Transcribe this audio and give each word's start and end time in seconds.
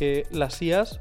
que 0.00 0.26
las 0.30 0.62
IAS 0.62 0.98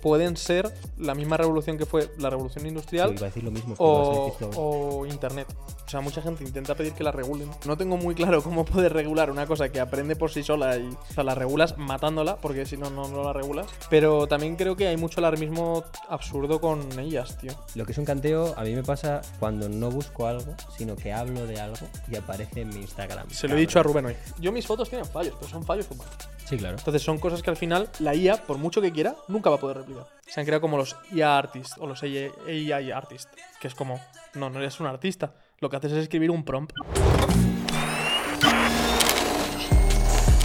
pueden 0.00 0.36
ser 0.36 0.72
la 0.96 1.14
misma 1.14 1.36
revolución 1.36 1.78
que 1.78 1.86
fue 1.86 2.10
la 2.18 2.30
revolución 2.30 2.66
industrial 2.66 3.16
Sí, 3.16 3.24
decir 3.24 3.44
lo 3.44 3.50
mismo. 3.50 3.74
o 3.78 5.06
Internet. 5.06 5.46
O 5.86 5.90
sea, 5.90 6.00
mucha 6.00 6.20
gente 6.20 6.44
intenta 6.44 6.74
pedir 6.74 6.92
que 6.92 7.02
la 7.02 7.12
regulen. 7.12 7.50
No 7.66 7.76
tengo 7.76 7.96
muy 7.96 8.14
claro 8.14 8.42
cómo 8.42 8.64
poder 8.64 8.92
regular 8.92 9.30
una 9.30 9.46
cosa 9.46 9.70
que 9.70 9.80
aprende 9.80 10.16
por 10.16 10.30
sí 10.30 10.42
sola 10.42 10.76
y 10.76 10.86
o 10.88 11.14
sea, 11.14 11.24
la 11.24 11.34
regulas 11.34 11.76
matándola, 11.78 12.36
porque 12.36 12.66
si 12.66 12.76
no, 12.76 12.90
no, 12.90 13.08
no 13.08 13.22
la 13.24 13.32
regulas. 13.32 13.66
Pero 13.88 14.26
también 14.26 14.56
creo 14.56 14.76
que 14.76 14.86
hay 14.86 14.96
mucho 14.96 15.20
alarmismo 15.20 15.84
absurdo 16.08 16.60
con 16.60 16.98
ellas, 16.98 17.38
tío. 17.38 17.52
Lo 17.74 17.86
que 17.86 17.92
es 17.92 17.98
un 17.98 18.04
canteo, 18.04 18.54
a 18.56 18.62
mí 18.64 18.74
me 18.74 18.82
pasa 18.82 19.22
cuando 19.40 19.68
no 19.68 19.90
busco 19.90 20.26
algo, 20.26 20.54
sino 20.76 20.94
que 20.96 21.12
hablo 21.12 21.46
de 21.46 21.60
algo 21.60 21.86
y 22.10 22.16
aparece 22.16 22.62
en 22.62 22.68
mi 22.68 22.76
Instagram. 22.82 23.30
Se 23.30 23.48
lo 23.48 23.56
he 23.56 23.60
dicho 23.60 23.80
a 23.80 23.82
Rubén 23.82 24.06
hoy. 24.06 24.16
Yo 24.38 24.52
mis 24.52 24.66
fotos 24.66 24.88
tienen 24.90 25.06
fallos, 25.06 25.34
pero 25.38 25.50
son 25.50 25.64
fallos 25.64 25.86
humanos. 25.90 26.14
Sí, 26.44 26.56
claro. 26.56 26.76
Entonces 26.78 27.02
son 27.02 27.18
cosas 27.18 27.42
que 27.42 27.50
al 27.50 27.56
final 27.56 27.90
la 27.98 28.14
IA, 28.14 28.44
por 28.46 28.56
mucho 28.56 28.80
que 28.80 28.90
quiera, 28.90 29.16
nunca 29.28 29.50
va 29.50 29.56
a 29.56 29.60
poder 29.60 29.84
Se 30.26 30.40
han 30.40 30.46
creado 30.46 30.60
como 30.60 30.76
los 30.76 30.96
IA 31.12 31.38
artists 31.38 31.76
o 31.78 31.86
los 31.86 32.02
AI 32.02 32.90
artists, 32.90 33.30
que 33.60 33.68
es 33.68 33.74
como, 33.74 34.00
no, 34.34 34.50
no 34.50 34.58
eres 34.58 34.78
un 34.80 34.86
artista. 34.86 35.34
Lo 35.58 35.70
que 35.70 35.76
haces 35.76 35.92
es 35.92 35.98
escribir 35.98 36.30
un 36.30 36.44
prompt. 36.44 36.72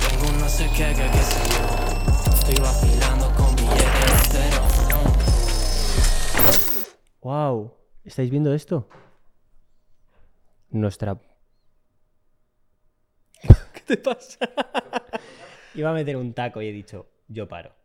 Tengo 0.09 0.31
no 0.39 0.49
sé 0.49 0.69
qué, 0.75 0.93
que 0.93 1.11
qué 1.11 1.23
sé 1.23 1.41
yo. 1.51 2.33
Estoy 2.33 2.55
vacilando 2.63 3.33
con 3.35 3.55
billetes 3.55 4.33
de 4.33 4.49
cero. 4.49 4.61
¡Wow! 7.21 7.73
¿Estáis 8.03 8.29
viendo 8.29 8.53
esto? 8.53 8.87
Nuestra. 10.69 11.19
¿Qué 13.73 13.81
te 13.85 13.97
pasa? 13.97 14.39
Iba 15.75 15.89
a 15.91 15.93
meter 15.93 16.17
un 16.17 16.33
taco 16.33 16.61
y 16.61 16.67
he 16.67 16.71
dicho, 16.71 17.07
yo 17.27 17.47
paro. 17.47 17.75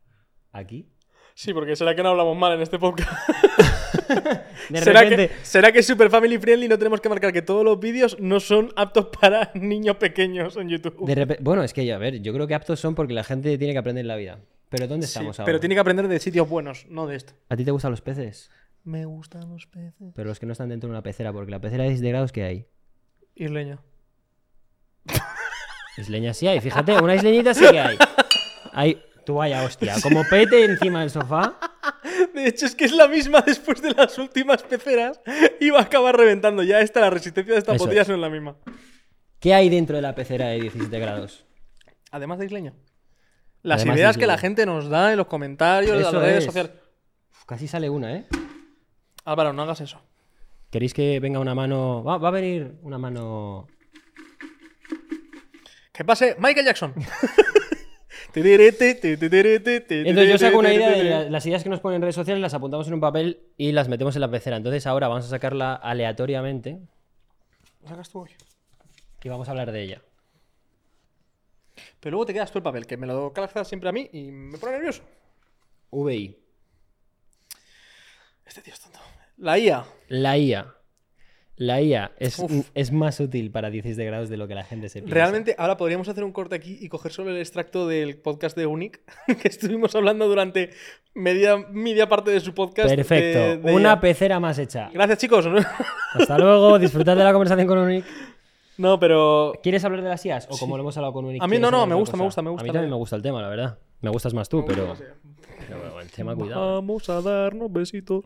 Aquí. 0.52 0.90
Sí, 1.38 1.54
porque 1.54 1.76
será 1.76 1.94
que 1.94 2.02
no 2.02 2.08
hablamos 2.08 2.36
mal 2.36 2.54
en 2.54 2.62
este 2.62 2.80
podcast. 2.80 3.12
De 4.70 4.80
¿Será, 4.80 5.02
repente. 5.02 5.28
que, 5.28 5.44
¿Será 5.44 5.70
que 5.70 5.78
es 5.78 5.86
super 5.86 6.10
family 6.10 6.36
friendly 6.36 6.66
y 6.66 6.68
no 6.68 6.76
tenemos 6.76 7.00
que 7.00 7.08
marcar 7.08 7.32
que 7.32 7.42
todos 7.42 7.64
los 7.64 7.78
vídeos 7.78 8.16
no 8.18 8.40
son 8.40 8.72
aptos 8.74 9.06
para 9.20 9.52
niños 9.54 9.98
pequeños 9.98 10.56
en 10.56 10.68
YouTube? 10.68 11.06
de 11.06 11.38
Bueno, 11.40 11.62
es 11.62 11.72
que, 11.72 11.92
a 11.92 11.96
ver, 11.98 12.20
yo 12.22 12.32
creo 12.34 12.48
que 12.48 12.56
aptos 12.56 12.80
son 12.80 12.96
porque 12.96 13.12
la 13.14 13.22
gente 13.22 13.56
tiene 13.56 13.72
que 13.72 13.78
aprender 13.78 14.04
la 14.04 14.16
vida. 14.16 14.40
Pero 14.68 14.88
¿dónde 14.88 15.06
Sí, 15.06 15.12
estamos 15.12 15.38
ahora? 15.38 15.46
pero 15.46 15.60
tiene 15.60 15.76
que 15.76 15.80
aprender 15.80 16.08
de 16.08 16.18
sitios 16.18 16.48
buenos, 16.48 16.86
no 16.88 17.06
de 17.06 17.14
esto. 17.14 17.34
¿A 17.48 17.54
ti 17.56 17.64
te 17.64 17.70
gustan 17.70 17.92
los 17.92 18.00
peces? 18.00 18.50
Me 18.82 19.04
gustan 19.04 19.48
los 19.48 19.68
peces. 19.68 20.12
Pero 20.16 20.28
los 20.28 20.40
que 20.40 20.46
no 20.46 20.50
están 20.52 20.70
dentro 20.70 20.88
de 20.88 20.94
una 20.94 21.02
pecera, 21.04 21.32
porque 21.32 21.52
la 21.52 21.60
pecera 21.60 21.84
de 21.84 21.90
10 21.90 22.02
grados 22.02 22.32
que 22.32 22.42
hay. 22.42 22.66
Isleña. 23.36 23.78
Isleña 25.98 26.34
sí 26.34 26.48
hay, 26.48 26.60
fíjate, 26.60 27.00
una 27.00 27.14
isleñita 27.14 27.54
sí 27.54 27.64
que 27.70 27.78
hay. 27.78 27.96
Hay. 28.72 29.00
Tú 29.28 29.34
vaya, 29.34 29.62
hostia, 29.62 29.94
como 30.02 30.24
pete 30.24 30.64
encima 30.64 31.00
del 31.00 31.10
sofá. 31.10 31.58
De 32.32 32.46
hecho, 32.46 32.64
es 32.64 32.74
que 32.74 32.86
es 32.86 32.92
la 32.92 33.06
misma 33.08 33.42
después 33.42 33.82
de 33.82 33.90
las 33.90 34.16
últimas 34.16 34.62
peceras 34.62 35.20
va 35.26 35.80
a 35.80 35.82
acabar 35.82 36.16
reventando. 36.16 36.62
Ya 36.62 36.80
esta, 36.80 37.00
la 37.02 37.10
resistencia 37.10 37.52
de 37.52 37.58
estas 37.58 37.74
Eso 37.74 37.84
botellas 37.84 38.04
es. 38.04 38.08
no 38.08 38.14
es 38.14 38.20
la 38.22 38.30
misma. 38.30 38.56
¿Qué 39.38 39.52
hay 39.52 39.68
dentro 39.68 39.96
de 39.96 40.00
la 40.00 40.14
pecera 40.14 40.46
de 40.46 40.62
17 40.62 40.98
grados? 40.98 41.44
Además 42.10 42.38
de 42.38 42.46
isleña. 42.46 42.72
Las 43.60 43.80
Además 43.82 43.96
de 43.96 44.00
ideas 44.00 44.16
que 44.16 44.26
la 44.26 44.32
isleña. 44.36 44.40
gente 44.40 44.64
nos 44.64 44.88
da 44.88 45.10
en 45.10 45.18
los 45.18 45.26
comentarios 45.26 45.98
de 45.98 46.04
las 46.04 46.14
redes 46.14 46.38
es. 46.38 46.44
sociales. 46.46 46.72
Uf, 47.30 47.44
casi 47.44 47.68
sale 47.68 47.90
una, 47.90 48.16
¿eh? 48.16 48.24
Álvaro, 49.26 49.52
no 49.52 49.60
hagas 49.60 49.82
eso. 49.82 50.00
¿Queréis 50.70 50.94
que 50.94 51.20
venga 51.20 51.38
una 51.38 51.54
mano? 51.54 52.02
Va, 52.02 52.16
va 52.16 52.28
a 52.28 52.30
venir 52.30 52.78
una 52.80 52.96
mano. 52.96 53.66
Que 55.92 56.02
pase 56.02 56.34
Michael 56.38 56.64
Jackson. 56.64 56.94
Entonces 60.08 60.30
yo 60.30 60.38
saco 60.38 60.58
una 60.58 60.72
idea 60.72 60.90
de 60.90 61.04
la- 61.04 61.30
las 61.30 61.46
ideas 61.46 61.62
que 61.62 61.68
nos 61.70 61.80
ponen 61.80 61.96
en 61.96 62.02
redes 62.02 62.14
sociales, 62.14 62.40
las 62.40 62.54
apuntamos 62.54 62.86
en 62.88 62.94
un 62.94 63.00
papel 63.00 63.40
y 63.56 63.72
las 63.72 63.88
metemos 63.88 64.14
en 64.16 64.20
la 64.20 64.30
pecera. 64.30 64.56
Entonces 64.56 64.86
ahora 64.86 65.08
vamos 65.08 65.24
a 65.26 65.28
sacarla 65.28 65.74
aleatoriamente 65.74 66.78
Sacas 67.86 68.10
tú 68.10 68.20
hoy. 68.20 68.30
y 69.22 69.28
vamos 69.28 69.48
a 69.48 69.52
hablar 69.52 69.72
de 69.72 69.82
ella. 69.82 70.02
Pero 72.00 72.12
luego 72.12 72.26
te 72.26 72.34
quedas 72.34 72.50
tú 72.52 72.58
el 72.58 72.62
papel, 72.62 72.86
que 72.86 72.96
me 72.96 73.06
lo 73.06 73.32
calzas 73.32 73.66
siempre 73.66 73.88
a 73.88 73.92
mí 73.92 74.08
y 74.12 74.30
me 74.30 74.58
pone 74.58 74.72
nervioso. 74.72 75.02
VI. 75.90 76.36
Este 78.46 78.60
tío 78.62 78.74
es 78.74 78.80
tonto. 78.80 78.98
La 79.38 79.58
IA. 79.58 79.84
La 80.08 80.36
IA. 80.38 80.74
La 81.58 81.82
IA 81.82 82.12
es, 82.18 82.40
es 82.74 82.92
más 82.92 83.18
útil 83.20 83.50
para 83.50 83.68
16 83.70 84.06
grados 84.06 84.28
de 84.28 84.36
lo 84.36 84.46
que 84.48 84.54
la 84.54 84.62
gente 84.64 84.88
se 84.88 85.00
piensa. 85.00 85.14
Realmente, 85.14 85.54
ahora 85.58 85.76
podríamos 85.76 86.08
hacer 86.08 86.22
un 86.24 86.32
corte 86.32 86.54
aquí 86.54 86.78
y 86.80 86.88
coger 86.88 87.12
solo 87.12 87.30
el 87.30 87.38
extracto 87.38 87.86
del 87.88 88.16
podcast 88.16 88.56
de 88.56 88.66
Unic, 88.66 89.00
que 89.42 89.48
estuvimos 89.48 89.94
hablando 89.96 90.28
durante 90.28 90.70
media, 91.14 91.56
media 91.70 92.08
parte 92.08 92.30
de 92.30 92.40
su 92.40 92.54
podcast. 92.54 92.88
Perfecto. 92.94 93.38
de- 93.38 93.56
de 93.58 93.74
Una 93.74 93.90
IA. 93.94 94.00
pecera 94.00 94.38
más 94.40 94.58
hecha. 94.58 94.88
Gracias, 94.94 95.18
chicos. 95.18 95.46
Hasta 96.14 96.38
luego. 96.38 96.78
Disfrutad 96.78 97.16
de 97.16 97.24
la 97.24 97.32
conversación 97.32 97.66
con 97.66 97.78
Unic. 97.78 98.04
no, 98.76 99.00
pero. 99.00 99.52
¿Quieres 99.62 99.84
hablar 99.84 100.02
de 100.02 100.08
las 100.10 100.24
IAs? 100.24 100.46
O 100.50 100.56
como 100.58 100.76
lo 100.76 100.82
hemos 100.84 100.96
hablado 100.96 101.12
con 101.12 101.24
Unic. 101.24 101.42
A 101.42 101.46
mí 101.46 101.56
¿quieres 101.56 101.62
no, 101.62 101.76
no, 101.76 101.86
me 101.86 101.94
gusta, 101.96 102.16
me 102.16 102.18
cosa? 102.20 102.24
gusta, 102.26 102.42
me 102.42 102.50
gusta 102.50 102.62
A 102.62 102.64
mí 102.64 102.72
también 102.72 102.90
me 102.90 102.96
gusta 102.96 103.16
el 103.16 103.22
tema, 103.22 103.42
la 103.42 103.48
verdad. 103.48 103.78
Me 104.00 104.10
gustas 104.10 104.32
más 104.32 104.48
tú, 104.48 104.64
pero. 104.64 104.94
Pero 105.66 105.80
bueno, 105.80 106.00
el 106.00 106.10
tema, 106.10 106.36
cuidado. 106.36 106.74
Vamos 106.76 107.08
a 107.10 107.20
darnos 107.20 107.72
besitos. 107.72 108.24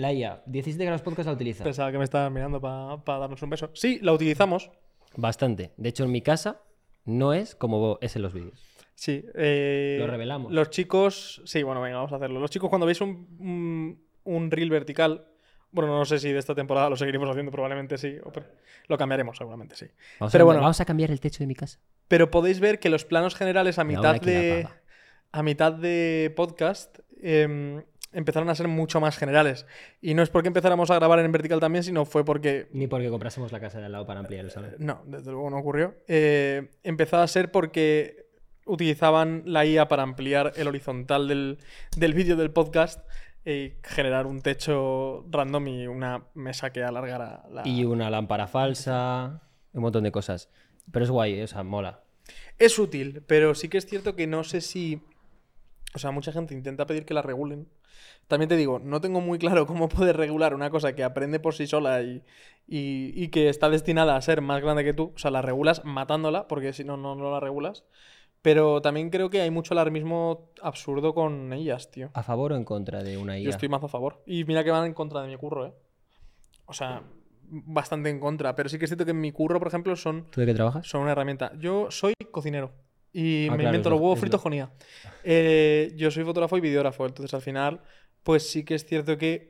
La 0.00 0.12
IA. 0.12 0.42
17 0.46 0.82
grados 0.84 1.02
podcast 1.02 1.26
la 1.26 1.32
utiliza. 1.34 1.62
Pensaba 1.64 1.92
que 1.92 1.98
me 1.98 2.04
estabas 2.04 2.32
mirando 2.32 2.60
para 2.60 3.18
darnos 3.18 3.42
un 3.42 3.50
beso. 3.50 3.70
Sí, 3.74 3.98
la 4.02 4.12
utilizamos. 4.12 4.70
Bastante. 5.16 5.72
De 5.76 5.88
hecho, 5.90 6.04
en 6.04 6.10
mi 6.12 6.22
casa 6.22 6.62
no 7.04 7.34
es 7.34 7.54
como 7.54 7.98
es 8.00 8.16
en 8.16 8.22
los 8.22 8.32
vídeos. 8.32 8.62
Sí. 8.94 9.24
eh, 9.34 9.96
Lo 10.00 10.06
revelamos. 10.06 10.52
Los 10.52 10.70
chicos. 10.70 11.42
Sí, 11.44 11.62
bueno, 11.62 11.80
venga, 11.80 11.96
vamos 11.98 12.12
a 12.12 12.16
hacerlo. 12.16 12.40
Los 12.40 12.50
chicos, 12.50 12.68
cuando 12.70 12.86
veis 12.86 13.00
un, 13.00 13.28
un, 13.38 14.02
un 14.24 14.50
reel 14.50 14.70
vertical. 14.70 15.26
Bueno, 15.72 15.96
no 15.96 16.04
sé 16.04 16.18
si 16.18 16.32
de 16.32 16.38
esta 16.38 16.54
temporada 16.54 16.90
lo 16.90 16.96
seguiremos 16.96 17.28
haciendo, 17.30 17.52
probablemente 17.52 17.96
sí. 17.98 18.16
o 18.24 18.32
Lo 18.88 18.98
cambiaremos, 18.98 19.36
seguramente 19.36 19.76
sí. 19.76 19.86
Vamos, 20.18 20.32
Pero 20.32 20.42
a, 20.42 20.46
bueno. 20.46 20.60
vamos 20.62 20.80
a 20.80 20.84
cambiar 20.84 21.10
el 21.10 21.20
techo 21.20 21.44
de 21.44 21.46
mi 21.46 21.54
casa. 21.54 21.78
Pero 22.08 22.30
podéis 22.30 22.58
ver 22.58 22.78
que 22.80 22.88
los 22.90 23.04
planos 23.04 23.34
generales 23.36 23.78
a 23.78 23.84
mitad 23.84 24.06
ahora, 24.06 24.18
¿quién 24.18 24.34
la 24.34 24.40
de. 24.40 24.68
A 25.32 25.42
mitad 25.44 25.72
de 25.72 26.32
podcast. 26.34 26.98
em, 27.22 27.82
empezaron 28.12 28.48
a 28.48 28.54
ser 28.54 28.68
mucho 28.68 29.00
más 29.00 29.16
generales. 29.16 29.66
Y 30.00 30.14
no 30.14 30.22
es 30.22 30.30
porque 30.30 30.48
empezáramos 30.48 30.90
a 30.90 30.96
grabar 30.96 31.18
en 31.20 31.32
vertical 31.32 31.60
también, 31.60 31.84
sino 31.84 32.04
fue 32.04 32.24
porque 32.24 32.68
Ni 32.72 32.86
porque 32.86 33.08
comprásemos 33.08 33.52
la 33.52 33.60
casa 33.60 33.78
de 33.78 33.86
al 33.86 33.92
lado 33.92 34.06
para 34.06 34.20
ampliar 34.20 34.44
el 34.44 34.50
salón. 34.50 34.74
No, 34.78 35.02
desde 35.06 35.30
luego 35.30 35.50
no 35.50 35.58
ocurrió. 35.58 35.94
Eh, 36.08 36.70
empezó 36.82 37.18
a 37.18 37.26
ser 37.26 37.50
porque 37.50 38.26
utilizaban 38.66 39.42
la 39.46 39.64
IA 39.64 39.88
para 39.88 40.02
ampliar 40.02 40.52
el 40.56 40.68
horizontal 40.68 41.28
del, 41.28 41.58
del 41.96 42.14
vídeo 42.14 42.36
del 42.36 42.50
podcast 42.50 43.04
y 43.44 43.72
generar 43.82 44.26
un 44.26 44.42
techo 44.42 45.24
random 45.30 45.68
y 45.68 45.86
una 45.86 46.24
mesa 46.34 46.72
que 46.72 46.82
alargara 46.82 47.44
la... 47.50 47.66
Y 47.66 47.84
una 47.84 48.10
lámpara 48.10 48.46
falsa, 48.46 49.42
un 49.72 49.82
montón 49.82 50.04
de 50.04 50.12
cosas. 50.12 50.50
Pero 50.92 51.04
es 51.04 51.10
guay, 51.10 51.40
¿eh? 51.40 51.44
o 51.44 51.46
sea, 51.46 51.62
mola. 51.62 52.02
Es 52.58 52.78
útil, 52.78 53.22
pero 53.26 53.54
sí 53.54 53.68
que 53.68 53.78
es 53.78 53.86
cierto 53.86 54.14
que 54.14 54.26
no 54.26 54.44
sé 54.44 54.60
si... 54.60 55.02
O 55.94 55.98
sea, 55.98 56.10
mucha 56.12 56.32
gente 56.32 56.54
intenta 56.54 56.86
pedir 56.86 57.04
que 57.04 57.14
la 57.14 57.22
regulen. 57.22 57.68
También 58.28 58.48
te 58.48 58.56
digo, 58.56 58.78
no 58.78 59.00
tengo 59.00 59.20
muy 59.20 59.38
claro 59.38 59.66
cómo 59.66 59.88
poder 59.88 60.16
regular 60.16 60.54
una 60.54 60.70
cosa 60.70 60.94
que 60.94 61.02
aprende 61.04 61.40
por 61.40 61.54
sí 61.54 61.66
sola 61.66 62.02
y, 62.02 62.22
y- 62.68 63.12
y 63.14 63.28
que 63.28 63.48
está 63.48 63.68
destinada 63.70 64.14
a 64.16 64.22
ser 64.22 64.40
más 64.40 64.62
grande 64.62 64.84
que 64.84 64.94
tú. 64.94 65.12
O 65.14 65.18
sea, 65.18 65.30
la 65.30 65.42
regulas 65.42 65.84
matándola, 65.84 66.46
porque 66.48 66.72
si 66.72 66.84
no, 66.84 66.96
no, 66.96 67.14
no 67.16 67.30
la 67.30 67.40
regulas. 67.40 67.84
Pero 68.42 68.80
también 68.80 69.10
creo 69.10 69.28
que 69.28 69.40
hay 69.42 69.50
mucho 69.50 69.74
alarmismo 69.74 70.50
absurdo 70.62 71.12
con 71.12 71.52
ellas, 71.52 71.90
tío. 71.90 72.10
¿A 72.14 72.22
favor 72.22 72.52
o 72.52 72.56
en 72.56 72.64
contra 72.64 73.02
de 73.02 73.18
una 73.18 73.36
IA? 73.38 73.44
Yo 73.44 73.50
estoy 73.50 73.68
más 73.68 73.82
a 73.84 73.88
favor. 73.88 74.22
Y 74.26 74.44
mira 74.44 74.64
que 74.64 74.70
van 74.70 74.86
en 74.86 74.94
contra 74.94 75.20
de 75.22 75.28
mi 75.28 75.36
curro, 75.36 75.66
¿eh? 75.66 75.74
O 76.66 76.72
sea, 76.72 77.02
bastante 77.42 78.08
en 78.10 78.18
contra. 78.20 78.54
Pero 78.56 78.68
sí 78.68 78.78
que 78.78 78.84
es 78.86 78.88
cierto 78.90 79.04
que 79.04 79.10
en 79.10 79.20
mi 79.20 79.32
curro, 79.32 79.58
por 79.58 79.68
ejemplo, 79.68 79.94
son 79.96 80.30
¿Tú 80.30 80.40
de 80.40 80.46
qué 80.46 80.54
trabajas? 80.54 80.86
son 80.86 81.02
una 81.02 81.12
herramienta. 81.12 81.52
Yo 81.58 81.90
soy 81.90 82.14
cocinero 82.30 82.72
y 83.12 83.48
Ah, 83.48 83.56
me 83.56 83.62
claro, 83.62 83.66
invento 83.66 83.90
los 83.90 83.98
lo- 83.98 84.02
huevos 84.02 84.18
es 84.18 84.20
fritos 84.20 84.40
con 84.42 84.52
IA. 84.52 84.72
Eh, 85.22 85.92
yo 85.96 86.10
soy 86.10 86.24
fotógrafo 86.24 86.56
y 86.56 86.60
videógrafo, 86.60 87.06
entonces 87.06 87.34
al 87.34 87.42
final, 87.42 87.82
pues 88.22 88.48
sí 88.50 88.64
que 88.64 88.74
es 88.74 88.84
cierto 88.86 89.18
que 89.18 89.49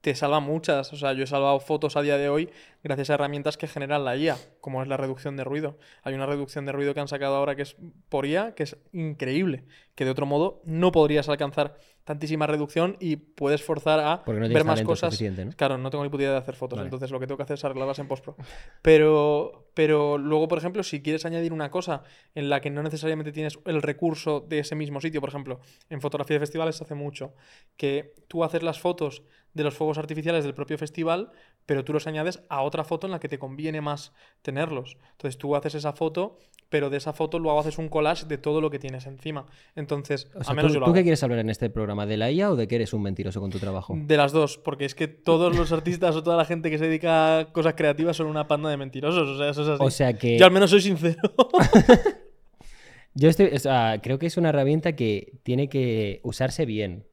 te 0.00 0.14
salva 0.14 0.40
muchas. 0.40 0.92
O 0.92 0.96
sea, 0.96 1.12
yo 1.12 1.24
he 1.24 1.26
salvado 1.26 1.58
fotos 1.60 1.96
a 1.96 2.02
día 2.02 2.16
de 2.16 2.28
hoy 2.28 2.50
gracias 2.82 3.10
a 3.10 3.14
herramientas 3.14 3.56
que 3.56 3.66
generan 3.66 4.04
la 4.04 4.16
IA, 4.16 4.36
como 4.60 4.82
es 4.82 4.88
la 4.88 4.96
reducción 4.96 5.36
de 5.36 5.44
ruido. 5.44 5.78
Hay 6.02 6.14
una 6.14 6.26
reducción 6.26 6.66
de 6.66 6.72
ruido 6.72 6.94
que 6.94 7.00
han 7.00 7.08
sacado 7.08 7.36
ahora 7.36 7.56
que 7.56 7.62
es 7.62 7.76
por 8.08 8.26
IA, 8.26 8.54
que 8.54 8.62
es 8.62 8.76
increíble, 8.92 9.64
que 9.94 10.04
de 10.04 10.10
otro 10.10 10.26
modo 10.26 10.62
no 10.64 10.92
podrías 10.92 11.28
alcanzar 11.28 11.76
tantísima 12.04 12.46
reducción 12.46 12.96
y 13.00 13.16
puedes 13.16 13.62
forzar 13.62 14.00
a 14.00 14.22
no 14.26 14.48
ver 14.48 14.64
más 14.64 14.80
cosas. 14.80 15.22
Claro, 15.56 15.76
no 15.76 15.90
tengo 15.90 16.04
ni 16.04 16.08
puta 16.08 16.22
idea 16.22 16.32
de 16.32 16.38
hacer 16.38 16.54
fotos, 16.54 16.78
Vale. 16.78 16.86
entonces 16.86 17.10
lo 17.10 17.20
que 17.20 17.26
tengo 17.26 17.36
que 17.36 17.42
hacer 17.42 17.54
es 17.58 17.64
arreglarlas 17.66 17.98
en 17.98 18.08
postpro. 18.08 18.34
Pero, 18.80 19.68
pero 19.74 20.16
luego, 20.16 20.48
por 20.48 20.56
ejemplo, 20.56 20.82
si 20.82 21.02
quieres 21.02 21.26
añadir 21.26 21.52
una 21.52 21.70
cosa 21.70 22.04
en 22.34 22.48
la 22.48 22.62
que 22.62 22.70
no 22.70 22.82
necesariamente 22.82 23.30
tienes 23.30 23.58
el 23.66 23.82
recurso 23.82 24.40
de 24.40 24.60
ese 24.60 24.74
mismo 24.74 25.02
sitio, 25.02 25.20
por 25.20 25.28
ejemplo, 25.28 25.60
en 25.90 26.00
fotografía 26.00 26.36
de 26.36 26.40
festivales 26.40 26.76
se 26.76 26.84
hace 26.84 26.94
mucho, 26.94 27.34
que 27.76 28.14
tú 28.26 28.42
haces 28.42 28.62
las 28.62 28.80
fotos 28.80 29.22
de 29.58 29.64
los 29.64 29.74
fuegos 29.74 29.98
artificiales 29.98 30.44
del 30.44 30.54
propio 30.54 30.78
festival, 30.78 31.30
pero 31.66 31.84
tú 31.84 31.92
los 31.92 32.06
añades 32.06 32.42
a 32.48 32.62
otra 32.62 32.84
foto 32.84 33.06
en 33.06 33.10
la 33.10 33.20
que 33.20 33.28
te 33.28 33.38
conviene 33.38 33.80
más 33.80 34.12
tenerlos. 34.40 34.96
Entonces 35.12 35.36
tú 35.36 35.54
haces 35.56 35.74
esa 35.74 35.92
foto, 35.92 36.38
pero 36.68 36.90
de 36.90 36.96
esa 36.96 37.12
foto 37.12 37.38
luego 37.38 37.58
haces 37.58 37.76
un 37.76 37.88
collage 37.88 38.26
de 38.26 38.38
todo 38.38 38.60
lo 38.60 38.70
que 38.70 38.78
tienes 38.78 39.06
encima. 39.06 39.46
Entonces, 39.74 40.30
O 40.34 40.44
sea, 40.44 40.50
al 40.50 40.56
menos 40.56 40.70
¿tú, 40.70 40.74
yo 40.74 40.80
lo 40.80 40.86
tú 40.86 40.92
qué 40.92 41.02
quieres 41.02 41.22
hablar 41.22 41.40
en 41.40 41.50
este 41.50 41.70
programa? 41.70 42.06
¿De 42.06 42.16
la 42.16 42.30
IA 42.30 42.52
o 42.52 42.56
de 42.56 42.68
que 42.68 42.76
eres 42.76 42.92
un 42.92 43.02
mentiroso 43.02 43.40
con 43.40 43.50
tu 43.50 43.58
trabajo? 43.58 43.94
De 43.98 44.16
las 44.16 44.32
dos, 44.32 44.58
porque 44.58 44.84
es 44.84 44.94
que 44.94 45.08
todos 45.08 45.56
los 45.56 45.72
artistas 45.72 46.14
o 46.14 46.22
toda 46.22 46.36
la 46.36 46.44
gente 46.44 46.70
que 46.70 46.78
se 46.78 46.86
dedica 46.86 47.40
a 47.40 47.52
cosas 47.52 47.74
creativas 47.74 48.16
son 48.16 48.28
una 48.28 48.46
panda 48.46 48.70
de 48.70 48.76
mentirosos. 48.76 49.28
O 49.28 49.36
sea, 49.36 49.50
eso 49.50 49.62
es 49.62 49.68
así. 49.68 49.84
O 49.84 49.90
sea 49.90 50.12
que 50.12 50.38
Yo 50.38 50.46
al 50.46 50.52
menos 50.52 50.70
soy 50.70 50.80
sincero. 50.80 51.20
yo 53.14 53.28
estoy, 53.28 53.46
o 53.46 53.58
sea, 53.58 53.98
creo 54.00 54.20
que 54.20 54.26
es 54.26 54.36
una 54.36 54.50
herramienta 54.50 54.94
que 54.94 55.32
tiene 55.42 55.68
que 55.68 56.20
usarse 56.22 56.64
bien. 56.64 57.06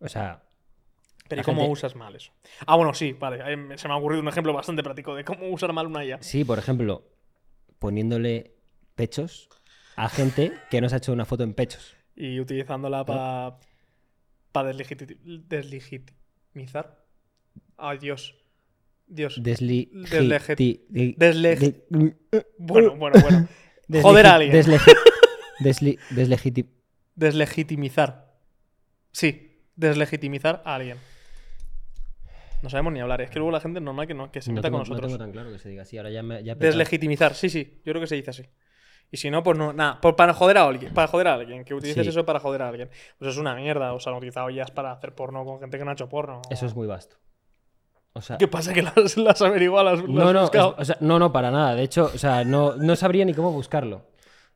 O 0.00 0.08
sea, 0.08 0.44
Pero 1.28 1.42
¿y 1.42 1.44
cómo 1.44 1.60
gente- 1.62 1.72
usas 1.72 1.94
mal 1.94 2.16
eso? 2.16 2.32
Ah, 2.66 2.76
bueno, 2.76 2.94
sí, 2.94 3.12
vale. 3.12 3.56
me- 3.56 3.78
Se 3.78 3.86
me 3.88 3.94
ha 3.94 3.98
ocurrido 3.98 4.22
un 4.22 4.28
ejemplo 4.28 4.52
bastante 4.52 4.82
práctico 4.82 5.14
de 5.14 5.24
cómo 5.24 5.48
usar 5.50 5.72
mal 5.72 5.86
una 5.86 6.04
IA. 6.04 6.22
sí, 6.22 6.44
por 6.44 6.58
ejemplo, 6.58 7.04
poniéndole 7.78 8.54
pechos 8.94 9.48
a 9.96 10.08
gente 10.08 10.52
que 10.70 10.80
no 10.80 10.88
se 10.88 10.96
ha 10.96 10.98
hecho 10.98 11.12
una 11.12 11.24
foto 11.24 11.44
en 11.44 11.54
pechos. 11.54 11.94
Y 12.16 12.40
utilizándola 12.40 13.04
para 13.04 13.58
para 14.52 14.72
deslegitimizar. 14.72 17.04
Ay, 17.76 17.98
Dios. 17.98 18.34
Dios. 19.06 19.40
Desli... 19.42 19.90
Di- 20.56 20.84
Bueno, 22.58 22.96
bueno, 22.96 23.20
bueno. 23.20 23.48
Joder 24.02 24.26
a 24.26 24.34
alguien. 24.34 24.52
Deslegitimizar. 27.14 28.34
Sí, 29.12 29.62
deslegitimizar 29.76 30.62
a 30.64 30.74
alguien. 30.74 30.98
No 32.62 32.70
sabemos 32.70 32.92
ni 32.92 33.00
hablar. 33.00 33.20
Es 33.20 33.30
que 33.30 33.38
luego 33.38 33.50
la 33.52 33.60
gente 33.60 33.78
es 33.78 33.84
normal 33.84 34.06
que, 34.06 34.14
no, 34.14 34.30
que 34.32 34.40
se 34.42 34.50
No 34.50 34.56
meta 34.56 34.68
tengo, 34.68 34.78
con 34.78 34.88
no 34.88 34.94
nosotros. 34.94 35.12
tengo 35.12 35.18
tan 35.24 35.32
claro 35.32 35.50
que 35.52 35.58
se 35.58 35.68
diga 35.68 35.82
así. 35.82 35.96
Ahora 35.96 36.10
ya 36.10 36.22
me 36.22 36.42
ya 36.42 36.52
he 36.52 36.56
petado. 36.56 36.66
Deslegitimizar, 36.70 37.34
sí, 37.34 37.48
sí. 37.50 37.80
Yo 37.84 37.92
creo 37.92 38.00
que 38.00 38.06
se 38.08 38.16
dice 38.16 38.30
así. 38.30 38.44
Y 39.10 39.16
si 39.16 39.30
no, 39.30 39.42
pues 39.42 39.56
no, 39.56 39.72
nada. 39.72 40.00
por- 40.00 40.16
para 40.16 40.34
joder 40.34 40.58
a 40.58 40.64
alguien. 40.64 40.92
Para 40.92 41.08
joder 41.08 41.28
a 41.28 41.34
alguien. 41.34 41.64
Que 41.64 41.74
utilices 41.74 42.04
Sí. 42.04 42.10
eso 42.10 42.26
para 42.26 42.40
joder 42.40 42.62
a 42.62 42.68
alguien. 42.68 42.90
Pues 43.18 43.30
es 43.30 43.36
una 43.38 43.54
mierda. 43.54 43.92
O 43.94 44.00
sea, 44.00 44.12
han 44.12 44.18
utilizado 44.18 44.50
ya 44.50 44.66
para 44.66 44.92
hacer 44.92 45.14
porno 45.14 45.44
con 45.44 45.60
gente 45.60 45.78
que 45.78 45.84
no 45.84 45.90
ha 45.90 45.94
hecho 45.94 46.08
porno. 46.08 46.42
Eso 46.50 46.66
es 46.66 46.74
muy 46.74 46.86
vasto. 46.86 47.16
O 48.12 48.20
sea, 48.20 48.36
¿Qué 48.38 48.48
pasa? 48.48 48.72
Que 48.74 48.82
las, 48.82 49.16
las 49.16 49.40
averiguado, 49.42 49.84
las, 49.90 50.00
las 50.00 50.08
no, 50.08 50.32
no, 50.32 50.40
buscado. 50.42 50.74
es- 50.78 50.80
o 50.82 50.84
sea, 50.84 50.96
no, 51.00 51.18
no, 51.18 51.32
para 51.32 51.50
nada. 51.50 51.74
De 51.74 51.82
hecho, 51.84 52.10
o 52.12 52.18
sea, 52.18 52.42
no, 52.44 52.74
no 52.76 52.96
sabría 52.96 53.24
ni 53.24 53.32
cómo 53.34 53.52
buscarlo. 53.52 54.06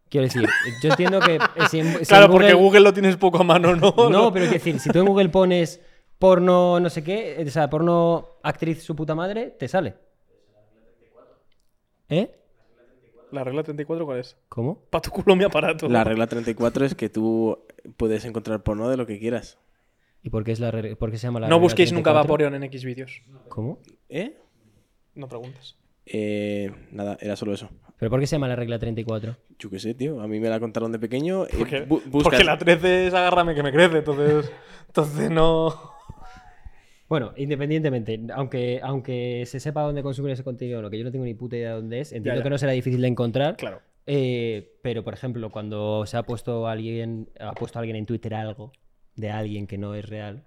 Quiero 0.08 0.24
decir, 0.26 0.46
yo 0.82 0.90
entiendo 0.90 1.20
que 1.20 1.36
eh, 1.36 1.40
si 1.70 1.78
en, 1.78 1.86
si 1.92 1.98
en 2.00 2.04
claro, 2.04 2.28
porque 2.30 2.52
Google 2.52 2.80
lo 2.80 2.92
tienes 2.92 3.16
poco 3.16 3.38
a 3.40 3.44
mano, 3.44 3.74
¿no? 3.74 3.94
No, 4.10 4.30
pero 4.32 4.44
quiero 4.46 4.50
decir, 4.52 4.78
si 4.80 4.90
tú 4.90 4.98
en 4.98 5.06
Google 5.06 5.30
pones 5.30 5.80
porno 6.22 6.78
no 6.78 6.88
sé 6.88 7.02
qué, 7.02 7.40
eh, 7.40 7.44
o 7.44 7.50
sea, 7.50 7.68
porno 7.68 8.28
actriz 8.44 8.80
su 8.84 8.94
puta 8.94 9.12
madre, 9.16 9.50
te 9.50 9.66
sale. 9.66 9.94
¿Eh? 12.08 12.30
¿La 13.32 13.42
regla 13.42 13.64
34 13.64 14.04
cuál 14.06 14.20
es? 14.20 14.36
¿Cómo? 14.48 14.84
Pa' 14.88 15.00
tu 15.00 15.10
culo 15.10 15.34
mi 15.34 15.42
aparato. 15.42 15.88
La 15.88 16.04
regla 16.04 16.28
34 16.28 16.84
es 16.84 16.94
que 16.94 17.08
tú 17.08 17.58
puedes 17.96 18.24
encontrar 18.24 18.62
porno 18.62 18.88
de 18.88 18.96
lo 18.96 19.04
que 19.06 19.18
quieras. 19.18 19.58
¿Y 20.22 20.30
por 20.30 20.44
qué, 20.44 20.52
es 20.52 20.60
la 20.60 20.70
re- 20.70 20.94
por 20.94 21.10
qué 21.10 21.18
se 21.18 21.26
llama 21.26 21.40
la 21.40 21.48
no 21.48 21.56
regla 21.56 21.62
busquéis 21.64 21.92
nunca 21.92 22.10
34? 22.12 22.22
Vaporeon 22.28 22.54
en 22.54 22.62
X 22.70 22.84
vídeos. 22.84 23.22
¿Cómo? 23.48 23.80
¿Eh? 24.08 24.36
No 25.16 25.26
preguntes. 25.28 25.76
Eh, 26.06 26.70
Nada, 26.92 27.18
era 27.20 27.34
solo 27.34 27.52
eso. 27.52 27.68
¿Pero 27.98 28.10
por 28.10 28.20
qué 28.20 28.26
se 28.28 28.36
llama 28.36 28.46
la 28.48 28.54
regla 28.56 28.78
34? 28.78 29.36
Yo 29.58 29.70
qué 29.70 29.80
sé, 29.80 29.94
tío. 29.94 30.20
A 30.20 30.28
mí 30.28 30.38
me 30.38 30.48
la 30.48 30.60
contaron 30.60 30.92
de 30.92 30.98
pequeño. 31.00 31.46
eh, 31.46 31.50
Porque, 31.58 31.88
bu- 31.88 32.02
buscas- 32.04 32.22
porque 32.22 32.44
la 32.44 32.58
13 32.58 33.08
es 33.08 33.14
agárrame 33.14 33.54
que 33.56 33.62
me 33.64 33.72
crece, 33.72 33.98
entonces. 33.98 34.52
Entonces 34.88 35.30
no. 35.30 35.91
Bueno, 37.12 37.34
independientemente, 37.36 38.18
aunque, 38.32 38.80
aunque 38.82 39.44
se 39.44 39.60
sepa 39.60 39.82
dónde 39.82 40.02
consumir 40.02 40.32
ese 40.32 40.42
contenido, 40.42 40.80
lo 40.80 40.88
que 40.88 40.96
yo 40.96 41.04
no 41.04 41.12
tengo 41.12 41.26
ni 41.26 41.34
puta 41.34 41.58
idea 41.58 41.68
de 41.68 41.74
dónde 41.74 42.00
es, 42.00 42.10
entiendo 42.10 42.40
ya. 42.40 42.42
que 42.42 42.48
no 42.48 42.56
será 42.56 42.72
difícil 42.72 43.02
de 43.02 43.08
encontrar. 43.08 43.58
Claro. 43.58 43.82
Eh, 44.06 44.78
pero, 44.82 45.04
por 45.04 45.12
ejemplo, 45.12 45.50
cuando 45.50 46.06
se 46.06 46.16
ha 46.16 46.22
puesto 46.22 46.66
alguien, 46.66 47.28
ha 47.38 47.52
puesto 47.52 47.78
alguien 47.78 47.96
en 47.96 48.06
Twitter 48.06 48.32
algo 48.32 48.72
de 49.14 49.30
alguien 49.30 49.66
que 49.66 49.76
no 49.76 49.94
es 49.94 50.08
real, 50.08 50.46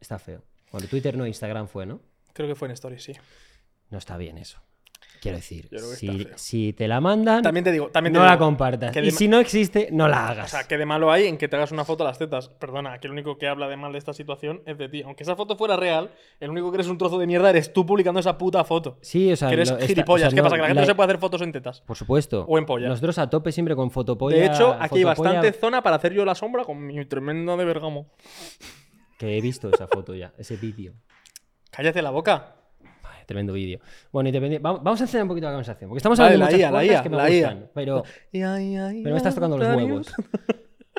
está 0.00 0.18
feo. 0.18 0.42
Cuando 0.70 0.88
Twitter 0.88 1.18
no, 1.18 1.26
Instagram 1.26 1.68
fue, 1.68 1.84
¿no? 1.84 2.00
Creo 2.32 2.48
que 2.48 2.54
fue 2.54 2.68
en 2.68 2.72
Story, 2.72 2.98
sí. 2.98 3.12
No 3.90 3.98
está 3.98 4.16
bien 4.16 4.38
eso. 4.38 4.58
Quiero 5.20 5.36
decir, 5.36 5.68
si, 6.36 6.72
te 6.72 6.88
la 6.88 7.00
mandan, 7.00 7.42
También 7.42 7.62
te 7.64 7.72
digo, 7.72 7.88
también 7.90 8.12
te 8.14 8.18
no 8.18 8.24
la 8.24 8.38
compartas. 8.38 8.90
que 8.92 9.00
Y 9.04 9.10
si 9.10 9.28
no 9.28 9.38
existe, 9.38 9.88
no 9.92 10.08
la 10.08 10.16
O 10.16 10.28
hagas. 10.30 10.50
sea, 10.50 10.64
que 10.64 10.78
de 10.78 10.86
malo 10.86 11.12
hay 11.12 11.26
en 11.26 11.36
que 11.36 11.46
te 11.48 11.56
hagas 11.56 11.72
una 11.72 11.84
foto 11.84 12.04
a 12.04 12.06
las 12.08 12.18
tetas. 12.18 12.48
Perdona, 12.48 12.98
que 12.98 13.06
el 13.06 13.12
único 13.12 13.36
que 13.38 13.46
habla 13.46 13.68
de 13.68 13.76
mal 13.76 13.92
de 13.92 13.98
esta 13.98 14.12
situación 14.14 14.62
es 14.66 14.78
de 14.78 14.88
ti. 14.88 15.02
Aunque 15.02 15.22
esa 15.22 15.36
foto 15.36 15.56
fuera 15.56 15.76
real, 15.76 16.10
el 16.40 16.50
único 16.50 16.70
que 16.70 16.76
eres 16.76 16.86
un 16.88 16.96
trozo 16.98 17.18
de 17.18 17.26
mierda 17.26 17.50
eres 17.50 17.72
tú 17.72 17.84
publicando 17.84 18.18
esa 18.20 18.38
puta 18.38 18.64
foto. 18.64 18.98
sí, 19.02 19.30
o 19.32 19.36
sea, 19.36 19.48
que 19.48 19.54
eres 19.54 19.70
lo- 19.70 19.78
gilipollas. 19.78 20.28
o 20.28 20.30
sea, 20.30 20.36
¿Qué 20.36 20.42
no, 20.42 20.42
pasa? 20.44 20.56
Que 20.56 20.62
la 20.62 20.68
gente 20.68 20.80
la- 20.80 20.86
no 20.86 20.86
se 20.86 20.94
puede 20.94 21.06
hacer 21.08 21.20
fotos 21.20 21.42
en 21.42 21.52
tetas. 21.52 21.80
Por 21.82 21.96
supuesto. 21.96 22.44
O 22.48 22.56
en 22.58 22.64
polla. 22.66 22.88
Nosotros 22.88 23.18
a 23.18 23.28
tope 23.28 23.52
siempre 23.52 23.76
con 23.76 23.90
fotopolla. 23.90 24.36
De 24.38 24.46
hecho, 24.46 24.76
aquí 24.80 24.98
hay 24.98 25.04
bastante 25.04 25.52
zona 25.52 25.82
para 25.82 25.96
hacer 25.96 26.12
yo 26.14 26.24
la 26.24 26.34
sombra 26.34 26.64
con 26.64 26.86
mi 26.86 27.04
tremendo 27.04 27.56
de 27.56 27.64
Bergamo. 27.64 28.10
Que 29.18 29.36
he 29.36 29.40
visto 29.42 29.68
esa 29.68 29.86
foto 29.86 30.14
ya, 30.14 30.32
ese 30.38 30.56
vídeo. 30.56 30.94
Cállate 31.70 32.00
la 32.00 32.10
boca. 32.10 32.56
Tremendo 33.30 33.52
vídeo. 33.52 33.78
Bueno, 34.10 34.28
independiente. 34.28 34.60
Vamos, 34.60 34.82
vamos 34.82 35.00
a 35.00 35.04
hacer 35.04 35.22
un 35.22 35.28
poquito 35.28 35.46
la 35.46 35.52
conversación. 35.52 35.88
Porque 35.88 35.98
estamos 35.98 36.18
hablando 36.18 36.46
la 36.46 36.46
de 36.46 36.52
muchas 36.52 36.68
IA, 36.68 36.70
la 36.72 36.84
IA, 36.84 37.02
que 37.04 37.08
me 37.08 37.16
la 37.16 37.28
gustan. 37.28 37.70
Pero, 37.72 38.02
Ia, 38.32 38.90
pero 39.04 39.10
me 39.12 39.16
estás 39.16 39.34
tocando 39.36 39.56
los 39.56 39.76
huevos. 39.76 40.12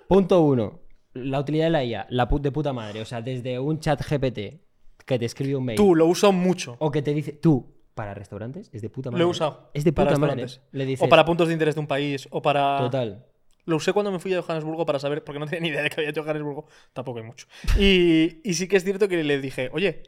Punto 0.08 0.42
uno. 0.42 0.80
La 1.12 1.42
utilidad 1.42 1.66
de 1.66 1.72
la 1.72 1.84
IA. 1.84 2.08
La 2.10 2.28
de 2.28 2.52
puta 2.54 2.72
madre. 2.72 3.02
O 3.02 3.06
sea, 3.06 3.22
desde 3.22 3.60
un 3.60 3.82
chat 3.82 4.02
GPT 4.02 4.62
que 5.06 5.20
te 5.20 5.26
escribe 5.26 5.58
un 5.58 5.66
mail. 5.66 5.76
Tú, 5.76 5.94
lo 5.94 6.06
uso 6.06 6.32
mucho. 6.32 6.78
O 6.80 6.90
que 6.90 7.02
te 7.02 7.14
dice. 7.14 7.34
Tú, 7.34 7.70
para 7.96 8.14
restaurantes, 8.14 8.70
es 8.72 8.82
de 8.82 8.90
puta 8.90 9.12
madre. 9.12 9.26
Lo 9.26 9.28
he 9.28 9.32
usado. 9.32 9.70
Es 9.74 9.84
de 9.84 9.92
para 9.92 10.12
puta 10.12 10.20
madre. 10.22 10.44
restaurantes. 10.44 10.72
Le 10.72 10.86
dices. 10.86 11.06
O 11.06 11.10
para 11.10 11.26
puntos 11.26 11.50
de 11.50 11.54
interés 11.54 11.76
de 11.76 11.82
un 11.82 11.88
país. 11.88 12.30
O 12.32 12.42
para. 12.42 12.78
Total. 12.78 13.26
Lo 13.66 13.76
usé 13.76 13.92
cuando 13.92 14.10
me 14.10 14.20
fui 14.20 14.34
a 14.34 14.42
Johannesburgo 14.42 14.86
para 14.86 15.00
saber, 15.00 15.22
porque 15.26 15.38
no 15.38 15.48
tenía 15.48 15.60
ni 15.60 15.68
idea 15.68 15.82
de 15.82 15.90
que 15.90 16.00
había 16.00 16.12
hecho 16.12 16.24
Johannesburgo. 16.24 16.66
Tampoco 16.94 17.20
hay 17.20 17.26
mucho. 17.26 17.46
Y, 17.78 18.40
y 18.50 18.54
sí 18.54 18.70
que 18.70 18.78
es 18.78 18.86
cierto 18.86 19.10
que 19.10 19.22
le 19.22 19.42
dije, 19.42 19.70
oye, 19.74 20.04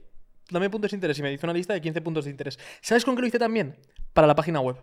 dame 0.54 0.70
puntos 0.70 0.92
de 0.92 0.98
interés. 0.98 1.20
Y 1.20 1.24
me 1.24 1.34
hizo 1.34 1.46
una 1.46 1.54
lista 1.54 1.74
de 1.74 1.82
15 1.82 2.02
puntos 2.02 2.26
de 2.26 2.32
interés. 2.32 2.60
¿Sabes 2.82 3.04
con 3.04 3.16
qué 3.16 3.22
lo 3.22 3.28
hice 3.28 3.40
también? 3.40 3.76
Para 4.14 4.28
la 4.28 4.36
página 4.36 4.62
web. 4.62 4.78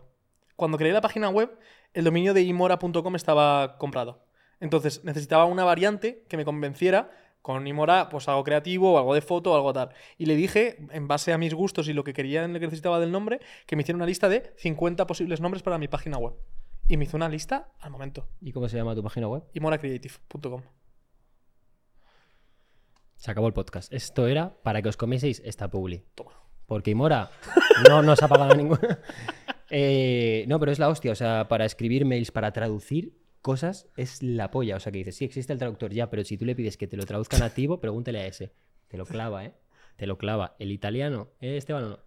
Cuando 0.56 0.76
creé 0.76 0.92
la 0.92 1.00
página 1.00 1.30
web, 1.30 1.58
el 1.94 2.04
dominio 2.04 2.34
de 2.34 2.42
imora.com 2.42 3.16
estaba 3.16 3.78
comprado. 3.78 4.26
Entonces 4.60 5.04
necesitaba 5.04 5.46
una 5.46 5.64
variante 5.64 6.24
que 6.28 6.36
me 6.36 6.44
convenciera. 6.44 7.10
Con 7.42 7.66
Imora, 7.66 8.10
pues 8.10 8.28
algo 8.28 8.44
creativo, 8.44 8.92
o 8.92 8.98
algo 8.98 9.14
de 9.14 9.22
foto, 9.22 9.52
o 9.52 9.56
algo 9.56 9.72
tal. 9.72 9.94
Y 10.18 10.26
le 10.26 10.36
dije, 10.36 10.76
en 10.90 11.08
base 11.08 11.32
a 11.32 11.38
mis 11.38 11.54
gustos 11.54 11.88
y 11.88 11.94
lo 11.94 12.04
que 12.04 12.12
quería, 12.12 12.46
lo 12.46 12.60
que 12.60 12.66
necesitaba 12.66 13.00
del 13.00 13.10
nombre, 13.10 13.40
que 13.64 13.76
me 13.76 13.82
hiciera 13.82 13.96
una 13.96 14.04
lista 14.04 14.28
de 14.28 14.52
50 14.58 15.06
posibles 15.06 15.40
nombres 15.40 15.62
para 15.62 15.78
mi 15.78 15.88
página 15.88 16.18
web. 16.18 16.34
Y 16.86 16.98
me 16.98 17.04
hizo 17.04 17.16
una 17.16 17.30
lista 17.30 17.68
al 17.80 17.92
momento 17.92 18.28
¿Y 18.42 18.52
cómo 18.52 18.68
se 18.68 18.76
llama 18.76 18.94
tu 18.94 19.02
página 19.02 19.26
web? 19.26 19.44
imoracreative.com. 19.54 20.79
Se 23.20 23.30
acabó 23.30 23.46
el 23.46 23.52
podcast. 23.52 23.92
Esto 23.92 24.26
era 24.26 24.54
para 24.62 24.80
que 24.80 24.88
os 24.88 24.96
comieseis 24.96 25.42
esta 25.44 25.68
publi. 25.70 26.04
Porque 26.66 26.90
Imora 26.90 27.30
no 27.88 28.00
nos 28.02 28.22
ha 28.22 28.28
pagado 28.28 28.54
ninguna. 28.56 28.98
Eh, 29.72 30.46
no, 30.48 30.58
pero 30.58 30.72
es 30.72 30.80
la 30.80 30.88
hostia. 30.88 31.12
O 31.12 31.14
sea, 31.14 31.46
para 31.46 31.64
escribir 31.64 32.04
mails, 32.04 32.32
para 32.32 32.52
traducir 32.52 33.16
cosas, 33.40 33.86
es 33.96 34.20
la 34.20 34.50
polla. 34.50 34.74
O 34.74 34.80
sea, 34.80 34.90
que 34.90 34.98
dices, 34.98 35.14
sí, 35.14 35.24
existe 35.24 35.52
el 35.52 35.60
traductor 35.60 35.92
ya, 35.92 36.10
pero 36.10 36.24
si 36.24 36.36
tú 36.36 36.44
le 36.44 36.56
pides 36.56 36.76
que 36.76 36.88
te 36.88 36.96
lo 36.96 37.06
traduzca 37.06 37.38
nativo, 37.38 37.78
pregúntele 37.80 38.18
a 38.18 38.26
ese. 38.26 38.52
Te 38.88 38.96
lo 38.96 39.06
clava, 39.06 39.44
¿eh? 39.44 39.54
Te 39.94 40.08
lo 40.08 40.18
clava. 40.18 40.56
¿El 40.58 40.72
italiano? 40.72 41.28
¿Eh, 41.40 41.56
Esteban 41.56 41.84
o 41.84 41.88
no? 41.90 41.98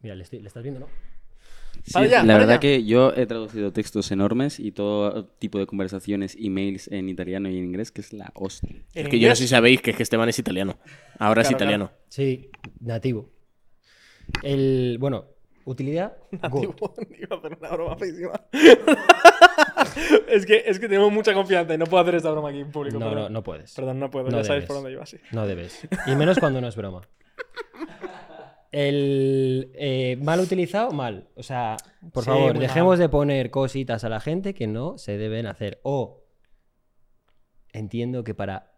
Mira, 0.00 0.14
le, 0.14 0.22
estoy- 0.22 0.40
le 0.40 0.46
estás 0.48 0.62
viendo, 0.62 0.80
¿no? 0.80 0.86
Sí, 1.84 1.92
Para 1.94 2.04
allá, 2.06 2.16
la 2.18 2.22
para 2.24 2.38
verdad 2.38 2.50
allá. 2.50 2.60
que 2.60 2.84
yo 2.84 3.12
he 3.14 3.26
traducido 3.26 3.72
textos 3.72 4.10
enormes 4.12 4.60
y 4.60 4.70
todo 4.72 5.24
tipo 5.26 5.58
de 5.58 5.66
conversaciones, 5.66 6.36
emails 6.38 6.88
en 6.88 7.08
italiano 7.08 7.48
y 7.48 7.56
en 7.58 7.64
inglés, 7.64 7.90
que 7.90 8.00
es 8.02 8.12
la 8.12 8.30
hostia. 8.34 8.82
Es 8.94 9.08
que 9.08 9.18
yo 9.18 9.28
no 9.28 9.34
sé 9.34 9.42
si 9.44 9.48
sabéis 9.48 9.80
que 9.80 9.90
es 9.92 9.96
que 9.96 10.02
Esteban 10.02 10.28
es 10.28 10.38
italiano. 10.38 10.78
Ahora 11.18 11.42
es 11.42 11.48
Claro, 11.48 11.58
italiano. 11.64 11.90
Sí, 12.08 12.50
nativo. 12.80 13.30
El, 14.42 14.98
bueno, 15.00 15.24
utilidad. 15.64 16.16
God. 16.32 16.40
nativo, 16.42 16.74
iba 17.18 17.36
a 17.36 17.38
hacer 17.38 17.56
una 17.58 17.70
broma 17.70 17.96
feísima. 17.96 18.32
es, 20.28 20.46
que, 20.46 20.62
es 20.66 20.78
que 20.78 20.88
tengo 20.88 21.10
mucha 21.10 21.34
confianza 21.34 21.74
y 21.74 21.78
no 21.78 21.86
puedo 21.86 22.02
hacer 22.02 22.14
esta 22.16 22.30
broma 22.30 22.50
aquí 22.50 22.60
en 22.60 22.70
público. 22.70 22.98
No, 22.98 23.08
perdón. 23.08 23.24
no, 23.24 23.38
no 23.40 23.42
puedes. 23.42 23.74
Perdón, 23.74 23.98
no 23.98 24.10
puedo, 24.10 24.28
No 24.30 24.38
ya 24.38 24.44
sabéis 24.44 24.66
por 24.66 24.76
dónde 24.76 24.92
iba, 24.92 25.06
sí. 25.06 25.16
No 25.32 25.46
debes. 25.46 25.88
Y 26.06 26.14
menos 26.14 26.38
cuando 26.38 26.60
no 26.60 26.68
es 26.68 26.76
broma. 26.76 27.00
El 28.72 29.72
eh, 29.74 30.16
mal 30.22 30.38
utilizado, 30.40 30.92
mal. 30.92 31.28
O 31.34 31.42
sea, 31.42 31.76
por 32.12 32.22
Sí, 32.24 32.30
favor, 32.30 32.58
dejemos 32.58 32.92
mal. 32.92 32.98
de 32.98 33.08
poner 33.08 33.50
cositas 33.50 34.04
a 34.04 34.08
la 34.08 34.20
gente 34.20 34.54
que 34.54 34.66
no 34.66 34.96
se 34.98 35.18
deben 35.18 35.46
hacer. 35.46 35.80
O 35.82 36.22
entiendo 37.72 38.24
que 38.24 38.34
para 38.34 38.69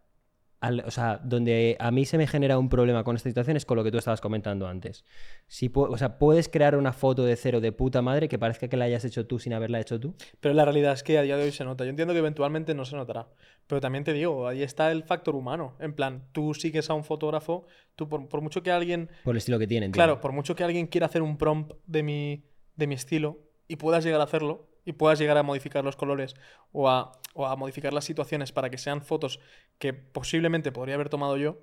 al- 0.63 0.85
o 0.87 0.91
sea, 0.91 1.21
donde 1.23 1.77
a 1.81 1.91
mí 1.91 2.05
se 2.05 2.17
me 2.17 2.27
genera 2.27 2.57
un 2.57 2.69
problema 2.69 3.03
con 3.03 3.17
esta 3.17 3.29
situación 3.29 3.57
es 3.57 3.67
con 3.67 3.77
lo 3.77 3.85
que 3.85 3.91
tú 3.91 3.99
estabas 3.99 4.21
comentando 4.21 4.69
antes. 4.69 5.05
Si 5.49 5.71
o 5.75 5.99
sea, 5.99 6.19
puedes 6.19 6.49
crear 6.49 6.77
una 6.77 6.93
foto 6.93 7.25
de 7.25 7.35
cero 7.37 7.61
de 7.61 7.73
puta 7.73 8.01
madre 8.01 8.29
que 8.29 8.39
parezca 8.39 8.69
que 8.69 8.77
la 8.77 8.85
hayas 8.85 9.05
hecho 9.05 9.27
tú 9.27 9.39
sin 9.41 9.53
haberla 9.53 9.81
hecho 9.81 9.99
tú. 9.99 10.15
Pero 10.41 10.55
la 10.55 10.65
realidad 10.65 10.93
es 10.93 11.03
que 11.03 11.19
a 11.19 11.23
día 11.23 11.37
de 11.37 11.43
hoy 11.43 11.51
se 11.53 11.65
nota. 11.65 11.85
Yo 11.85 11.91
entiendo 11.91 12.15
que 12.15 12.21
eventualmente 12.21 12.75
no 12.75 12.85
se 12.85 12.95
notará. 12.97 13.29
Pero 13.67 13.81
también 13.81 14.05
te 14.05 14.13
digo, 14.13 14.47
ahí 14.47 14.63
está 14.63 14.93
el 14.93 15.03
factor 15.03 15.35
humano. 15.35 15.77
En 15.81 15.95
plan, 15.95 16.29
tú 16.33 16.55
sigues 16.55 16.89
a 16.91 16.95
un 16.95 17.03
fotógrafo, 17.05 17.67
tú 17.97 18.09
por, 18.09 18.29
por 18.29 18.41
mucho 18.41 18.63
que 18.63 18.71
alguien 18.71 19.11
Por 19.25 19.35
el 19.35 19.39
estilo 19.39 19.59
que 19.59 19.67
tienen. 19.67 19.91
Claro, 19.91 20.21
por 20.21 20.33
mucho 20.33 20.55
que 20.55 20.63
alguien 20.65 20.87
quiera 20.87 21.07
hacer 21.07 21.23
un 21.23 21.37
prompt 21.39 21.73
de 21.87 22.03
mi, 22.03 22.45
de 22.77 22.87
mi 22.87 22.95
estilo 22.95 23.41
y 23.67 23.77
puedas 23.77 24.05
llegar 24.05 24.21
a 24.21 24.25
hacerlo 24.25 24.69
y 24.85 24.93
puedas 24.93 25.19
llegar 25.19 25.37
a 25.39 25.43
modificar 25.43 25.85
los 25.85 25.97
colores 25.97 26.35
o 26.73 26.89
a, 26.89 27.13
o 27.35 27.47
a 27.47 27.57
modificar 27.57 27.93
las 27.93 28.05
situaciones 28.05 28.53
para 28.53 28.71
que 28.71 28.79
sean 28.79 29.03
fotos 29.03 29.41
que 29.79 29.93
posiblemente 29.93 30.73
podría 30.73 30.95
haber 30.97 31.09
tomado 31.09 31.37
yo, 31.37 31.61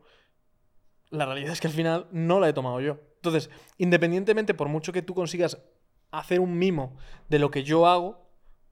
la 1.10 1.26
realidad 1.26 1.52
es 1.54 1.60
que 1.62 1.68
al 1.68 1.74
final 1.74 2.08
no 2.12 2.40
la 2.40 2.50
he 2.50 2.54
tomado 2.54 2.80
yo. 2.82 3.00
Entonces, 3.16 3.50
independientemente, 3.78 4.54
por 4.54 4.70
mucho 4.70 4.94
que 4.94 5.02
tú 5.02 5.14
consigas 5.14 5.58
hacer 6.12 6.40
un 6.40 6.58
mimo 6.58 6.98
de 7.30 7.40
lo 7.40 7.50
que 7.52 7.64
yo 7.64 7.88
hago, 7.88 8.30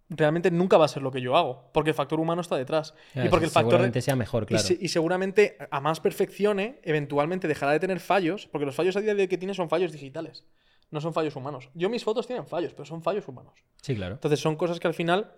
realmente 0.10 0.52
nunca 0.52 0.78
va 0.78 0.86
a 0.86 0.88
ser 0.88 1.04
lo 1.04 1.12
que 1.12 1.20
yo 1.20 1.36
hago, 1.36 1.70
porque 1.74 1.90
el 1.90 1.96
factor 1.96 2.20
humano 2.20 2.42
está 2.42 2.56
detrás. 2.56 2.94
y 3.14 3.28
porque 3.28 3.46
el 3.46 3.52
factor... 3.52 3.72
Seguramente 3.74 4.02
sea 4.02 4.16
mejor, 4.16 4.44
Y, 4.44 4.46
claro. 4.48 4.64
se- 4.64 4.78
y 4.80 4.88
seguramente 4.88 5.58
a 5.70 5.82
más 5.82 6.00
perfeccione, 6.00 6.80
eventualmente 6.84 7.48
dejará 7.48 7.74
de 7.74 7.80
tener 7.80 8.00
fallos, 8.00 8.48
porque 8.48 8.66
los 8.66 8.76
fallos 8.76 8.96
a 8.96 9.02
día 9.02 9.14
de 9.16 9.24
hoy 9.24 9.28
que 9.28 9.38
tiene 9.38 9.54
son 9.54 9.68
fallos 9.70 9.92
digitales, 9.92 10.46
no 10.92 11.02
son 11.02 11.14
fallos 11.14 11.36
humanos. 11.36 11.70
Yo 11.74 11.90
mis 11.90 12.04
fotos 12.04 12.28
tienen 12.28 12.46
fallos, 12.48 12.74
pero 12.74 12.86
son 12.86 13.02
fallos 13.02 13.28
humanos. 13.28 13.54
Sí, 13.82 13.96
claro. 13.96 14.16
Entonces 14.16 14.40
son 14.40 14.56
cosas 14.56 14.80
que 14.80 14.88
al 14.88 14.94
final, 14.94 15.32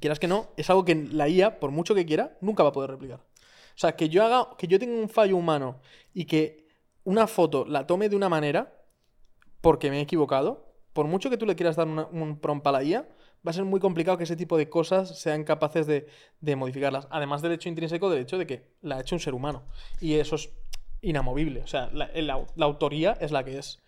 quieras 0.00 0.18
que 0.18 0.28
no, 0.28 0.48
es 0.56 0.68
algo 0.70 0.84
que 0.84 0.94
la 0.94 1.28
IA, 1.28 1.60
por 1.60 1.70
mucho 1.70 1.94
que 1.94 2.06
quiera, 2.06 2.36
nunca 2.40 2.62
va 2.62 2.70
a 2.70 2.72
poder 2.72 2.90
replicar. 2.90 3.20
O 3.20 3.80
sea, 3.80 3.94
que 3.96 4.08
yo 4.08 4.24
haga, 4.24 4.56
que 4.56 4.66
yo 4.66 4.78
tenga 4.78 5.00
un 5.00 5.08
fallo 5.08 5.36
humano 5.36 5.80
y 6.12 6.24
que 6.24 6.66
una 7.04 7.26
foto 7.26 7.64
la 7.64 7.86
tome 7.86 8.08
de 8.08 8.16
una 8.16 8.28
manera 8.28 8.74
porque 9.60 9.90
me 9.90 9.98
he 9.98 10.02
equivocado, 10.02 10.74
por 10.92 11.06
mucho 11.06 11.30
que 11.30 11.36
tú 11.36 11.46
le 11.46 11.56
quieras 11.56 11.76
dar 11.76 11.86
una- 11.86 12.06
un 12.06 12.38
prompt 12.40 12.66
a 12.66 12.72
la 12.72 12.82
IA, 12.82 13.02
va 13.46 13.50
a 13.50 13.52
ser 13.52 13.64
muy 13.64 13.78
complicado 13.80 14.18
que 14.18 14.24
ese 14.24 14.36
tipo 14.36 14.56
de 14.56 14.68
cosas 14.68 15.18
sean 15.20 15.44
capaces 15.44 15.86
de, 15.86 16.08
de 16.40 16.56
modificarlas. 16.56 17.06
Además 17.10 17.40
del 17.40 17.52
hecho 17.52 17.68
intrínseco 17.68 18.10
del 18.10 18.22
hecho 18.22 18.36
de 18.38 18.46
que 18.46 18.68
la 18.82 18.96
ha 18.96 19.00
hecho 19.00 19.14
un 19.14 19.20
ser 19.20 19.34
humano. 19.34 19.64
Y 20.00 20.14
eso 20.14 20.34
es 20.36 20.50
inamovible. 21.02 21.60
O 21.62 21.66
sea, 21.68 21.88
la, 21.92 22.10
la 22.14 22.64
autoría 22.66 23.12
es 23.20 23.30
la 23.30 23.44
que 23.44 23.58
es. 23.58 23.80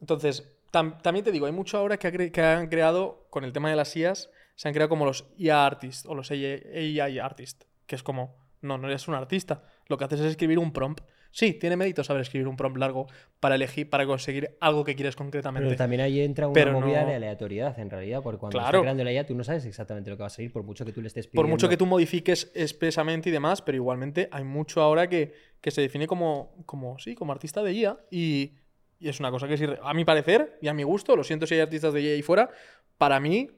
Entonces, 0.00 0.56
tam- 0.72 1.00
también 1.02 1.24
te 1.24 1.32
digo, 1.32 1.46
hay 1.46 1.52
mucho 1.52 1.78
ahora 1.78 1.96
que, 1.98 2.06
ha 2.08 2.12
que 2.12 2.40
han 2.42 2.68
creado, 2.68 3.26
con 3.30 3.44
el 3.44 3.52
tema 3.52 3.70
de 3.70 3.76
las 3.76 3.94
IAs, 3.96 4.30
se 4.54 4.68
han 4.68 4.74
creado 4.74 4.88
como 4.88 5.04
los 5.04 5.26
IA 5.38 5.66
artists 5.66 6.06
o 6.06 6.14
los 6.14 6.30
AI 6.30 7.18
artists, 7.18 7.66
que 7.86 7.94
es 7.96 8.02
como, 8.02 8.36
no, 8.62 8.78
no 8.78 8.88
eres 8.88 9.06
un 9.08 9.14
artista, 9.14 9.62
lo 9.88 9.96
que 9.98 10.04
haces 10.04 10.20
es 10.20 10.26
escribir 10.26 10.58
un 10.58 10.72
prompt. 10.72 11.02
Sí, 11.30 11.52
tiene 11.52 11.76
mérito 11.76 12.02
saber 12.02 12.22
escribir 12.22 12.48
un 12.48 12.56
prompt 12.56 12.78
largo 12.78 13.08
para 13.40 13.56
elegir, 13.56 13.90
para 13.90 14.06
conseguir 14.06 14.56
algo 14.58 14.84
que 14.84 14.94
quieres 14.94 15.16
concretamente. 15.16 15.66
Pero 15.68 15.76
también 15.76 16.00
ahí 16.00 16.20
entra 16.20 16.46
una 16.46 16.54
Pero 16.54 16.72
movida 16.72 17.02
no- 17.02 17.08
de 17.08 17.14
aleatoriedad, 17.16 17.78
en 17.78 17.90
realidad, 17.90 18.22
porque 18.22 18.38
cuando 18.38 18.58
Claro. 18.58 18.78
está 18.78 18.80
creando 18.80 19.04
la 19.04 19.12
IA 19.12 19.26
tú 19.26 19.34
no 19.34 19.44
sabes 19.44 19.66
exactamente 19.66 20.08
lo 20.08 20.16
que 20.16 20.22
va 20.22 20.28
a 20.28 20.30
salir, 20.30 20.50
por 20.50 20.62
mucho 20.62 20.86
que 20.86 20.92
tú 20.92 21.02
le 21.02 21.08
estés 21.08 21.26
pidiendo. 21.26 21.42
Por 21.42 21.50
mucho 21.50 21.68
que 21.68 21.76
tú 21.76 21.84
modifiques 21.84 22.50
expresamente 22.54 23.28
y 23.28 23.32
demás, 23.32 23.60
pero 23.60 23.76
igualmente 23.76 24.30
hay 24.32 24.44
mucho 24.44 24.80
ahora 24.80 25.10
que, 25.10 25.34
que 25.60 25.70
se 25.70 25.82
define 25.82 26.06
como, 26.06 26.54
como, 26.64 26.98
sí, 26.98 27.14
como 27.14 27.32
artista 27.32 27.62
de 27.62 27.72
IA 27.74 27.98
y, 28.10 28.54
y 28.98 29.08
es 29.08 29.20
una 29.20 29.30
cosa 29.30 29.46
que 29.48 29.54
irre- 29.58 29.78
a 29.82 29.92
mi 29.94 30.04
parecer 30.04 30.58
y 30.62 30.68
a 30.68 30.74
mi 30.74 30.82
gusto, 30.82 31.16
lo 31.16 31.24
siento 31.24 31.46
si 31.46 31.54
hay 31.54 31.60
artistas 31.60 31.92
de 31.94 32.00
ahí 32.00 32.22
fuera, 32.22 32.50
para 32.98 33.20
mí 33.20 33.50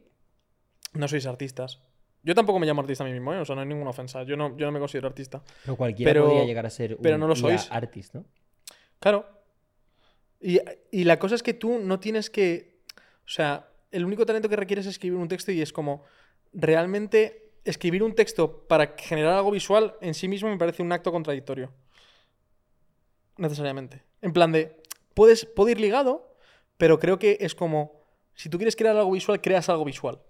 no 0.95 1.07
sois 1.09 1.27
artistas. 1.27 1.81
Yo 2.25 2.35
tampoco 2.35 2.59
me 2.59 2.67
llamo 2.67 2.81
artista 2.81 3.05
a 3.05 3.07
mí 3.07 3.13
mismo, 3.13 3.33
¿eh? 3.33 3.39
o 3.39 3.45
sea, 3.45 3.55
no 3.55 3.61
hay 3.63 3.69
ninguna 3.69 3.91
ofensa. 3.91 4.25
Yo 4.25 4.37
no, 4.37 4.57
yo 4.57 4.67
no 4.67 4.73
me 4.73 4.81
considero 4.81 5.07
artista. 5.07 5.43
Pero 5.65 5.77
cualquiera 5.77 6.11
pero- 6.13 6.25
podría 6.27 6.45
llegar 6.45 6.67
a 6.67 6.71
ser 6.71 6.95
un 6.97 7.03
pero 7.03 7.17
no 7.19 7.29
lo 7.29 7.37
sois. 7.37 7.69
artist, 7.71 8.15
¿no? 8.15 8.25
Claro. 8.99 9.25
Y, 10.41 10.61
y 10.91 11.05
la 11.05 11.19
cosa 11.19 11.35
es 11.37 11.43
que 11.43 11.55
tú 11.55 11.79
no 11.79 12.01
tienes 12.01 12.29
que. 12.31 12.81
O 13.25 13.29
sea, 13.31 13.69
el 13.93 14.05
único 14.05 14.27
talento 14.27 14.49
que 14.49 14.57
requieres 14.57 14.87
es 14.87 14.93
escribir 14.95 15.19
un 15.19 15.29
texto 15.29 15.53
y 15.53 15.63
es 15.63 15.73
como. 15.73 16.05
Realmente, 16.53 17.53
escribir 17.65 18.03
un 18.03 18.15
texto 18.15 18.67
para 18.67 18.95
generar 18.99 19.35
algo 19.35 19.51
visual 19.51 19.95
en 20.01 20.15
sí 20.15 20.27
mismo 20.29 20.49
me 20.49 20.57
parece 20.59 20.83
un 20.83 20.91
acto 20.93 21.13
contradictorio. 21.13 21.73
Necesariamente. 23.37 24.03
En 24.23 24.33
plan 24.33 24.51
de. 24.53 24.78
Puedes, 25.19 25.47
puede 25.47 25.73
ir 25.73 25.81
ligado, 25.81 26.33
pero 26.77 27.01
creo 27.01 27.19
que 27.19 27.39
es 27.41 27.57
como. 27.57 28.05
Si 28.35 28.49
tú 28.49 28.57
quieres 28.57 28.77
crear 28.77 28.97
algo 28.97 29.11
visual, 29.11 29.41
creas 29.41 29.69
algo 29.69 29.85
visual. 29.85 30.21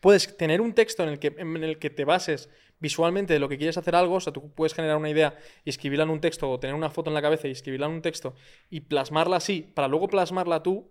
Puedes 0.00 0.38
tener 0.38 0.62
un 0.62 0.72
texto 0.72 1.02
en 1.02 1.10
el 1.10 1.18
que, 1.18 1.34
en 1.36 1.62
el 1.62 1.78
que 1.78 1.90
te 1.90 2.06
bases 2.06 2.48
visualmente 2.78 3.34
de 3.34 3.38
lo 3.38 3.50
que 3.50 3.58
quieres 3.58 3.76
hacer 3.76 3.94
algo, 3.94 4.14
o 4.14 4.20
sea, 4.20 4.32
tú 4.32 4.50
puedes 4.54 4.72
generar 4.72 4.96
una 4.96 5.10
idea 5.10 5.36
y 5.66 5.68
escribirla 5.68 6.04
en 6.04 6.10
un 6.10 6.22
texto, 6.22 6.50
o 6.50 6.58
tener 6.58 6.74
una 6.74 6.88
foto 6.88 7.10
en 7.10 7.14
la 7.14 7.20
cabeza 7.20 7.46
y 7.46 7.50
escribirla 7.50 7.84
en 7.88 7.92
un 7.92 8.00
texto 8.00 8.34
y 8.70 8.80
plasmarla 8.80 9.36
así, 9.36 9.70
para 9.74 9.86
luego 9.86 10.08
plasmarla 10.08 10.62
tú, 10.62 10.90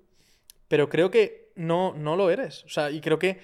pero 0.67 0.87
creo 0.87 1.09
que 1.09 1.51
no, 1.55 1.95
no 1.95 2.15
lo 2.15 2.29
eres. 2.29 2.63
O 2.65 2.69
sea, 2.69 2.91
y 2.91 3.01
creo 3.01 3.17
que 3.17 3.39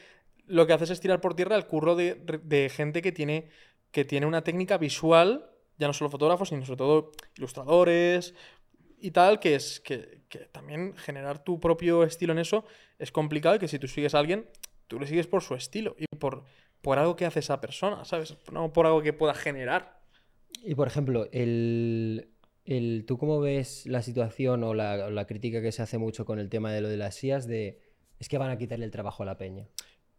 lo 0.45 0.67
que 0.67 0.73
haces 0.73 0.91
es 0.91 0.99
tirar 0.99 1.21
por 1.21 1.33
tierra 1.33 1.55
el 1.55 1.65
curro 1.65 1.95
de, 1.95 2.21
de 2.43 2.69
gente 2.69 3.01
que 3.01 3.11
tiene, 3.11 3.49
que 3.89 4.05
tiene 4.05 4.27
una 4.27 4.43
técnica 4.43 4.77
visual, 4.77 5.49
ya 5.79 5.87
no 5.87 5.93
solo 5.93 6.11
fotógrafos, 6.11 6.49
sino 6.49 6.63
sobre 6.67 6.77
todo 6.77 7.11
ilustradores 7.35 8.35
y 8.99 9.11
tal, 9.11 9.39
que 9.39 9.55
es 9.55 9.79
que, 9.79 10.21
que 10.29 10.39
también 10.39 10.95
generar 10.97 11.43
tu 11.43 11.59
propio 11.59 12.03
estilo 12.03 12.33
en 12.33 12.39
eso 12.39 12.65
es 12.99 13.11
complicado 13.11 13.55
y 13.55 13.59
que 13.59 13.67
si 13.67 13.77
tú 13.79 13.87
sigues 13.87 14.15
a 14.15 14.19
alguien, 14.19 14.47
tú 14.87 14.99
le 14.99 15.07
sigues 15.07 15.27
por 15.27 15.41
su 15.43 15.55
estilo 15.55 15.95
y 15.99 16.05
por, 16.17 16.43
por 16.81 16.97
algo 16.97 17.15
que 17.15 17.25
hace 17.25 17.39
esa 17.39 17.61
persona, 17.61 18.05
¿sabes? 18.05 18.35
No 18.51 18.73
por 18.73 18.85
algo 18.85 19.01
que 19.01 19.13
pueda 19.13 19.33
generar. 19.33 19.99
Y 20.63 20.73
por 20.75 20.87
ejemplo, 20.87 21.27
el, 21.31 22.29
el- 22.65 23.05
¿tú 23.07 23.17
cómo 23.17 23.39
ves 23.39 23.85
la 23.85 24.01
situación 24.01 24.63
o 24.63 24.73
la, 24.73 25.09
la 25.09 25.25
crítica 25.27 25.61
que 25.61 25.71
se 25.71 25.81
hace 25.83 25.97
mucho 25.97 26.25
con 26.25 26.39
el 26.39 26.49
tema 26.49 26.71
de 26.71 26.81
lo 26.81 26.89
de 26.89 26.97
las 26.97 27.23
IAs 27.23 27.47
de 27.47 27.79
es 28.19 28.27
que 28.29 28.37
van 28.39 28.49
a 28.49 28.57
quitarle 28.57 28.85
el 28.85 28.91
trabajo 28.91 29.23
a 29.23 29.25
la 29.27 29.37
peña? 29.37 29.67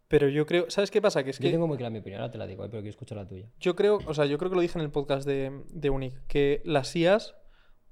Pero 0.07 0.27
yo 0.29 0.45
creo, 0.47 0.69
¿sabes 0.71 0.89
qué 0.89 1.01
pasa? 1.01 1.23
Que 1.23 1.29
es 1.31 1.37
Yo 1.37 1.43
que 1.43 1.51
tengo 1.51 1.67
muy 1.67 1.77
clara 1.77 1.91
mi 1.91 1.99
opinión, 1.99 2.21
ahora 2.21 2.31
te 2.31 2.37
la 2.39 2.47
digo, 2.47 2.63
eh, 2.65 2.67
pero 2.71 2.81
quiero 2.81 2.89
escuchar 2.91 3.17
la 3.17 3.27
tuya. 3.27 3.47
yo 3.59 3.75
creo, 3.75 3.99
o 4.07 4.13
sea, 4.15 4.25
yo 4.25 4.37
creo 4.39 4.49
que 4.49 4.55
lo 4.55 4.61
dije 4.61 4.79
en 4.79 4.85
el 4.85 4.89
podcast 4.91 5.27
de, 5.27 5.61
de 5.69 5.89
Unic, 5.91 6.15
que 6.27 6.61
las 6.65 6.95
IAs 6.95 7.35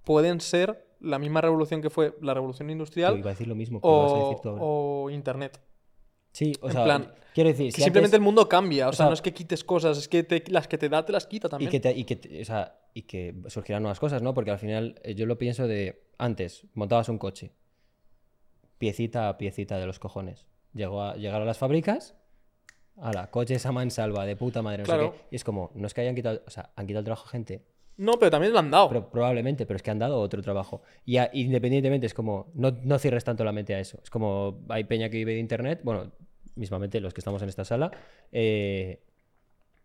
pueden 0.07 0.39
ser 0.39 0.87
la 1.01 1.19
misma 1.19 1.41
revolución 1.41 1.81
que 1.81 1.89
fue 1.89 2.15
la 2.21 2.33
revolución 2.33 2.69
Yo 2.69 2.71
industrial 2.71 3.17
iba 3.19 3.29
a 3.29 3.33
decir 3.33 3.47
lo 3.47 3.55
mismo 3.55 3.81
que 3.81 3.87
vas 3.89 4.11
a 4.13 4.15
decir 4.15 4.37
o, 4.37 4.41
tú 4.41 4.49
ahora. 4.49 4.61
o 4.63 5.09
Internet. 5.11 5.59
Sí, 6.31 6.53
o 6.61 6.67
en 6.67 6.71
sea, 6.73 6.83
plan, 6.85 7.13
quiero 7.33 7.49
decir, 7.49 7.67
Que 7.67 7.77
si 7.77 7.83
simplemente 7.83 8.15
antes- 8.15 8.19
el 8.19 8.23
mundo 8.23 8.47
cambia, 8.47 8.87
o, 8.87 8.89
o 8.89 8.93
sea, 8.93 8.97
sea- 8.97 9.07
no 9.07 9.13
es 9.13 9.21
que 9.21 9.33
quites 9.33 9.63
cosas, 9.65 9.97
es 9.97 10.07
que 10.07 10.23
te- 10.23 10.43
las 10.49 10.67
que 10.69 10.77
te 10.77 10.87
da 10.87 11.03
te 11.03 11.11
las 11.11 11.27
quita 11.27 11.47
Y 11.47 11.49
también. 11.49 11.71
que, 11.71 11.79
te- 11.81 11.91
y, 11.97 12.03
que, 12.05 12.15
te- 12.15 12.41
o 12.41 12.45
sea, 12.45 12.79
y 12.93 13.01
que 13.03 13.35
surgirán 13.47 13.83
nuevas 13.83 13.99
cosas, 13.99 14.21
¿no? 14.21 14.33
Porque 14.33 14.51
al 14.51 14.59
final 14.59 14.95
eh, 15.03 15.13
yo 15.13 15.25
lo 15.25 15.37
pienso 15.37 15.67
de 15.67 16.03
antes, 16.17 16.65
montabas 16.73 17.09
un 17.09 17.17
coche, 17.17 17.51
piecita 18.77 19.29
a 19.29 19.37
piecita 19.37 19.77
de 19.77 19.85
los 19.85 19.99
cojones. 19.99 20.45
Llegó 20.73 21.01
a, 21.01 21.15
llegaron 21.15 21.43
a 21.43 21.45
las 21.45 21.57
fábricas, 21.57 22.15
la 22.95 23.29
coche 23.29 23.55
esa 23.55 23.71
mansalva 23.71 24.25
de 24.25 24.35
puta 24.35 24.61
madre, 24.61 24.79
no 24.79 24.85
sé 24.85 24.91
Claro. 24.91 25.11
qué. 25.13 25.19
Y 25.31 25.35
es 25.35 25.43
como, 25.43 25.71
no 25.75 25.85
es 25.87 25.93
que 25.93 26.01
hayan 26.01 26.15
quitado, 26.15 26.41
o 26.45 26.49
sea, 26.49 26.71
han 26.75 26.87
quitado 26.87 26.99
el 26.99 27.05
trabajo 27.05 27.27
a 27.27 27.31
gente, 27.31 27.65
No, 27.97 28.13
pero 28.19 28.29
también 28.31 28.53
lo 28.53 28.59
han 28.59 28.69
dado. 28.71 28.89
pero 28.89 29.09
probablemente, 29.09 29.65
pero 29.65 29.75
es 29.77 29.83
que 29.83 29.89
han 29.91 29.99
dado 29.99 30.19
otro 30.19 30.41
trabajo. 30.41 30.81
Y 31.05 31.17
a- 31.17 31.29
independientemente 31.33 32.05
es 32.05 32.13
como, 32.13 32.51
no, 32.53 32.71
no 32.83 32.99
cierres 32.99 33.23
tanto 33.23 33.43
la 33.43 33.51
mente 33.51 33.73
a 33.75 33.79
eso. 33.79 33.99
Es 34.03 34.09
como, 34.09 34.59
hay 34.69 34.83
peña 34.83 35.09
que 35.09 35.17
vive 35.17 35.33
de 35.33 35.39
internet, 35.39 35.81
bueno, 35.83 36.11
mismamente 36.55 36.99
los 37.01 37.13
que 37.13 37.21
estamos 37.21 37.41
en 37.41 37.49
esta 37.49 37.65
sala, 37.65 37.91
eh, 38.31 39.01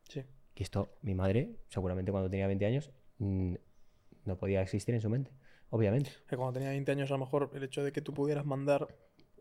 Sí. 0.09 0.23
y 0.57 0.63
esto, 0.63 0.91
mi 1.03 1.15
madre, 1.15 1.51
seguramente 1.69 2.11
cuando 2.13 2.29
tenía 2.31 2.47
20 2.47 2.67
años, 2.67 2.91
mm, 3.19 3.55
no 4.25 4.37
podía 4.37 4.61
existir 4.63 4.95
en 4.95 5.01
su 5.01 5.09
mente, 5.11 5.31
obviamente. 5.71 6.11
Que 6.29 6.37
cuando 6.37 6.53
tenía 6.55 6.69
20 6.71 6.93
años, 6.93 7.11
a 7.11 7.15
lo 7.15 7.19
mejor 7.19 7.51
el 7.55 7.63
hecho 7.65 7.83
de 7.83 7.93
que 7.93 8.01
tú 8.03 8.13
pudieras 8.15 8.45
mandar 8.45 8.89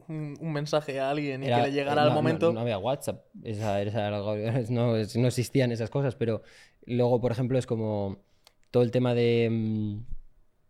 un, 0.08 0.36
un 0.40 0.52
mensaje 0.54 1.00
a 1.00 1.10
alguien 1.12 1.44
y 1.44 1.48
Era- 1.48 1.58
que 1.58 1.68
le 1.68 1.72
llegara 1.74 2.02
al 2.04 2.10
no- 2.10 2.16
no- 2.16 2.22
momento. 2.22 2.54
No, 2.54 2.62
había 2.62 2.78
WhatsApp, 2.78 3.26
esa- 3.44 3.82
esa 3.82 4.10
no, 4.70 4.94
no 4.96 5.28
existían 5.28 5.72
esas 5.72 5.90
cosas, 5.90 6.16
pero 6.16 6.42
luego, 6.86 7.20
por 7.22 7.32
ejemplo, 7.32 7.58
es 7.60 7.66
como 7.68 8.18
todo 8.72 8.84
el 8.84 8.92
tema 8.92 9.14
de... 9.14 9.50
mm, 9.52 10.06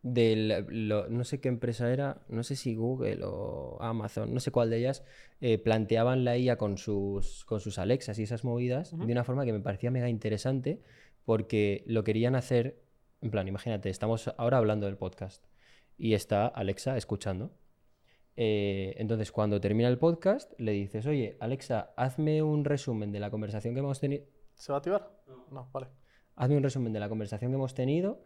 del- 0.03 0.65
lo- 0.89 1.07
no 1.09 1.23
sé 1.23 1.39
qué 1.39 1.47
empresa 1.47 1.91
era, 1.93 2.21
no 2.27 2.41
sé 2.43 2.55
si 2.55 2.73
Google 2.75 3.19
o 3.23 3.77
Amazon, 3.81 4.33
no 4.33 4.39
sé 4.39 4.49
cuál 4.51 4.71
de 4.71 4.77
ellas, 4.79 5.03
eh, 5.41 5.59
planteaban 5.59 6.25
la 6.25 6.37
IA 6.37 6.57
con 6.57 6.77
sus, 6.79 7.45
con 7.45 7.59
sus 7.59 7.77
Alexas 7.77 8.17
y 8.17 8.23
esas 8.23 8.43
movidas 8.43 8.97
de 8.97 9.11
una 9.11 9.23
forma 9.23 9.45
que 9.45 9.53
me 9.53 9.59
parecía 9.59 9.91
mega 9.91 10.09
interesante 10.09 10.81
porque 11.23 11.83
lo 11.85 12.03
querían 12.03 12.33
hacer, 12.35 12.81
en 13.21 13.29
plan, 13.29 13.47
imagínate, 13.47 13.89
estamos 13.91 14.27
ahora 14.37 14.57
hablando 14.57 14.87
del 14.87 14.97
podcast 14.97 15.45
y 15.99 16.15
está 16.15 16.47
Alexa 16.47 16.97
escuchando. 16.97 17.51
Eh, 18.37 18.95
entonces, 18.97 19.31
cuando 19.31 19.61
termina 19.61 19.87
el 19.89 19.99
podcast, 19.99 20.51
le 20.57 20.71
dices, 20.71 21.05
oye, 21.05 21.37
Alexa, 21.39 21.93
hazme 21.95 22.41
un 22.41 22.65
resumen 22.65 23.11
de 23.11 23.19
la 23.19 23.29
conversación 23.29 23.75
que 23.75 23.81
hemos 23.81 23.99
tenido. 23.99 24.23
¿Se 24.55 24.71
va 24.71 24.77
a 24.77 24.79
activar? 24.79 25.11
No, 25.51 25.69
vale. 25.71 25.87
Hazme 26.35 26.57
un 26.57 26.63
resumen 26.63 26.93
de 26.93 26.99
la 26.99 27.09
conversación 27.09 27.51
que 27.51 27.55
hemos 27.55 27.73
tenido, 27.73 28.21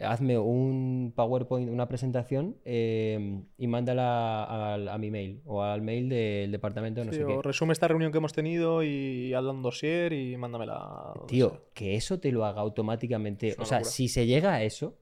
hazme 0.00 0.38
un 0.38 1.12
PowerPoint, 1.16 1.68
una 1.70 1.88
presentación 1.88 2.56
eh, 2.64 3.42
y 3.58 3.66
mándala 3.66 4.44
al- 4.74 4.88
a, 4.88 4.96
mi 4.98 5.10
mail 5.10 5.42
o 5.44 5.62
al 5.62 5.82
mail 5.82 6.08
del 6.08 6.52
departamento 6.52 7.00
de 7.00 7.06
no 7.06 7.12
Sí, 7.12 7.18
sé 7.18 7.24
o 7.24 7.40
qué. 7.40 7.48
resume 7.48 7.72
esta 7.72 7.88
reunión 7.88 8.12
que 8.12 8.18
hemos 8.18 8.32
tenido 8.32 8.82
y 8.84 9.34
hazla 9.34 9.50
un 9.50 9.62
dossier 9.62 10.12
y 10.12 10.36
mándamela. 10.36 11.12
sea. 11.16 11.26
Tío, 11.26 11.64
que 11.74 11.96
eso 11.96 12.20
te 12.20 12.30
lo 12.30 12.44
haga 12.44 12.60
automáticamente. 12.60 13.56
O 13.58 13.64
sea, 13.64 13.78
locura. 13.78 13.90
si 13.90 14.06
se 14.08 14.26
llega 14.26 14.54
a 14.54 14.62
eso, 14.62 14.94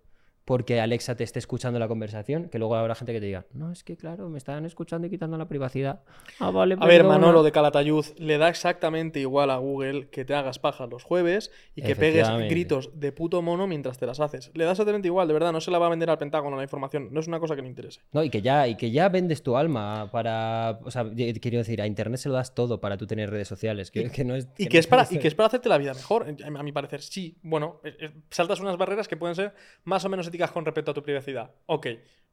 porque 0.46 0.80
Alexa 0.80 1.16
te 1.16 1.24
esté 1.24 1.40
escuchando 1.40 1.78
la 1.78 1.88
conversación, 1.88 2.48
que 2.48 2.58
luego 2.58 2.76
habrá 2.76 2.94
gente 2.94 3.12
que 3.12 3.20
te 3.20 3.26
diga, 3.26 3.44
no, 3.52 3.72
es 3.72 3.82
que 3.84 3.96
claro, 3.96 4.28
me 4.30 4.38
están 4.38 4.64
escuchando 4.64 5.06
y 5.08 5.10
quitando 5.10 5.36
la 5.36 5.48
privacidad. 5.48 6.00
Ah, 6.38 6.50
vale, 6.52 6.76
A 6.78 6.86
ver, 6.86 7.00
perdona". 7.02 7.18
Manolo 7.18 7.42
de 7.42 7.50
Calatayud, 7.50 8.06
le 8.16 8.38
da 8.38 8.48
exactamente 8.48 9.18
igual 9.18 9.50
a 9.50 9.56
Google 9.56 10.08
que 10.08 10.24
te 10.24 10.34
hagas 10.34 10.60
pajas 10.60 10.88
los 10.88 11.02
jueves 11.02 11.50
y 11.74 11.82
que 11.82 11.96
pegues 11.96 12.28
gritos 12.48 12.90
de 12.94 13.10
puto 13.10 13.42
mono 13.42 13.66
mientras 13.66 13.98
te 13.98 14.06
las 14.06 14.20
haces. 14.20 14.52
Le 14.54 14.64
da 14.64 14.70
exactamente 14.70 15.08
igual, 15.08 15.26
de 15.26 15.34
verdad, 15.34 15.50
no 15.52 15.60
se 15.60 15.72
la 15.72 15.78
va 15.80 15.86
a 15.86 15.90
vender 15.90 16.10
al 16.10 16.18
Pentágono 16.18 16.56
la 16.56 16.62
información, 16.62 17.08
no 17.10 17.18
es 17.18 17.26
una 17.26 17.40
cosa 17.40 17.56
que 17.56 17.62
le 17.62 17.68
interese. 17.68 18.00
No, 18.12 18.22
y 18.22 18.30
que 18.30 18.40
ya, 18.40 18.68
y 18.68 18.76
que 18.76 18.92
ya 18.92 19.08
vendes 19.08 19.42
tu 19.42 19.56
alma 19.56 20.08
para. 20.12 20.78
O 20.84 20.92
sea, 20.92 21.10
ye- 21.12 21.34
quiero 21.40 21.58
decir, 21.58 21.82
a 21.82 21.86
internet 21.88 22.20
se 22.20 22.28
lo 22.28 22.36
das 22.36 22.54
todo 22.54 22.80
para 22.80 22.96
tú 22.96 23.08
tener 23.08 23.30
redes 23.30 23.48
sociales. 23.48 23.90
Que, 23.90 24.10
que 24.10 24.24
no 24.24 24.36
es, 24.36 24.46
Y 24.58 24.64
no 24.64 24.70
que, 24.70 24.78
es 24.78 24.86
para, 24.86 25.08
y 25.10 25.18
que 25.18 25.26
es 25.26 25.34
para 25.34 25.48
hacerte 25.48 25.68
la 25.68 25.78
vida 25.78 25.92
mejor, 25.92 26.24
a 26.44 26.62
mi 26.62 26.70
parecer. 26.70 27.02
Sí, 27.02 27.36
bueno, 27.42 27.80
eh, 27.82 27.96
eh, 28.00 28.10
saltas 28.30 28.60
unas 28.60 28.76
barreras 28.76 29.08
que 29.08 29.16
pueden 29.16 29.34
ser 29.34 29.54
más 29.84 30.04
o 30.04 30.08
menos 30.08 30.28
con 30.52 30.64
respecto 30.64 30.90
a 30.90 30.94
tu 30.94 31.02
privacidad. 31.02 31.50
Ok, 31.66 31.86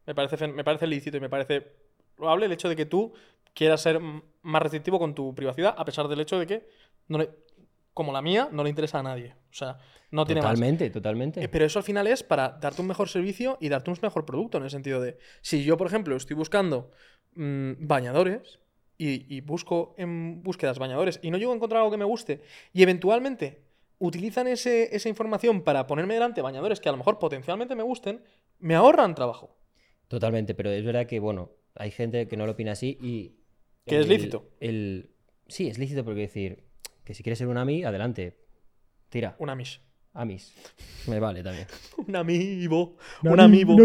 me 0.05 0.15
parece, 0.15 0.47
me 0.47 0.63
parece 0.63 0.87
lícito 0.87 1.17
y 1.17 1.19
me 1.19 1.29
parece 1.29 1.65
probable 2.15 2.45
el 2.45 2.51
hecho 2.51 2.69
de 2.69 2.75
que 2.75 2.85
tú 2.85 3.13
quieras 3.53 3.81
ser 3.81 3.99
más 4.41 4.61
restrictivo 4.61 4.99
con 4.99 5.13
tu 5.15 5.33
privacidad, 5.35 5.75
a 5.77 5.85
pesar 5.85 6.07
del 6.07 6.19
hecho 6.19 6.37
de 6.39 6.47
que, 6.47 6.67
no 7.07 7.17
le- 7.19 7.29
como 7.93 8.11
la 8.11 8.21
mía, 8.21 8.49
no 8.51 8.63
le 8.63 8.69
interesa 8.69 8.99
a 8.99 9.03
nadie. 9.03 9.35
O 9.51 9.53
sea, 9.53 9.77
no 10.11 10.25
tiene 10.25 10.41
más. 10.41 10.51
Totalmente, 10.51 10.89
totalmente. 10.89 11.43
Eh, 11.43 11.47
Pero 11.47 11.65
eso 11.65 11.77
al 11.79 11.85
final 11.85 12.07
es 12.07 12.23
para 12.23 12.49
darte 12.49 12.81
un 12.81 12.87
mejor 12.87 13.07
servicio 13.09 13.57
y 13.61 13.69
darte 13.69 13.91
un 13.91 13.97
mejor 14.01 14.25
producto, 14.25 14.57
en 14.57 14.63
el 14.63 14.69
sentido 14.71 14.99
de, 14.99 15.17
si 15.41 15.63
yo, 15.63 15.77
por 15.77 15.87
ejemplo, 15.87 16.15
estoy 16.15 16.35
buscando 16.35 16.91
mm, 17.35 17.73
bañadores 17.87 18.59
y, 18.97 19.35
y 19.35 19.41
busco 19.41 19.93
en 19.97 20.41
búsquedas 20.43 20.79
bañadores 20.79 21.19
y 21.23 21.29
no 21.31 21.37
llego 21.37 21.51
a 21.51 21.55
encontrar 21.55 21.79
algo 21.79 21.91
que 21.91 21.97
me 21.97 22.05
guste 22.05 22.41
y 22.73 22.83
eventualmente 22.83 23.62
utilizan 24.05 24.47
ese- 24.47 24.95
esa 24.95 25.07
información 25.09 25.61
para 25.63 25.87
ponerme 25.87 26.13
delante 26.15 26.41
bañadores 26.41 26.79
que 26.79 26.89
a 26.89 26.91
lo 26.91 26.97
mejor 26.97 27.19
potencialmente 27.19 27.75
me 27.75 27.83
gusten, 27.83 28.21
me 28.59 28.75
ahorran 28.75 29.15
trabajo. 29.15 29.55
Totalmente, 30.07 30.53
pero 30.55 30.69
es 30.71 30.83
verdad 30.83 31.05
que, 31.07 31.19
bueno, 31.19 31.51
hay 31.75 31.91
gente 31.91 32.27
que 32.27 32.35
no 32.37 32.45
lo 32.45 32.51
opina 32.51 32.73
así 32.73 32.97
y. 33.01 33.35
Que 33.85 33.99
es 33.99 34.07
lícito. 34.07 34.49
El... 34.59 35.11
Sí, 35.47 35.67
es 35.67 35.77
lícito 35.77 36.03
porque 36.05 36.21
decir 36.21 36.63
que 37.03 37.13
si 37.13 37.23
quieres 37.23 37.37
ser 37.39 37.47
un 37.47 37.57
AMI, 37.57 37.83
adelante. 37.83 38.37
Tira. 39.09 39.35
Un 39.39 39.49
amish. 39.49 39.81
Amis. 40.13 40.53
Me 41.07 41.19
vale 41.19 41.41
también. 41.41 41.67
Un 42.07 42.15
amiibo. 42.15 42.95
Un 43.23 43.39
amiibo. 43.39 43.75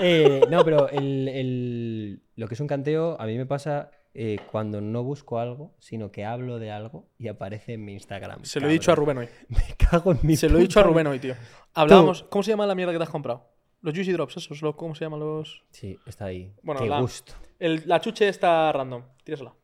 Eh, 0.00 0.42
no, 0.50 0.64
pero 0.64 0.88
el, 0.90 1.28
el- 1.28 2.22
lo 2.36 2.48
que 2.48 2.54
es 2.54 2.60
un 2.60 2.66
canteo, 2.66 3.16
a 3.20 3.26
mí 3.26 3.36
me 3.38 3.46
pasa 3.46 3.90
eh, 4.14 4.38
cuando 4.50 4.80
no 4.80 5.02
busco 5.02 5.38
algo, 5.38 5.74
sino 5.78 6.10
que 6.12 6.24
hablo 6.24 6.58
de 6.58 6.70
algo 6.70 7.08
y 7.18 7.28
aparece 7.28 7.74
en 7.74 7.84
mi 7.84 7.92
Instagram. 7.94 8.44
Se 8.44 8.60
lo 8.60 8.68
he 8.68 8.72
dicho 8.72 8.92
a. 8.92 8.94
Rubén 8.94 9.18
hoy. 9.18 9.28
Me 9.48 9.74
cago 9.76 10.12
en 10.12 10.18
mi 10.22 10.36
Se 10.36 10.48
lo 10.48 10.58
he 10.58 10.62
dicho 10.62 10.80
a 10.80 10.82
Rubén 10.82 11.06
hoy, 11.06 11.18
tío. 11.18 11.34
Hablábamos. 11.74 12.24
¿Cómo 12.24 12.42
se 12.42 12.50
llama 12.50 12.66
la 12.66 12.74
mierda 12.74 12.92
que 12.92 12.98
te 12.98 13.04
has 13.04 13.10
comprado? 13.10 13.48
Los 13.80 13.94
Juicy 13.94 14.12
Drops, 14.12 14.36
esos. 14.36 14.62
lo- 14.62 14.76
¿Cómo 14.76 14.94
se 14.94 15.04
llaman 15.04 15.20
los.? 15.20 15.64
Sí, 15.70 15.98
está 16.06 16.26
ahí. 16.26 16.54
Bueno, 16.62 16.80
Qué 16.82 16.88
la- 16.88 17.00
gusto. 17.00 17.32
El- 17.58 17.82
la 17.86 18.00
chuche 18.00 18.28
está 18.28 18.70
random. 18.72 19.02
Tírasela. 19.24 19.54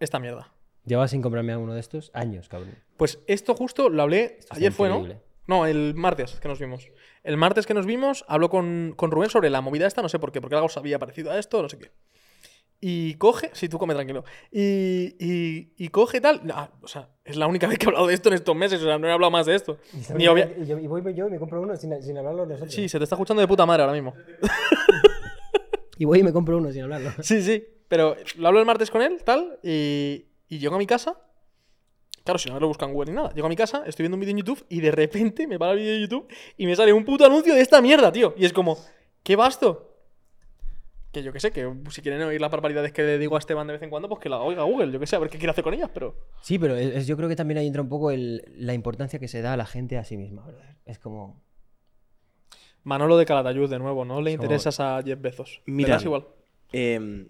Esta 0.00 0.18
mierda. 0.18 0.52
Llevaba 0.84 1.08
sin 1.08 1.22
comprarme 1.22 1.52
alguno 1.52 1.74
de 1.74 1.80
estos 1.80 2.10
años, 2.14 2.48
cabrón. 2.48 2.76
Pues 2.96 3.18
esto 3.26 3.54
justo 3.54 3.88
lo 3.88 4.02
hablé. 4.02 4.36
Esto 4.38 4.54
ayer 4.54 4.72
fue, 4.72 4.88
¿no? 4.88 5.06
No, 5.48 5.64
el 5.66 5.94
martes 5.94 6.38
que 6.40 6.48
nos 6.48 6.58
vimos. 6.58 6.88
El 7.22 7.36
martes 7.36 7.66
que 7.66 7.74
nos 7.74 7.86
vimos, 7.86 8.24
habló 8.28 8.50
con, 8.50 8.94
con 8.96 9.10
Rubén 9.10 9.30
sobre 9.30 9.48
la 9.50 9.60
movida 9.60 9.86
esta, 9.86 10.02
no 10.02 10.08
sé 10.08 10.18
por 10.18 10.32
qué, 10.32 10.40
porque 10.40 10.56
algo 10.56 10.68
se 10.68 10.78
había 10.78 10.98
parecido 10.98 11.30
a 11.30 11.38
esto, 11.38 11.62
no 11.62 11.68
sé 11.68 11.78
qué. 11.78 11.92
Y 12.80 13.14
coge. 13.14 13.50
Sí, 13.54 13.68
tú 13.68 13.78
come 13.78 13.94
tranquilo. 13.94 14.24
Y, 14.52 15.14
y, 15.18 15.72
y 15.76 15.88
coge 15.88 16.20
tal. 16.20 16.42
ah, 16.52 16.70
o 16.82 16.88
sea, 16.88 17.08
es 17.24 17.36
la 17.36 17.46
única 17.46 17.66
vez 17.68 17.78
que 17.78 17.86
he 17.86 17.88
hablado 17.88 18.06
de 18.06 18.14
esto 18.14 18.28
en 18.28 18.34
estos 18.34 18.54
meses, 18.54 18.80
o 18.80 18.84
sea, 18.84 18.98
no 18.98 19.08
he 19.08 19.12
hablado 19.12 19.30
más 19.30 19.46
de 19.46 19.54
esto. 19.54 19.78
Ni 20.14 20.26
obvia- 20.26 20.52
Y, 20.58 20.86
voy 20.86 21.14
yo 21.14 21.26
y 21.26 21.30
me 21.30 21.38
compro 21.38 21.60
uno 21.62 21.74
sin, 21.76 21.92
hablarlo 22.18 22.46
nosotros. 22.46 22.72
Sí, 22.74 22.88
se 22.88 22.98
te 22.98 23.04
está 23.04 23.16
escuchando 23.16 23.40
de 23.40 23.48
puta 23.48 23.64
madre 23.66 23.82
ahora 23.82 23.94
mismo. 23.94 24.14
Y 25.98 26.04
voy 26.04 26.18
y 26.18 26.22
me 26.22 26.32
compro 26.32 26.58
uno 26.58 26.70
sin 26.72 26.82
hablarlo. 26.82 27.10
Sí, 27.22 27.42
sí. 27.42 27.64
Pero 27.88 28.16
lo 28.36 28.48
hablo 28.48 28.60
el 28.60 28.66
martes 28.66 28.90
con 28.90 29.00
él, 29.00 29.22
tal, 29.24 29.58
y, 29.62 30.26
y 30.48 30.58
llego 30.58 30.74
a 30.74 30.78
mi 30.78 30.86
casa. 30.86 31.18
Claro, 32.24 32.38
si 32.38 32.50
no 32.50 32.58
lo 32.58 32.66
buscan 32.66 32.88
en 32.88 32.94
Google 32.94 33.12
ni 33.12 33.16
nada. 33.16 33.32
Llego 33.32 33.46
a 33.46 33.48
mi 33.48 33.54
casa, 33.56 33.84
estoy 33.86 34.02
viendo 34.02 34.16
un 34.16 34.20
vídeo 34.20 34.32
en 34.32 34.38
YouTube 34.38 34.66
y 34.68 34.80
de 34.80 34.90
repente 34.90 35.46
me 35.46 35.58
para 35.58 35.72
el 35.72 35.78
vídeo 35.78 35.92
de 35.94 36.00
YouTube 36.00 36.26
y 36.56 36.66
me 36.66 36.74
sale 36.74 36.92
un 36.92 37.04
puto 37.04 37.24
anuncio 37.24 37.54
de 37.54 37.60
esta 37.60 37.80
mierda, 37.80 38.10
tío. 38.10 38.34
Y 38.36 38.44
es 38.44 38.52
como, 38.52 38.76
¿qué 39.22 39.36
basto? 39.36 39.95
Que 41.16 41.22
yo 41.22 41.32
qué 41.32 41.40
sé, 41.40 41.50
que 41.50 41.66
si 41.88 42.02
quieren 42.02 42.20
oír 42.24 42.38
las 42.38 42.50
barbaridades 42.50 42.92
que 42.92 43.00
le 43.02 43.18
digo 43.18 43.36
a 43.36 43.38
Esteban 43.38 43.66
de 43.66 43.72
vez 43.72 43.82
en 43.82 43.88
cuando, 43.88 44.06
pues 44.06 44.20
que 44.20 44.28
la 44.28 44.38
oiga 44.38 44.64
Google, 44.64 44.92
yo 44.92 45.00
qué 45.00 45.06
sé, 45.06 45.16
a 45.16 45.18
ver 45.18 45.30
qué 45.30 45.38
quiere 45.38 45.50
hacer 45.52 45.64
con 45.64 45.72
ellas, 45.72 45.88
pero. 45.94 46.14
Sí, 46.42 46.58
pero 46.58 46.76
es- 46.76 47.06
yo 47.06 47.16
creo 47.16 47.26
que 47.26 47.36
también 47.36 47.56
ahí 47.56 47.66
entra 47.66 47.80
un 47.80 47.88
poco 47.88 48.10
el- 48.10 48.42
la 48.54 48.74
importancia 48.74 49.18
que 49.18 49.26
se 49.26 49.40
da 49.40 49.54
a 49.54 49.56
la 49.56 49.64
gente 49.64 49.96
a 49.96 50.04
sí 50.04 50.18
misma, 50.18 50.42
brother. 50.44 50.76
Es 50.84 50.98
como... 50.98 51.42
Manolo 52.84 53.16
de 53.16 53.24
Calatayud, 53.24 53.70
de 53.70 53.78
nuevo, 53.78 54.04
no 54.04 54.20
le 54.20 54.32
interesas 54.32 54.78
a 54.78 55.02
Jeff 55.02 55.18
Bezos. 55.20 55.62
Me 55.64 55.76
Mira, 55.76 55.94
das 55.94 56.04
igual. 56.04 56.26
Eh, 56.74 57.28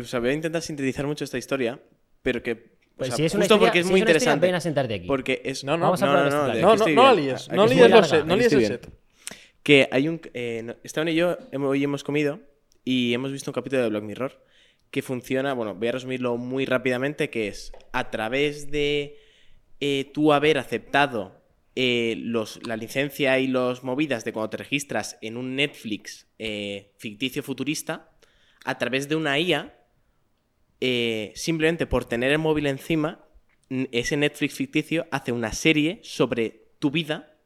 o 0.00 0.02
sea, 0.02 0.18
voy 0.18 0.30
a 0.30 0.32
intentar 0.32 0.60
sintetizar 0.62 1.06
mucho 1.06 1.22
esta 1.22 1.38
historia, 1.38 1.80
pero 2.22 2.42
que. 2.42 2.52
o 2.52 2.56
Pues 2.96 3.08
sea, 3.10 3.16
si 3.16 3.24
es 3.26 3.34
una 3.34 3.42
justo 3.44 3.54
historia- 3.54 3.68
porque 3.68 3.78
es 3.78 3.86
si 3.86 3.92
muy 3.92 4.00
es 4.00 4.02
una 4.06 4.10
historia, 4.10 4.32
interesante. 4.34 4.46
ven 4.46 4.54
a 4.56 4.60
sentarte 4.60 4.94
aquí. 4.94 5.06
Porque 5.06 5.40
es. 5.44 5.62
No, 5.62 5.76
no, 5.76 5.84
Vamos 5.84 6.02
a 6.02 6.06
no, 6.06 6.12
probar 6.12 6.32
no. 6.32 6.38
No, 6.48 6.76
no, 6.76 6.86
no 6.86 7.02
la 7.04 7.12
bien. 7.14 7.26
líes. 7.26 7.48
No 7.48 7.66
líes 7.66 7.90
los 7.90 8.08
set, 8.08 8.24
no 8.24 8.34
líes 8.36 8.52
el 8.52 8.66
set. 8.66 8.90
Que 9.62 9.88
hay 9.92 10.08
un. 10.08 10.20
Eh, 10.34 10.62
no- 10.64 10.74
Esteban 10.82 11.08
y 11.08 11.14
yo 11.14 11.38
hoy 11.62 11.84
hemos 11.84 12.02
comido 12.02 12.40
y 12.84 13.14
hemos 13.14 13.32
visto 13.32 13.50
un 13.50 13.54
capítulo 13.54 13.82
de 13.82 13.90
Black 13.90 14.02
Mirror 14.02 14.44
que 14.90 15.02
funciona. 15.02 15.52
Bueno, 15.54 15.74
voy 15.74 15.88
a 15.88 15.92
resumirlo 15.92 16.36
muy 16.36 16.64
rápidamente: 16.64 17.30
que 17.30 17.48
es 17.48 17.72
a 17.92 18.10
través 18.10 18.70
de 18.70 19.18
eh, 19.80 20.10
tú 20.12 20.32
haber 20.32 20.58
aceptado 20.58 21.40
eh, 21.76 22.16
los, 22.18 22.66
la 22.66 22.76
licencia 22.76 23.38
y 23.38 23.46
los 23.46 23.84
movidas 23.84 24.24
de 24.24 24.32
cuando 24.32 24.50
te 24.50 24.56
registras 24.56 25.18
en 25.22 25.36
un 25.36 25.56
Netflix 25.56 26.26
eh, 26.38 26.92
ficticio 26.98 27.42
futurista, 27.42 28.10
a 28.64 28.76
través 28.78 29.08
de 29.08 29.16
una 29.16 29.38
IA, 29.38 29.74
eh, 30.80 31.32
simplemente 31.34 31.86
por 31.86 32.04
tener 32.04 32.32
el 32.32 32.38
móvil 32.38 32.66
encima, 32.66 33.24
ese 33.92 34.16
Netflix 34.16 34.54
ficticio 34.54 35.06
hace 35.10 35.30
una 35.30 35.52
serie 35.52 36.00
sobre 36.02 36.66
tu 36.80 36.90
vida, 36.90 37.36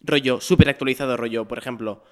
rollo 0.00 0.40
súper 0.40 0.68
actualizado, 0.68 1.16
rollo, 1.16 1.46
por 1.46 1.58
ejemplo, 1.58 2.02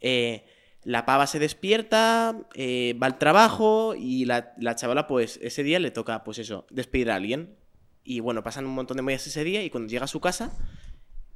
eh, 0.00 0.44
la 0.84 1.04
pava 1.06 1.26
se 1.26 1.38
despierta, 1.38 2.36
eh, 2.54 2.96
va 3.00 3.06
al 3.06 3.18
trabajo 3.18 3.94
y 3.96 4.24
la, 4.24 4.52
la 4.58 4.74
chavala, 4.76 5.06
pues 5.06 5.38
ese 5.42 5.62
día 5.62 5.78
le 5.78 5.90
toca, 5.90 6.24
pues 6.24 6.38
eso, 6.38 6.66
despedir 6.70 7.10
a 7.10 7.16
alguien. 7.16 7.56
Y 8.04 8.20
bueno, 8.20 8.42
pasan 8.42 8.66
un 8.66 8.72
montón 8.74 8.96
de 8.96 9.02
movidas 9.02 9.26
ese 9.26 9.44
día 9.44 9.62
y 9.62 9.70
cuando 9.70 9.88
llega 9.88 10.04
a 10.04 10.08
su 10.08 10.20
casa, 10.20 10.52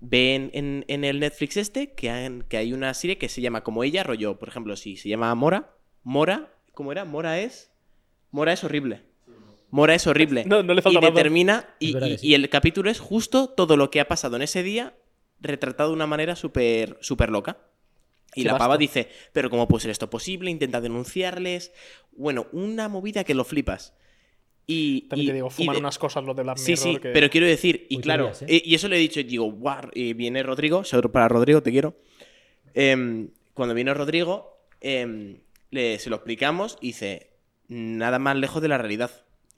ve 0.00 0.34
en, 0.34 0.50
en- 0.52 0.84
en 0.88 1.04
el 1.04 1.20
Netflix 1.20 1.56
este 1.56 1.92
que, 1.92 2.10
han- 2.10 2.42
que 2.48 2.56
hay 2.56 2.72
una 2.72 2.92
serie 2.94 3.18
que 3.18 3.28
se 3.28 3.40
llama 3.40 3.62
como 3.62 3.84
ella, 3.84 4.02
rollo, 4.02 4.38
por 4.38 4.48
ejemplo, 4.48 4.76
si 4.76 4.96
se 4.96 5.08
llama 5.08 5.34
Mora, 5.34 5.74
Mora, 6.02 6.52
¿cómo 6.74 6.92
era? 6.92 7.04
Mora 7.04 7.38
es... 7.40 7.70
Mora 8.32 8.52
es 8.52 8.64
horrible. 8.64 9.02
Mora 9.70 9.94
es 9.94 10.06
horrible. 10.06 10.44
No, 10.44 10.62
no 10.62 10.74
le 10.74 10.82
falta 10.82 10.98
y 10.98 11.02
¿no? 11.02 11.08
determina, 11.08 11.74
y, 11.78 11.96
y- 11.96 12.18
sí. 12.18 12.26
y 12.28 12.34
el 12.34 12.48
capítulo 12.48 12.90
es 12.90 12.98
justo 13.00 13.48
todo 13.48 13.76
lo 13.76 13.90
que 13.90 14.00
ha 14.00 14.08
pasado 14.08 14.36
en 14.36 14.42
ese 14.42 14.62
día, 14.62 14.94
retratado 15.40 15.90
de 15.90 15.96
una 15.96 16.06
manera 16.06 16.34
súper 16.36 16.98
súper 17.00 17.30
loca. 17.30 17.58
Y 18.36 18.44
la 18.44 18.56
pava 18.58 18.76
dice, 18.78 19.08
pero 19.32 19.50
¿cómo 19.50 19.66
puede 19.66 19.82
ser 19.82 19.90
esto 19.90 20.08
posible? 20.10 20.50
Intenta 20.50 20.80
denunciarles. 20.80 21.72
Bueno, 22.12 22.46
una 22.52 22.88
movida 22.88 23.24
que 23.24 23.34
lo 23.34 23.44
flipas. 23.44 23.94
Y, 24.66 25.02
También 25.08 25.24
y- 25.24 25.28
te 25.28 25.34
digo, 25.34 25.48
y 25.48 25.50
fuman 25.50 25.74
de- 25.76 25.80
unas 25.80 25.98
cosas 25.98 26.24
los 26.24 26.36
de 26.36 26.42
Black 26.42 26.58
Sí, 26.58 26.72
Mirror 26.72 26.82
sí, 26.94 26.96
que- 27.00 27.08
pero 27.10 27.30
quiero 27.30 27.46
decir, 27.46 27.86
y 27.88 27.96
Muy 27.96 28.02
claro, 28.02 28.32
¿eh? 28.42 28.46
eh, 28.56 28.62
y 28.64 28.74
eso 28.74 28.88
le 28.88 28.96
he 28.96 28.98
dicho, 29.00 29.22
digo, 29.22 29.50
guau, 29.50 29.90
y 29.94 30.12
viene 30.12 30.42
Rodrigo, 30.42 30.82
para 31.12 31.28
Rodrigo, 31.28 31.62
te 31.62 31.70
quiero. 31.70 31.96
Em, 32.74 33.30
cuando 33.54 33.74
viene 33.74 33.94
Rodrigo, 33.94 34.58
em, 34.80 35.38
le, 35.70 35.98
se 35.98 36.10
lo 36.10 36.16
explicamos 36.16 36.78
y 36.80 36.88
dice, 36.88 37.30
nada 37.68 38.18
más 38.18 38.36
lejos 38.36 38.60
de 38.60 38.68
la 38.68 38.78
realidad. 38.78 39.10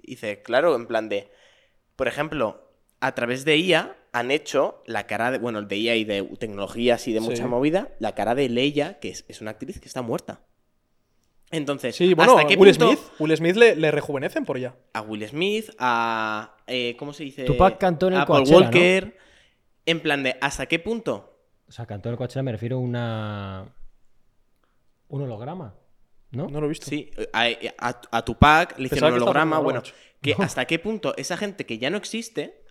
Dice, 0.02 0.42
claro, 0.42 0.76
en 0.76 0.86
plan 0.86 1.08
de, 1.08 1.28
por 1.96 2.06
ejemplo, 2.08 2.70
a 3.00 3.14
través 3.14 3.44
de 3.44 3.56
IA 3.56 3.96
han 4.12 4.30
hecho 4.30 4.82
la 4.86 5.06
cara 5.06 5.30
de, 5.30 5.38
bueno, 5.38 5.62
de 5.62 5.76
IA 5.76 5.96
y 5.96 6.04
de 6.04 6.22
tecnologías 6.38 7.06
y 7.08 7.12
de 7.12 7.20
Sí. 7.20 7.26
mucha 7.28 7.46
movida, 7.46 7.88
la 7.98 8.14
cara 8.14 8.34
de 8.34 8.48
Leia, 8.48 8.98
que 9.00 9.10
es, 9.10 9.24
es 9.28 9.40
una 9.40 9.52
actriz 9.52 9.80
que 9.80 9.86
está 9.88 10.02
muerta. 10.02 10.40
Entonces, 11.50 11.96
Sí, 11.96 12.12
bueno, 12.14 12.36
¿hasta 12.36 12.46
qué 12.46 12.56
Will 12.56 12.70
punto 12.76 12.88
Smith. 12.96 13.00
Will 13.18 13.36
Smith 13.36 13.56
le, 13.56 13.74
le 13.76 13.90
rejuvenecen 13.90 14.44
por 14.44 14.58
ella. 14.58 14.74
a 14.92 15.00
Will 15.00 15.26
Smith, 15.26 15.70
a. 15.78 16.56
eh, 16.66 16.94
¿Cómo 16.98 17.12
se 17.14 17.24
dice? 17.24 17.44
Tupac 17.44 17.78
cantó 17.78 18.08
en 18.08 18.14
el 18.14 18.20
a 18.20 18.26
Paul 18.26 18.40
Coachella, 18.40 18.58
¿no? 18.60 18.64
Walker. 18.66 19.16
En 19.86 20.00
plan 20.00 20.22
de, 20.22 20.36
¿hasta 20.42 20.66
qué 20.66 20.78
punto? 20.78 21.38
O 21.66 21.72
sea, 21.72 21.86
cantó 21.86 22.10
el 22.10 22.16
Coachella 22.16 22.42
me 22.42 22.52
refiero 22.52 22.76
a 22.76 22.80
una... 22.80 23.74
Un 25.08 25.22
holograma, 25.22 25.74
¿no? 26.32 26.48
No 26.50 26.60
lo 26.60 26.66
he 26.66 26.68
visto. 26.68 26.84
Sí, 26.86 27.10
a, 27.32 27.46
a- 27.78 28.00
a 28.10 28.24
Tupac 28.24 28.78
le 28.78 28.86
hicieron 28.86 29.14
un 29.14 29.22
holograma. 29.22 29.58
Bueno, 29.58 29.82
que 30.20 30.34
hasta 30.38 30.66
qué 30.66 30.78
punto 30.78 31.14
esa 31.16 31.38
gente 31.38 31.64
que 31.64 31.78
ya 31.78 31.88
no 31.88 31.96
existe 31.96 32.62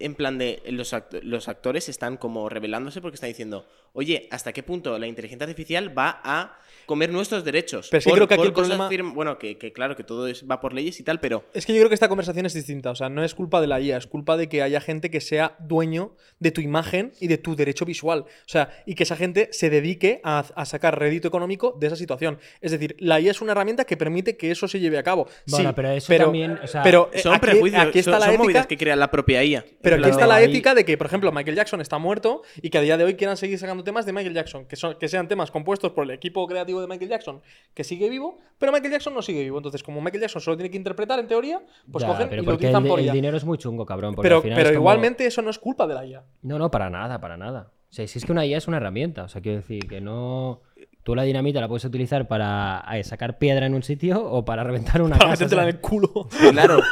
en 0.00 0.14
plan 0.14 0.38
de 0.38 0.62
los, 0.66 0.94
los 1.22 1.48
actores 1.48 1.88
están 1.88 2.16
como 2.16 2.48
revelándose 2.48 3.00
porque 3.00 3.14
están 3.14 3.30
diciendo, 3.30 3.66
oye, 3.92 4.28
¿hasta 4.30 4.52
qué 4.52 4.62
punto 4.62 4.98
la 4.98 5.06
inteligencia 5.06 5.44
artificial 5.44 5.96
va 5.96 6.20
a 6.24 6.56
comer 6.86 7.10
nuestros 7.10 7.44
derechos? 7.44 7.88
Pero 7.90 7.98
es 7.98 8.04
que 8.04 8.12
creo 8.12 8.28
que 8.28 8.34
aquí 8.34 8.42
el 8.46 8.52
cosas 8.52 8.76
problema- 8.76 8.88
firm- 8.90 9.14
Bueno, 9.14 9.38
que, 9.38 9.58
que 9.58 9.72
claro, 9.72 9.96
que 9.96 10.04
todo 10.04 10.26
es- 10.28 10.44
va 10.48 10.60
por 10.60 10.72
leyes 10.72 10.98
y 11.00 11.02
tal, 11.04 11.20
pero 11.20 11.44
Es 11.54 11.66
que 11.66 11.72
yo 11.72 11.78
creo 11.80 11.88
que 11.88 11.94
esta 11.94 12.08
conversación 12.08 12.46
es 12.46 12.54
distinta. 12.54 12.90
O 12.90 12.94
sea, 12.94 13.08
no 13.08 13.22
es 13.24 13.34
culpa 13.34 13.60
de 13.60 13.66
la 13.66 13.80
IA, 13.80 13.96
es 13.98 14.06
culpa 14.06 14.36
de 14.36 14.48
que 14.48 14.62
haya 14.62 14.80
gente 14.80 15.10
que 15.10 15.20
sea 15.20 15.56
dueño 15.60 16.14
de 16.38 16.50
tu 16.50 16.60
imagen 16.60 17.12
y 17.20 17.28
de 17.28 17.38
tu 17.38 17.54
derecho 17.56 17.84
visual. 17.84 18.20
O 18.20 18.26
sea, 18.48 18.70
y 18.86 18.94
que 18.94 19.02
esa 19.04 19.16
gente 19.16 19.48
se 19.52 19.70
dedique 19.70 20.20
a, 20.24 20.44
a 20.54 20.64
sacar 20.64 20.98
rédito 20.98 21.28
económico 21.28 21.76
de 21.78 21.86
esa 21.86 21.96
situación. 21.96 22.38
Es 22.60 22.72
decir, 22.72 22.96
la 22.98 23.20
IA 23.20 23.30
es 23.32 23.40
una 23.40 23.52
herramienta 23.52 23.84
que 23.84 23.96
permite 23.96 24.36
que 24.36 24.50
eso 24.50 24.66
se 24.68 24.80
lleve 24.80 24.98
a 24.98 25.02
cabo. 25.02 25.28
Bueno, 25.46 25.70
sí, 25.70 25.74
pero 25.76 25.90
eso 25.90 26.12
también, 26.16 26.58
o 26.62 26.66
sea, 26.66 26.82
pero, 26.82 27.10
eh, 27.12 27.18
son 27.20 27.34
aquí, 27.34 27.40
prejuicios, 27.42 27.82
aquí 27.86 27.98
está 28.00 28.12
son, 28.12 28.20
la 28.20 28.26
son 28.26 28.34
ética. 28.34 28.42
movidas 28.44 28.66
que 28.66 28.76
crea 28.76 28.96
la 28.96 29.10
propia 29.10 29.44
IA. 29.44 29.64
Pero 29.82 29.96
aquí 29.96 30.08
está 30.10 30.26
la 30.26 30.40
ética 30.42 30.74
de 30.74 30.84
que, 30.84 30.96
por 30.98 31.06
ejemplo, 31.06 31.30
Michael 31.32 31.56
Jackson 31.56 31.80
está 31.80 31.98
muerto 31.98 32.42
y 32.60 32.70
que 32.70 32.78
a 32.78 32.80
día 32.80 32.96
de 32.96 33.04
hoy 33.04 33.14
quieran 33.14 33.36
seguir 33.36 33.58
sacando 33.58 33.79
temas 33.84 34.06
de 34.06 34.12
Michael 34.12 34.34
Jackson, 34.34 34.66
que, 34.66 34.76
son, 34.76 34.94
que 34.98 35.08
sean 35.08 35.28
temas 35.28 35.50
compuestos 35.50 35.92
por 35.92 36.04
el 36.04 36.10
equipo 36.10 36.46
creativo 36.46 36.80
de 36.80 36.86
Michael 36.86 37.10
Jackson, 37.10 37.40
que 37.74 37.84
sigue 37.84 38.08
vivo, 38.08 38.38
pero 38.58 38.72
Michael 38.72 38.92
Jackson 38.92 39.14
no 39.14 39.22
sigue 39.22 39.42
vivo. 39.42 39.58
Entonces, 39.58 39.82
como 39.82 40.00
Michael 40.00 40.22
Jackson 40.22 40.40
solo 40.42 40.56
tiene 40.56 40.70
que 40.70 40.76
interpretar 40.76 41.18
en 41.18 41.26
teoría, 41.26 41.60
pues 41.90 42.02
Ya, 42.02 42.08
cogen 42.08 42.28
pero 42.28 42.42
y 42.42 42.44
lo 42.46 42.50
el, 42.52 42.56
utilizan 42.56 42.82
di- 42.82 42.88
por 42.88 42.98
el 43.00 43.06
IA. 43.06 43.12
dinero 43.12 43.36
es 43.36 43.44
muy 43.44 43.58
chungo, 43.58 43.84
cabrón. 43.86 44.14
Pero, 44.20 44.36
al 44.36 44.42
final 44.42 44.56
pero 44.56 44.68
es 44.70 44.76
como- 44.76 44.82
igualmente 44.82 45.26
eso 45.26 45.42
no 45.42 45.50
es 45.50 45.58
culpa 45.58 45.86
de 45.86 45.94
la 45.94 46.04
IA. 46.06 46.24
No, 46.42 46.58
no, 46.58 46.70
para 46.70 46.90
nada, 46.90 47.20
para 47.20 47.36
nada. 47.36 47.70
O 47.90 47.92
sea, 47.92 48.06
si 48.06 48.18
es 48.18 48.24
que 48.24 48.32
una 48.32 48.46
IA 48.46 48.58
es 48.58 48.68
una 48.68 48.76
herramienta. 48.76 49.24
O 49.24 49.28
sea, 49.28 49.40
quiero 49.42 49.58
decir 49.58 49.88
que 49.88 50.00
no. 50.00 50.62
Tú 51.02 51.14
la 51.14 51.22
dinamita 51.24 51.60
la 51.60 51.66
puedes 51.68 51.84
utilizar 51.84 52.28
para 52.28 52.84
eh, 52.94 53.02
sacar 53.04 53.38
piedra 53.38 53.66
en 53.66 53.74
un 53.74 53.82
sitio 53.82 54.22
o 54.22 54.44
para 54.44 54.62
reventar 54.62 55.00
una 55.02 55.16
Para 55.18 55.30
casa. 55.30 55.44
metértela 55.44 55.62
en 55.62 55.68
el 55.68 55.80
culo. 55.80 56.28
Claro. 56.52 56.78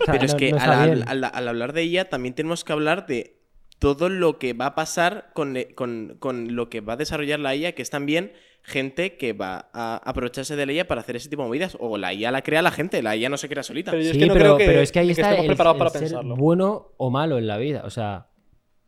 O 0.00 0.04
sea, 0.04 0.12
Pero 0.14 0.26
es 0.26 0.34
que 0.34 0.50
no 0.52 0.58
al, 0.58 0.70
al- 0.70 0.90
bien. 0.96 1.08
al- 1.08 1.24
al 1.24 1.48
hablar 1.48 1.72
de 1.72 1.80
ella 1.80 2.10
también 2.10 2.34
tenemos 2.34 2.62
que 2.62 2.74
hablar 2.74 3.06
de 3.06 3.38
todo 3.84 4.08
lo 4.08 4.38
que 4.38 4.54
va 4.54 4.66
a 4.66 4.74
pasar 4.74 5.30
con, 5.34 5.58
eh, 5.58 5.74
con- 5.74 6.16
con 6.18 6.56
lo 6.56 6.70
que 6.70 6.80
va 6.80 6.94
a 6.94 6.96
desarrollar 6.96 7.38
la 7.38 7.54
IA, 7.54 7.72
que 7.74 7.82
es 7.82 7.90
también 7.90 8.32
gente 8.62 9.18
que 9.18 9.34
va 9.34 9.68
a 9.74 9.96
aprovecharse 10.08 10.56
de 10.56 10.64
la 10.64 10.72
IA 10.72 10.88
para 10.88 11.02
hacer 11.02 11.16
ese 11.16 11.28
tipo 11.28 11.42
de 11.42 11.48
movidas. 11.48 11.76
O 11.80 11.98
la 11.98 12.14
IA 12.14 12.30
la 12.30 12.40
crea 12.40 12.62
la 12.62 12.70
gente, 12.70 13.02
la 13.02 13.14
IA 13.14 13.28
no 13.28 13.36
se 13.36 13.50
crea 13.50 13.62
solita. 13.62 13.90
Pero 13.90 14.02
yo 14.02 14.08
es 14.08 14.14
Sí, 14.14 14.20
que 14.20 14.26
no 14.26 14.32
pero, 14.32 14.56
creo 14.56 14.56
que, 14.56 14.66
pero 14.66 14.80
es 14.80 14.90
que 14.90 14.98
ahí 15.00 15.06
que 15.08 15.12
está 15.12 15.34
el, 15.36 15.50
el 15.50 15.56
para 15.56 15.90
ser 15.90 16.00
pensarlo. 16.00 16.34
bueno 16.36 16.92
o 16.96 17.10
malo 17.10 17.36
en 17.36 17.46
la 17.46 17.58
vida. 17.58 17.82
O 17.84 17.90
sea, 17.90 18.28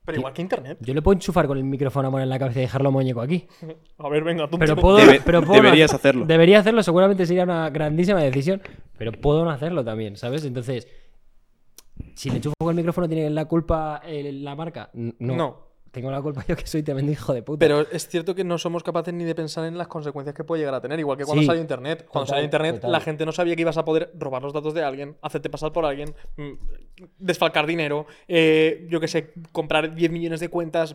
Pero 0.06 0.18
igual 0.18 0.32
que 0.32 0.40
Internet. 0.42 0.78
yo 0.80 0.94
le 0.94 1.02
puedo 1.02 1.14
enchufar 1.14 1.46
con 1.46 1.58
el 1.58 1.64
micrófono 1.64 2.08
a 2.08 2.10
Mona 2.10 2.22
en 2.24 2.30
la 2.30 2.38
cabeza 2.38 2.60
y 2.60 2.62
dejarlo 2.62 2.90
muñeco 2.90 3.20
aquí. 3.20 3.46
A 3.98 4.08
ver, 4.08 4.24
venga, 4.24 4.48
tú. 4.48 4.58
Pero 4.58 4.76
puedo, 4.76 4.98
Debe- 4.98 5.20
pero 5.26 5.42
puedo 5.42 5.60
deberías 5.62 5.90
no- 5.92 5.96
hacerlo. 5.98 6.24
Debería 6.24 6.60
hacerlo, 6.60 6.82
seguramente 6.82 7.26
sería 7.26 7.44
una 7.44 7.68
grandísima 7.70 8.22
decisión, 8.22 8.62
pero 8.96 9.12
puedo 9.12 9.44
no 9.44 9.50
hacerlo 9.50 9.84
también, 9.84 10.16
¿sabes? 10.16 10.44
Entonces, 10.44 10.86
si 12.14 12.30
le 12.30 12.36
enchufo 12.36 12.54
con 12.58 12.70
el 12.70 12.76
micrófono, 12.76 13.08
¿tiene 13.08 13.28
la 13.30 13.44
culpa 13.46 14.00
eh, 14.04 14.32
la 14.32 14.54
marca? 14.54 14.90
No. 14.94 15.14
No. 15.36 15.66
Tengo 15.90 16.10
la 16.10 16.20
culpa 16.20 16.44
yo 16.48 16.56
que 16.56 16.66
soy 16.66 16.82
tremendo 16.82 17.10
hijo 17.10 17.32
de 17.32 17.42
puta. 17.42 17.58
Pero 17.58 17.80
es 17.90 18.06
cierto 18.08 18.34
que 18.34 18.44
no 18.44 18.58
somos 18.58 18.82
capaces 18.82 19.14
ni 19.14 19.24
de 19.24 19.34
pensar 19.34 19.64
en 19.64 19.78
las 19.78 19.88
consecuencias 19.88 20.34
que 20.34 20.44
puede 20.44 20.60
llegar 20.60 20.74
a 20.74 20.80
tener. 20.82 20.98
Igual 21.00 21.16
que 21.16 21.24
cuando 21.24 21.40
Sí. 21.40 21.46
salió 21.46 21.62
Internet. 21.62 22.00
Cuando 22.06 22.26
Total, 22.26 22.36
salió 22.36 22.44
Internet, 22.44 22.74
total. 22.76 22.92
la 22.92 23.00
gente 23.00 23.24
no 23.24 23.32
sabía 23.32 23.56
que 23.56 23.62
ibas 23.62 23.78
a 23.78 23.84
poder 23.86 24.12
robar 24.18 24.42
los 24.42 24.52
datos 24.52 24.74
de 24.74 24.82
alguien, 24.82 25.16
hacerte 25.22 25.48
pasar 25.48 25.72
por 25.72 25.86
alguien, 25.86 26.14
mm, 26.36 26.50
desfalcar 27.18 27.66
dinero, 27.66 28.06
eh, 28.28 28.86
yo 28.90 29.00
qué 29.00 29.08
sé, 29.08 29.32
comprar 29.52 29.94
10 29.94 30.10
millones 30.10 30.40
de 30.40 30.50
cuentas, 30.50 30.94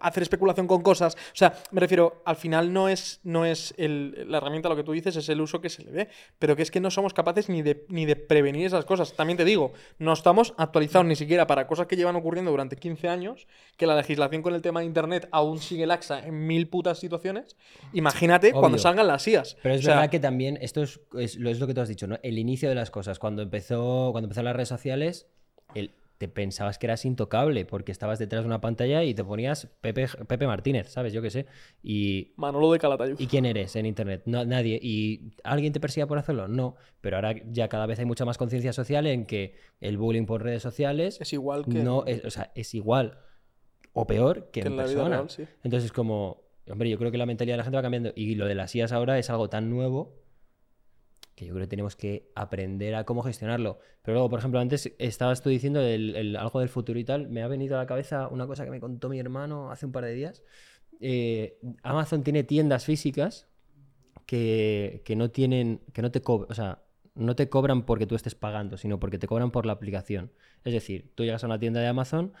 hacer 0.00 0.22
especulación 0.22 0.66
con 0.66 0.82
cosas. 0.82 1.14
O 1.14 1.18
sea, 1.36 1.54
me 1.70 1.80
refiero, 1.80 2.22
al 2.24 2.36
final 2.36 2.72
no 2.72 2.88
es, 2.88 3.20
no 3.24 3.44
es 3.44 3.74
el- 3.78 4.26
la 4.30 4.38
herramienta 4.38 4.68
lo 4.68 4.76
que 4.76 4.84
tú 4.84 4.92
dices, 4.92 5.16
es 5.16 5.28
el 5.28 5.40
uso 5.40 5.60
que 5.60 5.68
se 5.70 5.82
le 5.84 5.90
dé. 5.92 6.08
Pero 6.38 6.56
que 6.56 6.62
es 6.62 6.70
que 6.70 6.80
no 6.80 6.90
somos 6.90 7.14
capaces 7.14 7.48
ni 7.48 7.62
de, 7.62 7.84
ni 7.88 8.04
de 8.06 8.16
prevenir 8.16 8.66
esas 8.66 8.84
cosas. 8.84 9.14
También 9.14 9.36
te 9.36 9.44
digo, 9.44 9.72
no 9.98 10.12
estamos 10.12 10.54
actualizados 10.56 11.06
ni 11.06 11.16
siquiera 11.16 11.46
para 11.46 11.66
cosas 11.66 11.86
que 11.86 11.96
llevan 11.96 12.16
ocurriendo 12.16 12.50
durante 12.50 12.76
15 12.76 13.08
años, 13.08 13.46
que 13.76 13.86
la 13.86 13.96
legislación 13.96 14.42
con 14.42 14.54
el 14.54 14.62
tema 14.62 14.80
de 14.80 14.86
Internet 14.86 15.28
aún 15.32 15.58
sigue 15.60 15.86
laxa 15.86 16.26
en 16.26 16.46
mil 16.46 16.68
putas 16.68 16.98
situaciones. 16.98 17.56
Imagínate 17.92 18.52
cuando 18.52 18.78
salgan 18.78 19.06
las 19.06 19.26
IAS. 19.28 19.56
Pero 19.62 19.74
es 19.74 19.80
O 19.80 19.84
sea, 19.84 19.94
verdad 19.96 20.10
que 20.10 20.20
también 20.20 20.58
esto 20.60 20.82
es, 20.82 21.00
es 21.18 21.36
lo, 21.36 21.50
es 21.50 21.58
lo 21.60 21.66
que 21.66 21.74
tú 21.74 21.80
has 21.80 21.88
dicho, 21.88 22.06
¿no? 22.06 22.18
El 22.22 22.38
inicio 22.38 22.68
de 22.68 22.74
las 22.74 22.90
cosas. 22.90 23.18
Cuando 23.18 23.42
empezó, 23.42 24.08
cuando 24.12 24.26
empezaron 24.26 24.46
las 24.46 24.56
redes 24.56 24.68
sociales, 24.68 25.26
el- 25.74 25.92
te 26.18 26.28
pensabas 26.28 26.78
que 26.78 26.86
eras 26.86 27.04
intocable 27.04 27.64
porque 27.64 27.90
estabas 27.90 28.18
detrás 28.18 28.44
de 28.44 28.46
una 28.46 28.60
pantalla 28.60 29.02
y 29.02 29.14
te 29.14 29.24
ponías 29.24 29.66
Pepe, 29.80 30.06
Pepe 30.26 30.46
Martínez, 30.46 30.88
¿sabes? 30.88 31.12
Yo 31.12 31.20
qué 31.22 31.30
sé. 31.30 31.46
Y 31.82 32.32
Manolo 32.36 32.70
de 32.72 32.78
Calatayud. 32.78 33.18
¿Y 33.18 33.26
quién 33.26 33.44
eres 33.44 33.74
en 33.76 33.86
internet? 33.86 34.22
No, 34.26 34.44
nadie. 34.44 34.78
¿Y 34.80 35.32
alguien 35.42 35.72
te 35.72 35.80
persigue 35.80 36.06
por 36.06 36.18
hacerlo? 36.18 36.46
No. 36.46 36.76
Pero 37.00 37.16
ahora 37.16 37.34
ya 37.50 37.68
cada 37.68 37.86
vez 37.86 37.98
hay 37.98 38.04
mucha 38.04 38.24
más 38.24 38.38
conciencia 38.38 38.72
social 38.72 39.06
en 39.06 39.26
que 39.26 39.56
el 39.80 39.98
bullying 39.98 40.26
por 40.26 40.42
redes 40.42 40.62
sociales 40.62 41.20
Es 41.20 41.32
igual 41.32 41.64
que. 41.64 41.82
no 41.82 42.04
es, 42.06 42.24
o 42.24 42.30
sea, 42.30 42.52
es 42.54 42.74
igual 42.74 43.18
o 43.92 44.06
peor 44.06 44.50
que, 44.50 44.60
Que 44.60 44.66
en 44.68 44.72
en 44.72 44.76
la 44.76 44.84
vida 44.84 44.94
persona. 44.94 45.16
real, 45.16 45.30
sí. 45.30 45.44
Entonces, 45.62 45.92
como, 45.92 46.42
hombre, 46.68 46.90
yo 46.90 46.98
creo 46.98 47.10
que 47.10 47.18
la 47.18 47.26
mentalidad 47.26 47.54
de 47.54 47.58
la 47.58 47.64
gente 47.64 47.76
va 47.76 47.82
cambiando. 47.82 48.12
Y 48.14 48.34
lo 48.36 48.46
de 48.46 48.54
las 48.54 48.74
IAS 48.74 48.92
ahora 48.92 49.18
es 49.18 49.30
algo 49.30 49.48
tan 49.48 49.70
nuevo 49.70 50.23
que 51.34 51.46
yo 51.46 51.54
creo 51.54 51.64
que 51.64 51.70
tenemos 51.70 51.96
que 51.96 52.30
aprender 52.34 52.94
a 52.94 53.04
cómo 53.04 53.22
gestionarlo. 53.22 53.78
Pero 54.02 54.14
luego, 54.14 54.30
por 54.30 54.38
ejemplo, 54.38 54.60
antes 54.60 54.92
estabas 54.98 55.42
tú 55.42 55.50
diciendo 55.50 55.80
algo 55.80 56.60
del 56.60 56.68
futuro 56.68 56.98
y 56.98 57.04
tal. 57.04 57.28
Me 57.28 57.42
ha 57.42 57.48
venido 57.48 57.76
a 57.76 57.80
la 57.80 57.86
cabeza 57.86 58.28
una 58.28 58.46
cosa 58.46 58.64
que 58.64 58.70
me 58.70 58.80
contó 58.80 59.08
mi 59.08 59.18
hermano 59.18 59.70
hace 59.70 59.86
un 59.86 59.92
par 59.92 60.04
de 60.04 60.14
días. 60.14 60.42
Eh, 61.00 61.58
Amazon 61.82 62.22
tiene 62.22 62.44
tiendas 62.44 62.84
físicas 62.84 63.48
que, 64.26 65.02
que 65.04 65.16
no 65.16 65.30
tienen, 65.30 65.80
que 65.92 66.02
no 66.02 66.10
te 66.10 66.22
cobran, 66.22 66.50
o 66.50 66.54
sea, 66.54 66.82
no 67.14 67.36
te 67.36 67.48
cobran 67.48 67.84
porque 67.84 68.06
tú 68.06 68.14
estés 68.14 68.34
pagando, 68.34 68.76
sino 68.76 69.00
porque 69.00 69.18
te 69.18 69.26
cobran 69.26 69.50
por 69.50 69.66
la 69.66 69.72
aplicación. 69.72 70.32
Es 70.64 70.72
decir, 70.72 71.12
tú 71.14 71.24
llegas 71.24 71.42
a 71.42 71.46
una 71.46 71.58
tienda 71.58 71.80
de 71.80 71.88
Amazon, 71.88 72.32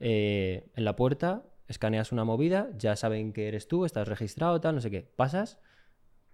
eh, 0.00 0.70
en 0.74 0.84
la 0.84 0.96
puerta, 0.96 1.44
escaneas 1.68 2.12
una 2.12 2.24
movida, 2.24 2.70
ya 2.76 2.96
saben 2.96 3.32
que 3.32 3.48
eres 3.48 3.68
tú, 3.68 3.84
estás 3.84 4.08
registrado, 4.08 4.60
tal, 4.60 4.74
no 4.74 4.80
sé 4.80 4.90
qué. 4.90 5.10
Pasas, 5.16 5.58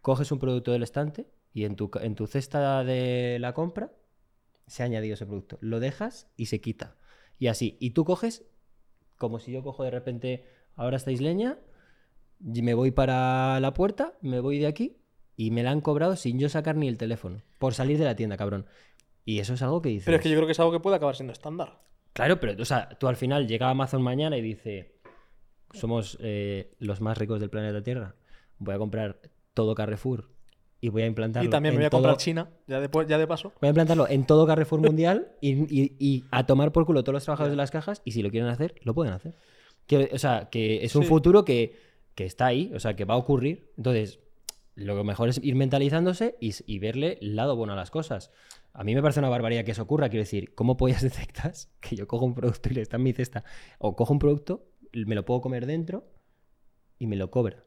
coges 0.00 0.32
un 0.32 0.38
producto 0.38 0.72
del 0.72 0.82
estante 0.82 1.26
y 1.52 1.64
en 1.64 1.76
tu, 1.76 1.90
en 2.00 2.14
tu 2.14 2.26
cesta 2.26 2.84
de 2.84 3.38
la 3.40 3.52
compra 3.54 3.92
se 4.66 4.82
ha 4.82 4.86
añadido 4.86 5.14
ese 5.14 5.26
producto. 5.26 5.58
Lo 5.60 5.80
dejas 5.80 6.30
y 6.36 6.46
se 6.46 6.60
quita. 6.60 6.96
Y 7.38 7.48
así. 7.48 7.76
Y 7.80 7.90
tú 7.90 8.04
coges, 8.04 8.44
como 9.16 9.38
si 9.38 9.52
yo 9.52 9.62
cojo 9.62 9.84
de 9.84 9.90
repente, 9.90 10.44
ahora 10.76 10.96
estáis 10.96 11.20
leña, 11.20 11.58
y 12.40 12.62
me 12.62 12.74
voy 12.74 12.90
para 12.90 13.58
la 13.60 13.74
puerta, 13.74 14.16
me 14.20 14.40
voy 14.40 14.58
de 14.58 14.66
aquí 14.66 14.98
y 15.36 15.50
me 15.50 15.62
la 15.62 15.70
han 15.70 15.80
cobrado 15.80 16.16
sin 16.16 16.38
yo 16.38 16.48
sacar 16.48 16.76
ni 16.76 16.88
el 16.88 16.98
teléfono. 16.98 17.42
Por 17.58 17.74
salir 17.74 17.98
de 17.98 18.04
la 18.04 18.16
tienda, 18.16 18.36
cabrón. 18.36 18.66
Y 19.24 19.40
eso 19.40 19.54
es 19.54 19.62
algo 19.62 19.82
que 19.82 19.90
dices. 19.90 20.04
Pero 20.04 20.16
es 20.16 20.22
que 20.22 20.30
yo 20.30 20.36
creo 20.36 20.46
que 20.46 20.52
es 20.52 20.60
algo 20.60 20.72
que 20.72 20.80
puede 20.80 20.96
acabar 20.96 21.16
siendo 21.16 21.32
estándar. 21.32 21.80
Claro, 22.12 22.40
pero, 22.40 22.60
o 22.60 22.64
sea, 22.64 22.88
tú 22.98 23.08
al 23.08 23.16
final 23.16 23.46
llega 23.46 23.68
a 23.68 23.70
Amazon 23.70 24.02
mañana 24.02 24.36
y 24.36 24.42
dice, 24.42 24.96
somos 25.72 26.18
eh, 26.20 26.74
los 26.78 27.00
más 27.00 27.18
ricos 27.18 27.40
del 27.40 27.50
planeta 27.50 27.82
Tierra, 27.82 28.16
voy 28.58 28.74
a 28.74 28.78
comprar 28.78 29.20
todo 29.54 29.74
Carrefour 29.74 30.37
y 30.80 30.88
voy 30.90 31.02
a 31.02 31.06
implantarlo. 31.06 31.48
Y 31.48 31.50
también 31.50 31.74
me 31.74 31.78
voy 31.80 31.86
a 31.86 31.90
comprar 31.90 32.16
China, 32.18 32.48
ya 32.66 32.80
de, 32.80 32.88
ya 33.08 33.18
de 33.18 33.26
paso. 33.26 33.52
Voy 33.60 33.66
a 33.66 33.70
implantarlo 33.70 34.08
en 34.08 34.24
todo 34.26 34.46
Carrefour 34.46 34.80
mundial 34.80 35.32
y, 35.40 35.52
y- 35.82 35.96
y 35.98 36.24
a 36.30 36.46
tomar 36.46 36.72
por 36.72 36.86
culo 36.86 37.02
todos 37.02 37.14
los 37.14 37.24
trabajadores 37.24 37.52
de 37.52 37.56
las 37.56 37.70
cajas 37.70 38.00
y 38.04 38.12
si 38.12 38.22
lo 38.22 38.30
quieren 38.30 38.48
hacer, 38.48 38.74
lo 38.82 38.94
pueden 38.94 39.12
hacer. 39.12 39.34
Que- 39.86 40.10
o 40.12 40.18
sea, 40.18 40.48
que 40.50 40.84
es 40.84 40.94
un 40.94 41.02
Sí. 41.02 41.08
futuro 41.08 41.44
que, 41.44 41.74
que 42.14 42.24
está 42.24 42.46
ahí, 42.46 42.70
o 42.74 42.80
sea, 42.80 42.94
que 42.94 43.04
va 43.04 43.14
a 43.14 43.18
ocurrir. 43.18 43.72
Entonces, 43.76 44.20
lo 44.74 45.02
mejor 45.02 45.28
es 45.28 45.40
ir 45.42 45.56
mentalizándose 45.56 46.36
y, 46.40 46.52
y 46.66 46.78
verle 46.78 47.18
el 47.20 47.34
lado 47.34 47.56
bueno 47.56 47.72
a 47.72 47.76
las 47.76 47.90
cosas. 47.90 48.30
A 48.72 48.84
mí 48.84 48.94
me 48.94 49.02
parece 49.02 49.18
una 49.18 49.28
barbaridad 49.28 49.64
que 49.64 49.72
eso 49.72 49.82
ocurra. 49.82 50.08
Quiero 50.08 50.22
decir, 50.22 50.54
¿cómo 50.54 50.76
pollas 50.76 51.02
detectas 51.02 51.72
que 51.80 51.96
yo 51.96 52.06
cojo 52.06 52.24
un 52.26 52.34
producto 52.34 52.68
y 52.70 52.74
le 52.74 52.82
está 52.82 52.96
en 52.96 53.02
mi 53.02 53.12
cesta? 53.12 53.42
O 53.78 53.96
cojo 53.96 54.12
un 54.12 54.20
producto, 54.20 54.66
me 54.92 55.16
lo 55.16 55.24
puedo 55.24 55.40
comer 55.40 55.66
dentro 55.66 56.04
y 57.00 57.06
me 57.08 57.16
lo 57.16 57.30
cobra. 57.30 57.64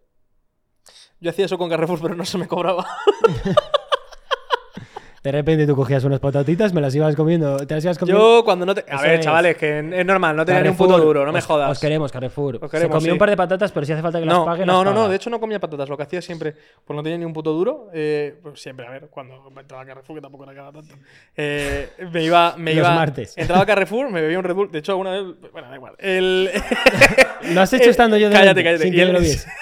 Yo 1.19 1.29
hacía 1.29 1.45
eso 1.45 1.57
con 1.57 1.69
Carrefour, 1.69 1.99
pero 2.01 2.15
no 2.15 2.25
se 2.25 2.37
me 2.37 2.47
cobraba. 2.47 2.85
De 5.23 5.31
repente 5.31 5.67
tú 5.67 5.75
cogías 5.75 6.03
unas 6.03 6.19
patatitas, 6.19 6.73
me 6.73 6.81
las 6.81 6.95
ibas 6.95 7.15
comiendo, 7.15 7.57
te 7.67 7.75
las 7.75 7.83
ibas 7.83 7.99
comiendo. 7.99 8.39
Yo 8.39 8.43
cuando 8.43 8.65
no 8.65 8.73
te... 8.73 8.81
A 8.91 8.95
Eso 8.95 9.03
ver, 9.03 9.19
es. 9.19 9.19
chavales, 9.19 9.55
que 9.55 9.77
es 9.77 10.03
normal, 10.03 10.35
no 10.35 10.43
tenía 10.43 10.63
ni 10.63 10.69
un 10.69 10.75
puto 10.75 10.97
duro, 10.97 11.23
no 11.23 11.31
me 11.31 11.37
os- 11.37 11.45
jodas. 11.45 11.69
Os 11.69 11.79
queremos, 11.79 12.11
Carrefour. 12.11 12.55
Os 12.55 12.61
Se 12.61 12.69
queremos, 12.77 12.95
comió 12.95 13.05
sí. 13.05 13.11
un 13.11 13.17
par 13.19 13.29
de 13.29 13.37
patatas, 13.37 13.71
pero 13.71 13.85
si 13.85 13.93
hace 13.93 14.01
falta 14.01 14.19
que 14.19 14.25
las 14.25 14.33
No, 14.33 14.45
pague, 14.45 14.65
no, 14.65 14.77
las 14.77 14.85
no, 14.85 14.89
no, 14.89 14.95
paga. 15.01 15.09
de 15.09 15.15
hecho 15.17 15.29
no 15.29 15.39
comía 15.39 15.59
patatas, 15.59 15.87
lo 15.89 15.95
que 15.95 16.01
hacía 16.01 16.23
siempre, 16.23 16.55
pues 16.83 16.95
no 16.97 17.03
tenía 17.03 17.19
ni 17.19 17.25
un 17.25 17.33
puto 17.33 17.53
duro, 17.53 17.89
eh, 17.93 18.33
pues 18.41 18.59
siempre, 18.59 18.87
a 18.87 18.89
ver, 18.89 19.09
cuando 19.11 19.47
entraba 19.59 19.83
a 19.83 19.85
Carrefour, 19.85 20.15
que 20.15 20.21
tampoco 20.23 20.43
era 20.45 20.55
cada 20.55 20.71
tanto, 20.71 20.95
eh, 21.37 21.89
me 22.11 22.23
iba, 22.23 22.55
me 22.57 22.73
Los 22.73 22.79
iba, 22.87 22.95
martes. 22.95 23.37
entraba 23.37 23.61
a 23.61 23.65
Carrefour, 23.67 24.09
me 24.09 24.21
bebía 24.23 24.39
un 24.39 24.43
Red 24.43 24.55
Bull, 24.55 24.71
de 24.71 24.79
hecho 24.79 24.93
alguna 24.93 25.11
vez, 25.11 25.23
bueno, 25.51 25.69
da 25.69 25.75
igual, 25.75 25.93
el... 25.99 26.49
Lo 27.53 27.61
has 27.61 27.71
hecho 27.73 27.91
estando 27.91 28.17
yo 28.17 28.27
delante, 28.29 28.47
Cállate, 28.47 28.63
cállate. 28.63 28.83
sin 28.85 28.93
Y 28.93 28.95
que 28.95 29.01
el- 29.03 29.13
lo 29.13 29.19
viese. 29.19 29.47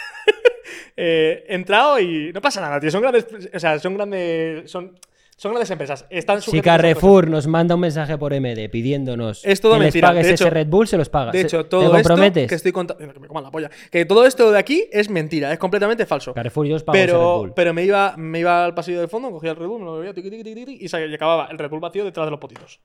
eh, 1.01 1.45
he 1.47 1.55
entrado 1.55 1.99
y 1.99 2.31
no 2.33 2.41
pasa 2.41 2.59
nada, 2.61 2.79
tío, 2.79 2.91
son 2.91 3.01
grandes, 3.01 3.25
o 3.53 3.59
sea, 3.59 3.79
son 3.79 3.93
grandes, 3.95 4.69
son, 4.69 4.99
son 5.37 5.51
grandes 5.53 5.69
empresas, 5.71 6.05
están 6.09 6.41
Si. 6.41 6.59
Carrefour 6.61 7.29
nos 7.29 7.47
manda 7.47 7.75
un 7.75 7.81
mensaje 7.81 8.17
por 8.17 8.33
MD 8.33 8.67
pidiéndonos 8.69 9.45
Es 9.45 9.61
todo 9.61 9.73
que 9.75 9.79
les 9.79 9.85
mentira. 9.87 10.07
pagues 10.09 10.27
De 10.27 10.33
ese 10.33 10.43
hecho- 10.43 10.53
Red 10.53 10.67
Bull, 10.67 10.87
se 10.87 10.97
los 10.97 11.07
pagas. 11.07 11.31
De 11.31 11.39
¿Se- 11.39 11.47
hecho, 11.47 11.63
¿Te 11.63 11.69
todo 11.69 11.83
esto 11.83 11.93
comprometes? 12.09 12.49
que 12.49 12.55
estoy 12.55 12.71
contando. 12.73 13.13
Que 13.13 13.19
me 13.19 13.27
coman 13.27 13.43
la 13.45 13.51
polla. 13.51 13.69
Que 13.89 14.03
todo 14.03 14.25
esto 14.25 14.51
de 14.51 14.59
aquí 14.59 14.89
es 14.91 15.09
mentira, 15.09 15.53
es 15.53 15.57
completamente 15.59 16.05
falso. 16.05 16.33
Carrefour 16.33 16.65
yo 16.67 16.75
os 16.75 16.83
pago 16.83 16.97
ese 16.97 17.05
Red 17.07 17.13
Pero, 17.13 17.37
Bull. 17.39 17.53
pero 17.55 17.73
me, 17.73 17.85
iba, 17.85 18.15
me 18.17 18.39
iba 18.39 18.65
al 18.65 18.73
pasillo 18.73 18.99
del 18.99 19.07
fondo, 19.07 19.31
cogía 19.31 19.51
el 19.51 19.55
Red 19.55 19.67
Bull, 19.67 19.79
me 19.79 19.85
lo 19.85 19.95
bebía 19.95 20.13
tiqui, 20.13 20.29
tiqui, 20.29 20.43
tiqui, 20.43 20.65
tiqui, 20.65 20.85
y, 20.85 21.09
y 21.11 21.15
acababa 21.15 21.47
el 21.49 21.57
Red 21.57 21.69
Bull 21.69 21.79
vacío 21.79 22.03
detrás 22.03 22.27
de 22.27 22.31
los 22.31 22.39
potitos. 22.41 22.81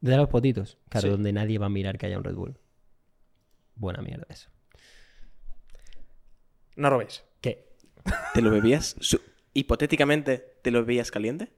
De 0.00 0.16
los 0.16 0.28
potitos. 0.28 0.78
Claro, 0.88 1.06
Sí. 1.06 1.10
donde 1.12 1.32
nadie 1.32 1.58
va 1.58 1.66
a 1.66 1.70
mirar 1.70 1.96
que 1.98 2.06
haya 2.06 2.18
un 2.18 2.24
Red 2.24 2.34
Bull. 2.34 2.58
Buena 3.76 4.02
mierda 4.02 4.26
eso. 4.30 4.48
No 6.76 6.90
robéis. 6.90 7.24
¿Te 8.34 8.42
lo 8.42 8.50
bebías? 8.50 8.96
Su- 9.00 9.20
Hipotéticamente, 9.54 10.58
¿te 10.62 10.70
lo 10.70 10.80
bebías 10.84 11.10
caliente? 11.10 11.50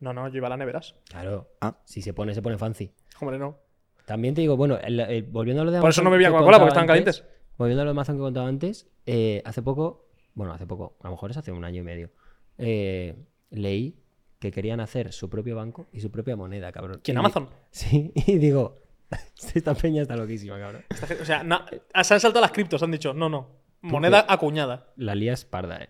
No, 0.00 0.12
no, 0.12 0.28
yo 0.28 0.36
iba 0.38 0.48
a 0.48 0.50
la 0.50 0.56
neveras. 0.56 0.94
Claro. 1.08 1.48
Ah. 1.60 1.78
Si 1.84 2.02
se 2.02 2.12
pone, 2.12 2.34
se 2.34 2.42
pone 2.42 2.58
fancy. 2.58 2.92
Hombre, 3.20 3.38
no. 3.38 3.58
También 4.04 4.34
te 4.34 4.40
digo, 4.40 4.56
bueno, 4.56 4.76
el- 4.78 5.00
el- 5.00 5.22
volviendo 5.22 5.62
a 5.62 5.64
lo 5.64 5.70
de 5.70 5.80
Por 5.80 5.90
eso 5.90 6.02
no 6.02 6.10
bebía 6.10 6.28
Coca-Cola, 6.30 6.58
porque 6.58 6.70
contaba 6.74 6.84
estaban 6.84 6.98
antes, 7.00 7.20
calientes. 7.20 7.56
Volviendo 7.56 7.82
a 7.82 7.84
lo 7.84 7.90
de 7.90 7.92
Amazon 7.92 8.16
que 8.16 8.20
contaba 8.22 8.48
antes, 8.48 8.88
eh, 9.06 9.40
hace 9.44 9.62
poco, 9.62 10.08
bueno, 10.34 10.52
hace 10.52 10.66
poco, 10.66 10.96
a 11.00 11.06
lo 11.08 11.12
mejor 11.12 11.30
es 11.30 11.36
hace 11.36 11.52
un 11.52 11.64
año 11.64 11.80
y 11.80 11.84
medio, 11.84 12.10
eh, 12.58 13.14
leí 13.50 14.00
que 14.40 14.50
querían 14.50 14.80
hacer 14.80 15.12
su 15.12 15.30
propio 15.30 15.56
banco 15.56 15.86
y 15.92 16.00
su 16.00 16.10
propia 16.10 16.36
moneda, 16.36 16.70
cabrón. 16.72 17.00
¿Quién, 17.02 17.16
Y- 17.16 17.20
Amazon? 17.20 17.48
Sí, 17.70 18.12
y 18.26 18.38
digo, 18.38 18.76
esta 19.54 19.74
peña 19.74 20.02
está 20.02 20.16
loquísima, 20.16 20.58
cabrón. 20.58 20.84
Esta 20.90 21.06
gente- 21.06 21.22
O 21.22 21.26
sea, 21.26 21.42
na- 21.44 21.64
se 22.02 22.14
han 22.14 22.20
saltado 22.20 22.40
las 22.42 22.52
criptos, 22.52 22.82
han 22.82 22.90
dicho, 22.90 23.14
no, 23.14 23.28
no. 23.30 23.63
Moneda 23.92 24.24
acuñada. 24.28 24.92
La 24.96 25.14
lías 25.14 25.44
parda, 25.44 25.78
eh. 25.82 25.88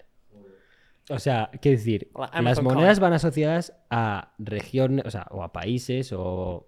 O 1.10 1.18
sea, 1.18 1.50
quiero 1.60 1.76
decir, 1.78 2.08
La 2.14 2.40
las 2.40 2.62
monedas 2.62 2.98
van 2.98 3.12
asociadas 3.12 3.74
a 3.90 4.32
regiones, 4.38 5.04
o 5.04 5.10
sea, 5.10 5.26
o 5.30 5.42
a 5.42 5.52
países 5.52 6.12
o 6.16 6.66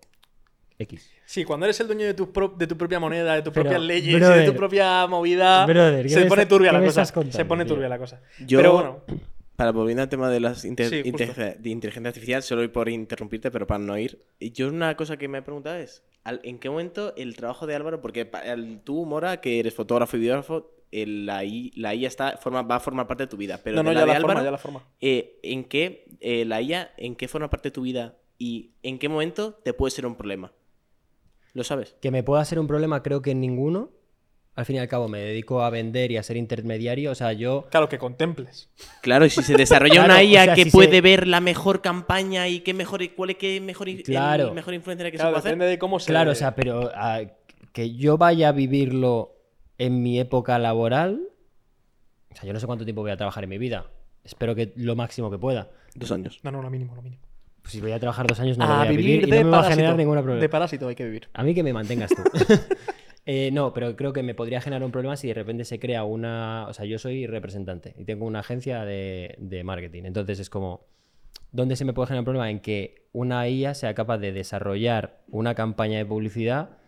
X. 0.78 1.10
Sí, 1.24 1.44
cuando 1.44 1.64
eres 1.64 1.80
el 1.80 1.86
dueño 1.86 2.04
de 2.04 2.12
tu, 2.12 2.32
pro- 2.32 2.54
de 2.56 2.66
tu 2.66 2.76
propia 2.76 3.00
moneda, 3.00 3.34
de 3.34 3.40
tus 3.42 3.52
Pero, 3.52 3.64
propias 3.64 3.82
leyes, 3.82 4.20
de 4.28 4.44
tu 4.44 4.54
propia 4.54 5.06
movida, 5.06 5.64
brother, 5.64 6.02
¿qué 6.02 6.10
se 6.10 6.26
pone 6.26 6.44
turbia 6.44 6.70
la 6.70 6.80
cosa. 6.84 7.04
contando, 7.12 7.34
se 7.36 7.44
pone 7.46 7.64
tío? 7.64 7.74
turbia 7.74 7.88
la 7.88 7.98
cosa. 7.98 8.20
Yo- 8.46 8.58
Pero 8.58 8.72
bueno, 8.74 9.00
Para 9.56 9.72
volviendo 9.72 10.02
al 10.02 10.10
tema 10.10 10.28
de 10.28 10.38
las 10.38 10.66
inte- 10.66 10.90
Sí, 10.90 11.00
inteligencia, 11.06 11.54
de 11.58 11.70
inteligencia 11.70 12.08
artificial, 12.10 12.42
solo 12.42 12.60
voy 12.60 12.68
por 12.68 12.90
interrumpirte, 12.90 13.50
pero 13.50 13.66
para 13.66 13.78
no 13.82 13.96
ir. 13.96 14.22
Yo 14.38 14.68
una 14.68 14.94
cosa 14.98 15.16
que 15.16 15.28
me 15.28 15.38
he 15.38 15.42
preguntado 15.42 15.76
es, 15.76 16.02
¿al- 16.24 16.42
¿en 16.44 16.58
qué 16.58 16.68
momento 16.68 17.14
el 17.16 17.34
trabajo 17.36 17.66
de 17.66 17.74
Álvaro, 17.74 18.02
porque 18.02 18.30
tú, 18.84 19.06
Mora, 19.06 19.40
que 19.40 19.58
eres 19.58 19.72
fotógrafo 19.72 20.18
y 20.18 20.20
videógrafo, 20.20 20.70
el- 20.92 21.26
la, 21.26 21.44
I, 21.44 21.72
la 21.76 21.94
IA 21.94 22.08
está, 22.08 22.36
forma, 22.38 22.62
va 22.62 22.76
a 22.76 22.80
formar 22.80 23.06
parte 23.06 23.24
de 23.24 23.26
tu 23.28 23.36
vida, 23.36 23.60
pero 23.62 23.76
no, 23.76 23.82
no, 23.82 23.92
la 23.92 23.94
ya 23.94 24.00
de 24.00 24.06
la 24.06 24.12
Álvaro, 24.16 24.28
forma, 24.34 24.44
ya 24.44 24.50
la 24.50 24.58
forma. 24.58 24.82
eh, 25.00 25.38
¿en 25.42 25.64
qué 25.64 26.06
eh, 26.20 26.44
la 26.44 26.60
IA, 26.62 26.92
en 26.96 27.16
qué 27.16 27.28
forma 27.28 27.50
parte 27.50 27.68
de 27.68 27.72
tu 27.72 27.82
vida 27.82 28.16
y 28.38 28.72
en 28.82 28.98
qué 28.98 29.08
momento 29.08 29.54
te 29.54 29.72
puede 29.72 29.90
ser 29.90 30.06
un 30.06 30.14
problema? 30.16 30.52
¿Lo 31.54 31.64
sabes? 31.64 31.96
Que 32.02 32.10
me 32.10 32.22
pueda 32.22 32.44
ser 32.44 32.58
un 32.58 32.66
problema, 32.66 33.02
creo 33.02 33.22
que 33.22 33.30
en 33.30 33.40
ninguno. 33.40 33.90
Al 34.54 34.64
fin 34.64 34.76
y 34.76 34.78
al 34.78 34.88
cabo, 34.88 35.06
me 35.08 35.18
dedico 35.20 35.62
a 35.62 35.68
vender 35.68 36.10
y 36.12 36.16
a 36.16 36.22
ser 36.22 36.38
intermediario. 36.38 37.10
O 37.10 37.14
sea, 37.14 37.32
yo. 37.34 37.66
Claro, 37.70 37.90
que 37.90 37.98
contemples. 37.98 38.70
Claro, 39.02 39.26
y 39.26 39.30
si 39.30 39.42
se 39.42 39.54
desarrolla 39.54 39.94
Claro, 40.04 40.14
una 40.14 40.20
o 40.20 40.22
IA 40.24 40.44
sea, 40.44 40.54
que 40.54 40.64
si 40.64 40.70
puede 40.70 40.90
se- 40.92 41.00
ver 41.02 41.26
la 41.26 41.40
mejor 41.40 41.82
campaña 41.82 42.48
y 42.48 42.60
qué 42.60 42.72
mejor, 42.72 43.02
cuál 43.14 43.30
es 43.30 43.36
qué 43.36 43.60
mejor, 43.60 43.88
el 43.90 44.02
Claro. 44.02 44.54
mejor 44.54 44.72
influencer 44.72 45.10
que 45.10 45.18
Claro, 45.18 45.28
se 45.28 45.32
puede 45.32 45.38
hacer. 45.40 45.50
depende 45.52 45.66
de 45.66 45.78
cómo 45.78 45.98
se. 46.00 46.06
Claro, 46.06 46.30
o 46.30 46.34
sea, 46.34 46.54
pero 46.54 46.90
ah, 46.94 47.20
que 47.72 47.94
yo 47.94 48.16
vaya 48.16 48.48
a 48.48 48.52
vivirlo 48.52 49.35
en 49.78 50.02
mi 50.02 50.18
época 50.18 50.58
laboral. 50.58 51.28
O 52.32 52.34
sea, 52.34 52.44
yo 52.44 52.52
no 52.52 52.60
sé 52.60 52.66
cuánto 52.66 52.84
tiempo 52.84 53.02
voy 53.02 53.10
a 53.10 53.16
trabajar 53.16 53.44
en 53.44 53.50
mi 53.50 53.58
vida. 53.58 53.86
Espero 54.24 54.54
que 54.54 54.72
lo 54.76 54.96
máximo 54.96 55.30
que 55.30 55.38
pueda. 55.38 55.70
Dos 55.94 56.10
años. 56.12 56.40
No, 56.42 56.50
no, 56.50 56.62
lo 56.62 56.70
mínimo, 56.70 56.94
lo 56.94 57.02
mínimo. 57.02 57.22
Pues 57.62 57.72
si 57.72 57.80
voy 57.80 57.92
a 57.92 57.98
trabajar 57.98 58.26
dos 58.26 58.38
años, 58.40 58.58
no 58.58 58.64
a 58.64 58.78
voy 58.78 58.86
a 58.86 58.90
vivir 58.90 59.06
vivir 59.06 59.28
y 59.28 59.30
no 59.30 59.36
me 59.36 59.50
va 59.50 59.60
a 59.60 59.70
generar 59.70 59.96
ningún 59.96 60.14
problema. 60.16 60.40
De 60.40 60.48
parásito 60.48 60.88
hay 60.88 60.94
que 60.94 61.04
vivir. 61.04 61.28
A 61.32 61.42
mí 61.42 61.54
que 61.54 61.62
me 61.62 61.72
mantengas 61.72 62.10
tú. 62.10 62.22
Eh, 63.28 63.50
no, 63.52 63.72
pero 63.72 63.96
creo 63.96 64.12
que 64.12 64.22
me 64.22 64.36
podría 64.36 64.60
generar 64.60 64.84
un 64.84 64.92
problema 64.92 65.16
si 65.16 65.26
de 65.26 65.34
repente 65.34 65.64
se 65.64 65.80
crea 65.80 66.04
una... 66.04 66.66
O 66.68 66.72
sea, 66.72 66.84
yo 66.84 66.96
soy 67.00 67.26
representante 67.26 67.92
y 67.98 68.04
tengo 68.04 68.24
una 68.24 68.38
agencia 68.38 68.84
de, 68.84 69.34
de 69.38 69.64
marketing. 69.64 70.04
Entonces 70.04 70.38
es 70.38 70.48
como... 70.48 70.86
¿Dónde 71.50 71.74
se 71.74 71.84
me 71.84 71.92
puede 71.92 72.06
generar 72.06 72.20
un 72.20 72.24
problema? 72.26 72.50
En 72.50 72.60
que 72.60 73.08
una 73.10 73.48
IA 73.48 73.74
sea 73.74 73.94
capaz 73.94 74.18
de 74.18 74.30
desarrollar 74.30 75.24
una 75.26 75.56
campaña 75.56 75.98
de 75.98 76.06
publicidad, 76.06 76.78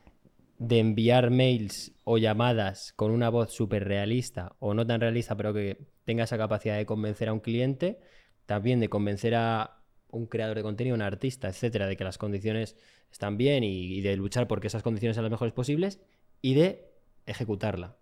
de 0.58 0.80
enviar 0.80 1.30
mails 1.30 1.92
o 2.04 2.18
llamadas 2.18 2.92
con 2.96 3.12
una 3.12 3.28
voz 3.28 3.52
súper 3.52 3.86
realista 3.86 4.56
o 4.58 4.74
no 4.74 4.86
tan 4.86 5.00
realista, 5.00 5.36
pero 5.36 5.54
que 5.54 5.86
tenga 6.04 6.24
esa 6.24 6.38
capacidad 6.38 6.76
de 6.76 6.86
convencer 6.86 7.28
a 7.28 7.32
un 7.32 7.40
cliente, 7.40 8.00
también 8.46 8.80
de 8.80 8.88
convencer 8.88 9.34
a 9.34 9.78
un 10.10 10.26
creador 10.26 10.56
de 10.56 10.62
contenido, 10.62 10.96
un 10.96 11.02
artista, 11.02 11.48
etcétera, 11.48 11.86
de 11.86 11.96
que 11.96 12.04
las 12.04 12.18
condiciones 12.18 12.76
están 13.12 13.36
bien 13.36 13.62
y, 13.62 14.00
de 14.00 14.16
luchar 14.16 14.48
porque 14.48 14.66
esas 14.66 14.82
condiciones 14.82 15.16
sean 15.16 15.24
las 15.24 15.30
mejores 15.30 15.54
posibles 15.54 16.00
y 16.42 16.54
de 16.54 16.90
ejecutarla. 17.26 17.96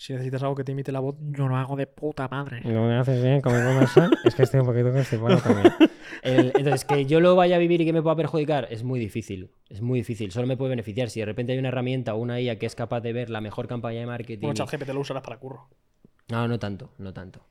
Si 0.00 0.14
necesitas 0.14 0.42
algo 0.42 0.54
que 0.54 0.64
te 0.64 0.72
imite 0.72 0.92
la 0.92 1.00
voz, 1.00 1.16
yo 1.28 1.46
lo 1.46 1.58
hago 1.58 1.76
de 1.76 1.86
puta 1.86 2.26
madre. 2.26 2.62
No 2.64 2.88
me 2.88 2.96
haces 2.96 3.22
bien 3.22 3.42
con 3.42 3.52
mi 3.52 3.60
es 4.24 4.34
que 4.34 4.44
estoy 4.44 4.60
un 4.60 4.66
poquito 4.66 4.90
constipado 4.90 5.36
también. 5.36 5.74
entonces, 6.22 6.86
que 6.86 7.04
yo 7.04 7.20
lo 7.20 7.36
vaya 7.36 7.56
a 7.56 7.58
vivir 7.58 7.82
y 7.82 7.84
que 7.84 7.92
me 7.92 8.00
pueda 8.00 8.16
perjudicar 8.16 8.66
es 8.70 8.82
muy 8.82 8.98
difícil. 8.98 9.50
Es 9.68 9.82
muy 9.82 9.98
difícil. 9.98 10.32
Solo 10.32 10.46
me 10.46 10.56
puede 10.56 10.70
beneficiar 10.70 11.10
si 11.10 11.20
de 11.20 11.26
repente 11.26 11.52
hay 11.52 11.58
una 11.58 11.68
herramienta 11.68 12.14
o 12.14 12.16
una 12.16 12.40
IA 12.40 12.58
que 12.58 12.64
es 12.64 12.74
capaz 12.74 13.02
de 13.02 13.12
ver 13.12 13.28
la 13.28 13.42
mejor 13.42 13.68
campaña 13.68 14.00
de 14.00 14.06
marketing. 14.06 14.40
Bueno, 14.40 14.54
ChatGPT 14.54 14.88
lo 14.88 15.00
usarás 15.00 15.22
para 15.22 15.36
curro. 15.36 15.68
No, 16.30 16.48
no 16.48 16.58
tanto, 16.58 16.94
no 16.96 17.12
tanto. 17.12 17.44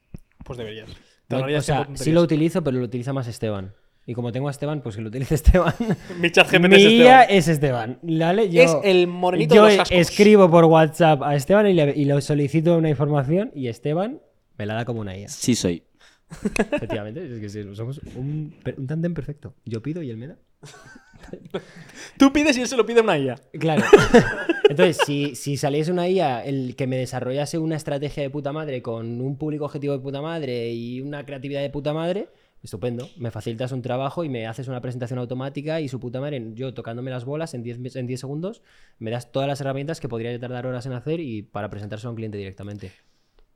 Pues 0.43 0.57
deberías. 0.57 0.89
Te 1.27 1.37
No, 1.37 1.45
o 1.55 1.61
sea, 1.61 1.87
sí 1.93 2.11
lo 2.11 2.23
utilizo, 2.23 2.63
pero 2.63 2.79
lo 2.79 2.85
utiliza 2.85 3.13
más 3.13 3.27
Esteban. 3.27 3.75
Y 4.09 4.15
como 4.15 4.31
tengo 4.31 4.47
a 4.47 4.51
Esteban, 4.51 4.81
pues 4.81 4.95
que 4.95 5.03
lo 5.03 5.09
utilice 5.09 5.35
Esteban. 5.43 5.71
Mi 6.19 6.31
ChatGPT 6.31 6.67
Mi 6.69 6.75
es 6.77 6.81
IA 6.93 7.21
Esteban. 7.23 7.37
es 7.37 7.47
Esteban. 7.47 7.99
¿vale? 8.01 8.49
Yo, 8.49 8.61
Es 8.63 8.75
el 8.83 9.05
morenito 9.05 9.53
yo 9.53 9.65
de 9.65 9.69
los 9.69 9.77
cascos. 9.77 9.97
escribo 9.99 10.49
por 10.49 10.65
WhatsApp 10.65 11.21
a 11.21 11.35
Esteban 11.35 11.67
y 11.67 11.73
le, 11.73 11.93
y 11.95 12.05
le 12.05 12.19
solicito 12.21 12.75
una 12.75 12.89
información 12.89 13.51
y 13.53 13.67
Esteban 13.67 14.19
me 14.57 14.65
la 14.65 14.73
da 14.73 14.85
como 14.85 15.01
una 15.01 15.15
IA. 15.15 15.27
Sí 15.29 15.53
soy. 15.53 15.83
Efectivamente, 16.71 17.23
es 17.23 17.39
que 17.39 17.49
sí, 17.49 17.63
somos 17.75 17.99
un, 18.15 18.55
un 18.77 18.87
tándem 18.87 19.13
perfecto. 19.13 19.53
Yo 19.65 19.81
pido 19.83 20.01
y 20.01 20.09
él 20.09 20.17
me 20.17 20.27
da. 20.29 20.37
Tú 22.17 22.33
pides 22.33 22.57
y 22.57 22.61
él 22.61 22.67
se 22.67 22.77
lo 22.77 22.85
pide 22.87 23.01
a 23.01 23.03
una 23.03 23.17
IA. 23.17 23.35
Claro. 23.59 23.83
Entonces, 24.69 24.97
si, 25.05 25.35
si 25.35 25.55
saliese 25.55 25.91
una 25.91 26.07
IA 26.09 26.43
el 26.45 26.75
que 26.75 26.87
me 26.87 26.97
desarrollase 26.97 27.57
una 27.59 27.75
estrategia 27.75 28.23
de 28.23 28.29
puta 28.31 28.51
madre 28.53 28.81
con 28.81 29.21
un 29.21 29.37
público 29.37 29.65
objetivo 29.65 29.93
de 29.93 29.99
puta 29.99 30.21
madre 30.21 30.71
y 30.71 31.01
una 31.01 31.25
creatividad 31.25 31.61
de 31.61 31.69
puta 31.69 31.93
madre, 31.93 32.29
estupendo. 32.63 33.07
Me 33.17 33.31
facilitas 33.31 33.71
un 33.71 33.81
trabajo 33.81 34.23
y 34.23 34.29
me 34.29 34.47
haces 34.47 34.67
una 34.67 34.81
presentación 34.81 35.19
automática 35.19 35.81
y 35.81 35.87
su 35.87 35.99
puta 35.99 36.19
madre, 36.19 36.51
yo 36.53 36.73
tocándome 36.73 37.11
las 37.11 37.25
bolas 37.25 37.53
en 37.53 37.63
10, 37.63 37.79
mes- 37.79 37.95
en 37.95 38.07
10 38.07 38.19
segundos, 38.19 38.61
me 38.97 39.11
das 39.11 39.31
todas 39.31 39.47
las 39.47 39.61
herramientas 39.61 39.99
que 39.99 40.09
podría 40.09 40.37
tardar 40.39 40.65
horas 40.67 40.85
en 40.85 40.93
hacer 40.93 41.19
y 41.19 41.41
para 41.43 41.69
presentarse 41.69 42.07
a 42.07 42.09
un 42.09 42.15
cliente 42.15 42.37
directamente. 42.37 42.91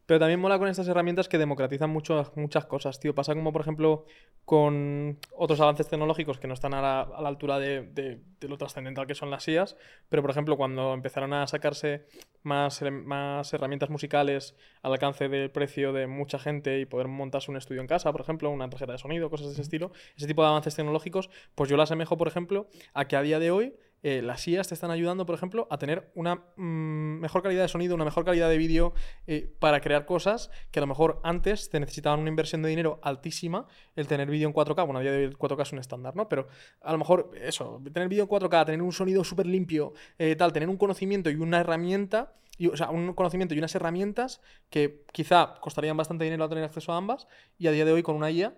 Pero 0.05 0.19
también 0.19 0.39
mola 0.39 0.59
con 0.59 0.67
estas 0.67 0.87
herramientas 0.87 1.29
que 1.29 1.37
democratizan 1.37 1.89
mucho, 1.89 2.31
muchas 2.35 2.65
cosas, 2.65 2.99
tío. 2.99 3.15
Pasa 3.15 3.33
como, 3.35 3.53
por 3.53 3.61
ejemplo, 3.61 4.05
con 4.45 5.17
otros 5.35 5.61
avances 5.61 5.87
tecnológicos 5.87 6.39
que 6.39 6.47
no 6.47 6.53
están 6.53 6.73
a 6.73 6.81
la, 6.81 7.01
a 7.01 7.21
la 7.21 7.29
altura 7.29 7.57
de, 7.59 7.83
de- 7.83 8.19
de 8.39 8.47
lo 8.49 8.57
trascendental 8.57 9.07
que 9.07 9.15
son 9.15 9.31
las 9.31 9.47
IAs. 9.47 9.77
Pero, 10.09 10.21
por 10.21 10.31
ejemplo, 10.31 10.57
cuando 10.57 10.93
empezaron 10.93 11.31
a 11.33 11.47
sacarse 11.47 12.05
más, 12.41 12.81
más 13.05 13.53
herramientas 13.53 13.89
musicales 13.89 14.55
al 14.81 14.91
alcance 14.91 15.29
del 15.29 15.49
precio 15.51 15.93
de 15.93 16.07
mucha 16.07 16.37
gente 16.39 16.79
y 16.81 16.85
poder 16.85 17.07
montarse 17.07 17.49
un 17.49 17.55
estudio 17.57 17.79
en 17.79 17.87
casa, 17.87 18.11
por 18.11 18.19
ejemplo, 18.21 18.49
una 18.49 18.69
tarjeta 18.69 18.91
de 18.91 18.97
sonido, 18.97 19.29
cosas 19.29 19.47
de 19.47 19.53
ese 19.53 19.61
estilo, 19.61 19.91
ese 20.17 20.27
tipo 20.27 20.41
de 20.41 20.49
avances 20.49 20.75
tecnológicos, 20.75 21.29
pues 21.55 21.69
yo 21.69 21.77
las 21.77 21.89
asemejo, 21.89 22.17
por 22.17 22.27
ejemplo, 22.27 22.67
a 22.93 23.05
que 23.07 23.15
a 23.15 23.21
día 23.21 23.39
de 23.39 23.51
hoy 23.51 23.75
eh, 24.03 24.21
las 24.21 24.45
IAs 24.47 24.67
te 24.67 24.73
están 24.73 24.91
ayudando, 24.91 25.25
por 25.25 25.33
ejemplo, 25.33 25.67
a 25.71 25.77
tener 25.77 26.11
una 26.13 26.35
mm, 26.57 27.19
mejor 27.19 27.41
calidad 27.41 27.61
de 27.61 27.69
sonido, 27.69 27.95
una 27.95 28.03
mejor 28.03 28.25
calidad 28.25 28.49
de 28.49 28.57
vídeo 28.57 28.93
eh, 29.27 29.55
para 29.59 29.79
crear 29.79 30.05
cosas 30.05 30.51
que 30.71 30.79
a 30.79 30.81
lo 30.81 30.87
mejor 30.87 31.21
antes 31.23 31.69
te 31.69 31.79
necesitaban 31.79 32.19
una 32.19 32.29
inversión 32.29 32.61
de 32.61 32.69
dinero 32.69 32.99
altísima 33.01 33.65
el 33.95 34.07
tener 34.07 34.29
vídeo 34.29 34.47
en 34.47 34.53
4K. 34.53 34.85
Bueno, 34.85 34.99
a 34.99 35.01
día 35.01 35.11
de 35.11 35.19
hoy 35.19 35.23
el 35.23 35.37
4K 35.37 35.61
es 35.61 35.71
un 35.71 35.79
estándar, 35.79 36.15
¿no? 36.17 36.27
Pero 36.27 36.47
a 36.81 36.91
lo 36.91 36.97
mejor 36.97 37.31
eso, 37.41 37.81
tener 37.93 38.09
vídeo 38.09 38.23
en 38.23 38.29
4K, 38.29 38.65
tener 38.65 38.81
un 38.81 38.91
sonido 38.91 39.23
súper 39.23 39.45
limpio, 39.45 39.93
eh, 40.19 40.35
tal, 40.35 40.51
tener 40.51 40.67
un 40.67 40.77
conocimiento 40.77 41.29
y 41.29 41.35
una 41.35 41.61
herramienta. 41.61 42.33
O 42.71 42.77
sea, 42.77 42.91
un 42.91 43.13
conocimiento 43.13 43.55
y 43.55 43.57
unas 43.57 43.73
herramientas 43.73 44.39
que 44.69 45.05
quizá 45.11 45.55
costarían 45.59 45.97
bastante 45.97 46.25
dinero 46.25 46.47
tener 46.49 46.63
acceso 46.63 46.93
a 46.93 46.97
ambas, 46.97 47.27
y 47.57 47.65
a 47.65 47.71
día 47.71 47.83
de 47.83 47.93
hoy 47.93 48.03
con 48.03 48.15
una 48.15 48.29
IA 48.29 48.53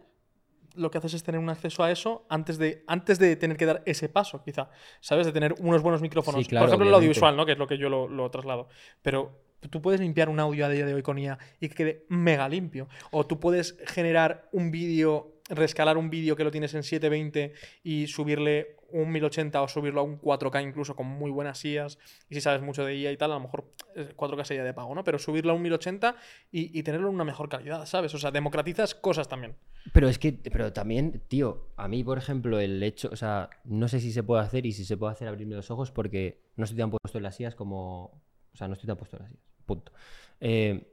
lo 0.75 0.91
que 0.91 0.97
haces 0.97 1.13
es 1.13 1.23
tener 1.23 1.39
un 1.39 1.49
acceso 1.49 1.83
a 1.83 1.91
eso 1.91 2.25
antes 2.29 2.57
de, 2.57 2.83
antes 2.87 3.19
de 3.19 3.35
tener 3.35 3.57
que 3.57 3.65
dar 3.65 3.83
ese 3.85 4.09
paso, 4.09 4.43
quizá. 4.43 4.69
¿Sabes? 4.99 5.25
De 5.25 5.31
tener 5.31 5.55
unos 5.59 5.81
buenos 5.81 6.01
micrófonos. 6.01 6.41
Sí, 6.41 6.49
claro, 6.49 6.65
Por 6.65 6.69
ejemplo, 6.69 6.87
el 6.87 6.93
audiovisual, 6.95 7.35
¿no? 7.35 7.45
Que 7.45 7.53
es 7.53 7.57
lo 7.57 7.67
que 7.67 7.77
yo 7.77 7.89
lo, 7.89 8.07
lo 8.07 8.29
traslado. 8.29 8.67
Pero 9.01 9.45
tú 9.69 9.81
puedes 9.81 9.99
limpiar 9.99 10.29
un 10.29 10.39
audio 10.39 10.65
a 10.65 10.69
día 10.69 10.85
de 10.85 10.93
hoy 10.93 11.01
con 11.01 11.17
IA 11.17 11.37
y 11.59 11.69
que 11.69 11.75
quede 11.75 12.05
mega 12.09 12.47
limpio. 12.49 12.87
O 13.11 13.25
tú 13.25 13.39
puedes 13.39 13.77
generar 13.85 14.49
un 14.51 14.71
vídeo, 14.71 15.39
rescalar 15.49 15.97
un 15.97 16.09
vídeo 16.09 16.35
que 16.35 16.43
lo 16.43 16.51
tienes 16.51 16.73
en 16.73 16.83
720 16.83 17.53
y 17.83 18.07
subirle 18.07 18.77
un 19.01 19.11
1080 19.11 19.61
o 19.61 19.67
subirlo 19.67 20.01
a 20.01 20.03
un 20.03 20.19
4K 20.19 20.67
incluso 20.67 20.95
con 20.95 21.07
muy 21.07 21.31
buenas 21.31 21.63
IAs. 21.63 21.97
Y 22.29 22.35
si 22.35 22.41
sabes 22.41 22.61
mucho 22.61 22.85
de 22.85 22.95
IA 22.95 23.11
y 23.11 23.17
tal, 23.17 23.31
a 23.31 23.35
lo 23.35 23.41
mejor 23.41 23.65
eh, 23.95 24.13
4K 24.15 24.43
sería 24.45 24.63
de 24.63 24.73
pago, 24.73 24.95
¿no? 24.95 25.03
Pero 25.03 25.19
subirlo 25.19 25.51
a 25.51 25.55
un 25.55 25.61
1080 25.61 26.15
y, 26.51 26.77
y 26.77 26.83
tenerlo 26.83 27.09
en 27.09 27.15
una 27.15 27.25
mejor 27.25 27.49
calidad, 27.49 27.85
¿sabes? 27.85 28.13
O 28.13 28.17
sea, 28.17 28.31
democratizas 28.31 28.95
cosas 28.95 29.27
también. 29.27 29.55
Pero 29.93 30.09
es 30.09 30.17
que, 30.17 30.33
pero 30.33 30.73
también, 30.73 31.21
tío, 31.27 31.69
a 31.75 31.87
mí, 31.87 32.03
por 32.03 32.17
ejemplo, 32.17 32.59
el 32.59 32.81
hecho, 32.81 33.09
o 33.11 33.15
sea, 33.15 33.49
no 33.65 33.87
sé 33.87 33.99
si 33.99 34.11
se 34.11 34.23
puede 34.23 34.41
hacer 34.41 34.65
y 34.65 34.71
si 34.71 34.85
se 34.85 34.97
puede 34.97 35.13
hacer 35.13 35.27
abrirme 35.27 35.55
los 35.55 35.69
ojos 35.69 35.91
porque 35.91 36.41
no 36.55 36.63
estoy 36.63 36.77
tan 36.79 36.89
puesto 36.89 37.17
en 37.17 37.23
las 37.23 37.39
IAS 37.39 37.55
como. 37.55 38.23
O 38.53 38.57
sea, 38.57 38.67
no 38.67 38.73
estoy 38.73 38.87
tan 38.87 38.97
puesto 38.97 39.17
en 39.17 39.23
las 39.23 39.31
IAS. 39.31 39.41
Punto. 39.65 39.91
Eh, 40.39 40.91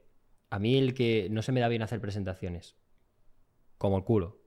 a 0.49 0.59
mí 0.59 0.77
el 0.77 0.93
que 0.93 1.27
no 1.31 1.41
se 1.41 1.51
me 1.51 1.61
da 1.61 1.67
bien 1.69 1.81
hacer 1.81 1.99
presentaciones. 1.99 2.75
Como 3.77 3.97
el 3.97 4.03
culo. 4.03 4.42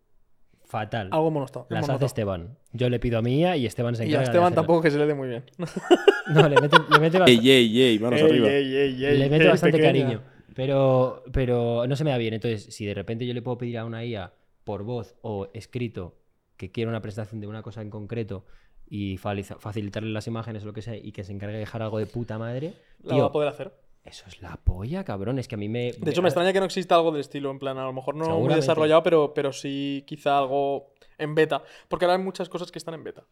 Fatal. 0.66 1.08
Algo. 1.12 1.66
Las 1.68 1.88
hace 1.88 2.04
Esteban. 2.06 2.56
Yo 2.72 2.88
le 2.90 2.98
pido 2.98 3.18
a 3.18 3.22
mí 3.22 3.42
y 3.44 3.66
Esteban 3.66 3.94
se 3.96 4.04
Y 4.04 4.08
encarga 4.08 4.18
a 4.18 4.20
de 4.20 4.24
Esteban 4.26 4.54
tampoco 4.54 4.82
que 4.82 4.90
se 4.90 4.98
le 4.98 5.06
dé 5.06 5.14
muy 5.14 5.28
bien. 5.28 5.44
No, 6.28 6.48
le 6.48 6.60
mete, 6.60 6.76
le 6.90 6.98
mete 6.98 7.18
bastante, 7.20 7.50
ey, 7.50 7.82
ey, 7.82 7.98
manos 8.00 8.20
Ey, 8.20 8.26
arriba. 8.26 8.48
ey, 8.48 8.74
ey, 8.76 9.04
ey, 9.04 9.16
le 9.18 9.30
mete 9.30 9.44
ey, 9.44 9.50
bastante 9.50 9.78
pequeña. 9.78 10.02
cariño. 10.06 10.22
Pero, 10.56 11.22
pero 11.32 11.86
no 11.86 11.94
se 11.94 12.02
me 12.02 12.10
da 12.10 12.18
bien. 12.18 12.34
Entonces, 12.34 12.64
si 12.74 12.84
de 12.84 12.94
repente 12.94 13.24
yo 13.26 13.32
le 13.32 13.42
puedo 13.42 13.58
pedir 13.58 13.78
a 13.78 13.84
una 13.84 14.04
IA 14.04 14.32
por 14.64 14.82
voz 14.82 15.14
o 15.22 15.48
escrito 15.54 16.16
que 16.56 16.72
quiera 16.72 16.90
una 16.90 17.00
presentación 17.00 17.40
de 17.40 17.46
una 17.46 17.62
cosa 17.62 17.80
en 17.80 17.90
concreto 17.90 18.44
y 18.88 19.18
facilitarle 19.18 20.10
las 20.10 20.26
imágenes 20.26 20.64
o 20.64 20.66
lo 20.66 20.72
que 20.72 20.82
sea 20.82 20.96
y 20.96 21.12
que 21.12 21.22
se 21.22 21.32
encargue 21.32 21.54
de 21.54 21.60
dejar 21.60 21.82
algo 21.82 21.98
de 21.98 22.06
puta 22.06 22.38
madre, 22.38 22.72
La 23.04 23.14
tío, 23.14 23.22
va 23.22 23.28
a 23.28 23.32
poder 23.32 23.48
hacer. 23.50 23.72
Eso 24.06 24.24
es 24.28 24.40
la 24.40 24.56
polla, 24.56 25.04
cabrón. 25.04 25.38
Es 25.38 25.48
que 25.48 25.56
a 25.56 25.58
mí 25.58 25.68
me... 25.68 25.92
De 25.92 26.10
hecho, 26.10 26.22
me 26.22 26.28
extraña 26.28 26.52
que 26.52 26.60
no 26.60 26.66
exista 26.66 26.94
algo 26.94 27.10
del 27.12 27.20
estilo, 27.20 27.50
en 27.50 27.58
plan, 27.58 27.76
a 27.78 27.84
lo 27.84 27.92
mejor 27.92 28.14
no 28.14 28.38
muy 28.38 28.54
desarrollado, 28.54 29.02
pero, 29.02 29.34
pero 29.34 29.52
sí 29.52 30.04
quizá 30.06 30.38
algo 30.38 30.92
en 31.18 31.34
beta. 31.34 31.62
Porque 31.88 32.04
ahora 32.04 32.16
hay 32.16 32.22
muchas 32.22 32.48
cosas 32.48 32.70
que 32.70 32.78
están 32.78 32.94
en 32.94 33.04
beta. 33.04 33.24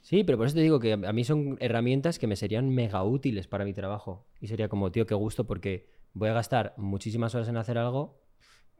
Sí, 0.00 0.24
pero 0.24 0.38
por 0.38 0.46
eso 0.46 0.54
te 0.54 0.62
digo 0.62 0.78
que 0.78 0.92
a 0.92 1.12
mí 1.12 1.24
son 1.24 1.56
herramientas 1.60 2.18
que 2.18 2.26
me 2.26 2.36
serían 2.36 2.70
mega 2.70 3.02
útiles 3.02 3.48
para 3.48 3.64
mi 3.64 3.74
trabajo. 3.74 4.26
Y 4.40 4.46
sería 4.46 4.68
como, 4.68 4.92
tío, 4.92 5.06
qué 5.06 5.14
gusto, 5.14 5.46
porque 5.46 5.88
voy 6.12 6.28
a 6.28 6.32
gastar 6.32 6.74
muchísimas 6.76 7.34
horas 7.34 7.48
en 7.48 7.56
hacer 7.56 7.76
algo 7.76 8.20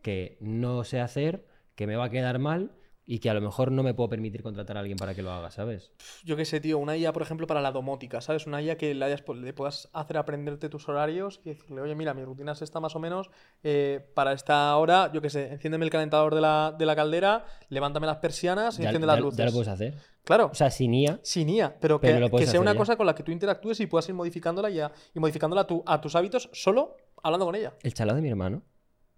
que 0.03 0.38
no 0.40 0.85
sé 0.85 1.01
hacer, 1.01 1.44
que 1.75 1.87
me 1.87 1.96
va 1.96 2.05
a 2.05 2.11
quedar 2.11 2.38
mal 2.38 2.77
y 3.09 3.21
que 3.21 3.31
a 3.31 3.35
lo 3.35 3.40
mejor 3.40 3.71
no 3.71 3.83
me 3.85 3.95
puedo 3.95 4.09
permitir 4.09 4.42
contratar 4.42 4.77
a 4.77 4.81
alguien 4.81 4.99
para 4.99 5.14
que 5.14 5.23
lo 5.23 5.31
haga, 5.31 5.51
¿sabes? 5.53 5.92
Yo 6.25 6.37
qué 6.37 6.45
sé, 6.45 6.61
tío, 6.61 6.79
una 6.79 6.97
IA, 6.97 7.12
por 7.12 7.23
ejemplo, 7.23 7.47
para 7.47 7.61
la 7.61 7.71
domótica, 7.71 8.21
¿sabes? 8.21 8.47
Una 8.49 8.61
IA 8.61 8.77
que 8.77 8.95
le, 8.95 9.05
hayas, 9.05 9.23
le 9.29 9.53
puedas 9.53 9.88
hacer 9.92 10.19
aprenderte 10.19 10.69
tus 10.69 10.88
horarios 10.88 11.40
y 11.45 11.51
decirle, 11.51 11.81
oye, 11.83 11.95
mira, 11.95 12.14
mi 12.14 12.25
rutina 12.25 12.53
es 12.53 12.62
esta 12.62 12.81
más 12.81 12.97
o 12.97 12.99
menos, 12.99 13.31
eh, 13.62 14.05
para 14.14 14.33
esta 14.33 14.77
hora, 14.77 15.12
yo 15.12 15.23
qué 15.23 15.31
sé, 15.31 15.53
enciéndeme 15.53 15.85
el 15.85 15.90
calentador 15.90 16.35
de 16.35 16.40
la, 16.40 16.75
de 16.77 16.85
la 16.85 16.97
caldera, 16.97 17.45
levántame 17.69 18.07
las 18.09 18.16
persianas 18.16 18.77
y 18.79 18.83
Ya, 18.83 18.88
enciende 18.88 19.07
ya- 19.07 19.12
las 19.14 19.23
luces. 19.23 19.38
ya 19.38 19.45
lo 19.47 19.53
puedes 19.53 19.69
hacer. 19.69 19.95
Claro, 20.25 20.51
O 20.53 20.55
sea, 20.57 20.71
sin 20.73 20.92
IA, 20.92 21.21
sin 21.23 21.49
IA, 21.49 21.77
pero 21.81 22.01
que, 22.01 22.09
Pero 22.09 22.29
que 22.31 22.47
sea 22.47 22.61
una 22.61 22.73
ya. 22.73 22.79
cosa 22.79 22.97
con 22.97 23.07
la 23.07 23.14
que 23.14 23.23
tú 23.23 23.31
interactúes 23.31 23.79
y 23.79 23.87
puedas 23.87 24.09
ir 24.09 24.14
modificándola 24.16 24.69
y, 24.71 24.81
a- 24.81 24.90
y 25.14 25.21
modificándola 25.21 25.61
a, 25.62 25.66
tu- 25.69 25.85
a 25.87 26.01
tus 26.01 26.16
hábitos 26.16 26.51
solo 26.53 26.97
hablando 27.23 27.47
con 27.47 27.55
ella. 27.55 27.75
el 27.85 27.95
chalado 27.95 28.16
de 28.16 28.23
mi 28.23 28.29
hermano 28.31 28.62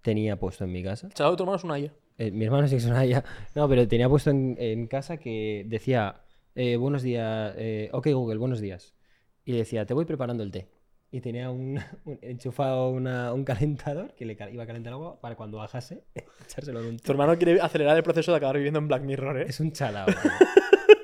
tenía 0.09 0.37
puesto 0.37 0.64
en 0.64 0.73
mi 0.73 0.83
casa. 0.83 1.09
De 1.09 1.14
tu 1.14 1.23
hermano 1.42 1.57
es 1.57 1.64
una 1.64 1.79
IA. 1.79 1.92
Eh, 2.16 2.31
mi 2.31 2.47
hermano 2.47 2.66
sí 2.66 2.73
que 2.77 2.79
es 2.79 2.87
una 2.87 3.05
IA. 3.05 3.23
No, 3.55 3.68
pero 3.68 3.87
tenía 3.87 4.09
puesto 4.09 4.31
en, 4.31 4.57
en 4.59 4.87
casa 4.87 5.18
que 5.18 5.64
decía, 5.68 6.23
eh, 6.55 6.77
buenos 6.77 7.03
días, 7.03 7.55
eh, 7.59 7.90
ok 7.92 8.07
Google, 8.12 8.38
buenos 8.38 8.61
días. 8.61 8.94
Y 9.44 9.53
decía, 9.53 9.85
te 9.85 9.92
voy 9.92 10.07
preparando 10.07 10.42
el 10.42 10.51
té. 10.51 10.66
Y 11.11 11.21
tenía 11.21 11.51
un, 11.51 11.79
un- 12.07 12.18
enchufado 12.23 12.88
una- 12.88 13.35
un 13.35 13.44
calentador 13.44 14.14
que 14.14 14.25
le 14.25 14.37
iba 14.51 14.62
a 14.64 14.66
calentar 14.66 14.94
agua 14.94 15.21
para 15.21 15.37
cuando 15.37 15.59
bajase 15.59 16.05
echárselo 16.44 16.81
en 16.81 16.87
un 16.87 16.97
té. 16.97 17.03
Tu 17.05 17.12
hermano 17.12 17.37
quiere 17.37 17.61
acelerar 17.61 17.94
el 17.99 18.03
proceso 18.03 18.31
de 18.33 18.38
acabar 18.38 18.57
viviendo 18.57 18.79
en 18.79 18.88
Black 18.88 19.03
Mirror, 19.03 19.42
¿eh? 19.42 19.47
Es 19.49 19.61
un 19.61 19.73
chalao. 19.73 20.07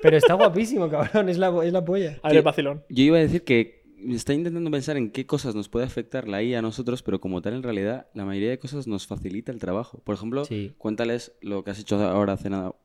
pero 0.01 0.17
está 0.17 0.33
guapísimo, 0.33 0.89
cabrón. 0.89 1.29
Es 1.29 1.37
la, 1.37 1.53
es 1.63 1.71
la 1.71 1.85
polla. 1.85 2.17
A 2.23 2.29
ver, 2.29 2.37
el 2.37 2.43
vacilón. 2.43 2.83
Yo 2.89 3.03
iba 3.03 3.17
a 3.17 3.21
decir 3.21 3.43
que 3.43 3.84
está 4.09 4.33
intentando 4.33 4.69
pensar 4.71 4.97
en 4.97 5.11
qué 5.11 5.25
cosas 5.25 5.55
nos 5.55 5.69
puede 5.69 5.85
afectar 5.85 6.27
la 6.27 6.41
IA 6.43 6.59
a 6.59 6.61
nosotros, 6.61 7.01
pero 7.03 7.19
como 7.19 7.41
tal, 7.41 7.53
en 7.53 7.63
realidad, 7.63 8.07
la 8.13 8.25
mayoría 8.25 8.49
de 8.49 8.59
cosas 8.59 8.87
nos 8.87 9.07
facilita 9.07 9.51
el 9.51 9.59
trabajo. 9.59 9.99
Por 10.03 10.15
ejemplo, 10.15 10.45
Sí. 10.45 10.73
cuéntales 10.77 11.33
lo 11.41 11.63
que 11.63 11.71
has 11.71 11.79
hecho 11.79 11.95
ahora 12.03 12.33
hace 12.33 12.49
nada. 12.49 12.75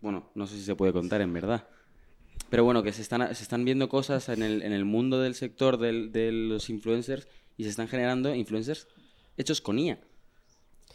Bueno, 0.00 0.30
no 0.34 0.46
sé 0.46 0.56
si 0.56 0.62
se 0.62 0.74
puede 0.74 0.92
contar 0.92 1.20
en 1.20 1.32
verdad. 1.32 1.66
Pero 2.48 2.64
bueno, 2.64 2.82
que 2.82 2.92
se 2.92 3.02
están, 3.02 3.34
se 3.34 3.42
están 3.42 3.64
viendo 3.64 3.88
cosas 3.88 4.28
en 4.28 4.42
el, 4.42 4.62
en 4.62 4.72
el 4.72 4.84
mundo 4.84 5.20
del 5.20 5.34
sector 5.34 5.76
del- 5.78 6.10
de 6.10 6.32
los 6.32 6.68
influencers 6.70 7.28
y 7.56 7.64
se 7.64 7.70
están 7.70 7.86
generando 7.86 8.34
influencers 8.34 8.88
hechos 9.36 9.60
con 9.60 9.78
IA. 9.78 10.00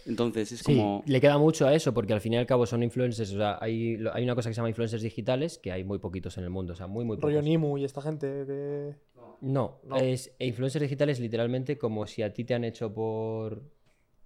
Entonces 0.05 0.51
es 0.51 0.59
Sí, 0.59 0.65
como... 0.65 1.03
le 1.07 1.19
queda 1.21 1.37
mucho 1.37 1.65
a 1.65 1.73
eso 1.73 1.93
porque 1.93 2.13
al 2.13 2.21
fin 2.21 2.33
y 2.33 2.37
al 2.37 2.45
cabo 2.45 2.65
son 2.65 2.83
influencers. 2.83 3.31
O 3.31 3.37
sea, 3.37 3.57
hay, 3.61 3.97
hay 4.13 4.23
una 4.23 4.35
cosa 4.35 4.49
que 4.49 4.53
se 4.53 4.57
llama 4.57 4.69
influencers 4.69 5.01
digitales 5.01 5.57
que 5.57 5.71
hay 5.71 5.83
muy 5.83 5.97
poquitos 5.97 6.37
en 6.37 6.43
el 6.43 6.49
mundo. 6.51 6.73
O 6.73 6.75
sea, 6.75 6.87
muy, 6.87 7.05
muy 7.05 7.15
pocos. 7.17 7.29
Rollo 7.31 7.41
Nimu 7.41 7.77
y 7.77 7.85
esta 7.85 8.01
gente 8.01 8.27
que... 8.45 8.95
No, 9.41 9.79
No. 9.83 9.97
es 9.97 10.35
e 10.39 10.47
influencers 10.47 10.81
digitales 10.83 11.19
literalmente 11.19 11.77
como 11.77 12.07
si 12.07 12.21
a 12.23 12.33
ti 12.33 12.43
te 12.43 12.53
han 12.53 12.63
hecho 12.63 12.93
por... 12.93 13.63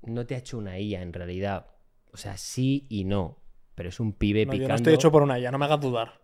No 0.04 0.26
te 0.26 0.36
ha 0.36 0.38
hecho 0.38 0.58
una 0.58 0.80
IA 0.80 1.02
en 1.02 1.12
realidad. 1.14 1.68
O 2.12 2.18
sea, 2.18 2.38
sí 2.38 2.86
y 2.90 3.04
no. 3.04 3.38
Pero 3.76 3.90
es 3.90 4.00
un 4.00 4.14
pibe 4.14 4.46
No, 4.46 4.54
yo 4.54 4.68
no 4.68 4.76
estoy 4.76 4.94
hecho 4.94 5.12
por 5.12 5.24
una 5.24 5.40
IA, 5.40 5.52
no 5.52 5.58
me 5.58 5.66
hagas 5.66 5.80
dudar. 5.82 6.22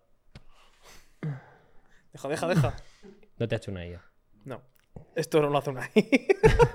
Deja, 2.14 2.28
deja, 2.30 2.48
deja. 2.48 2.76
No 3.38 3.48
te 3.48 3.56
ha 3.56 3.58
hecho 3.58 3.72
una 3.72 3.86
IA. 3.86 4.02
No. 4.46 4.62
Esto 5.16 5.42
no 5.42 5.50
lo 5.50 5.58
hace 5.58 5.70
una 5.72 5.90
IA. 5.94 6.04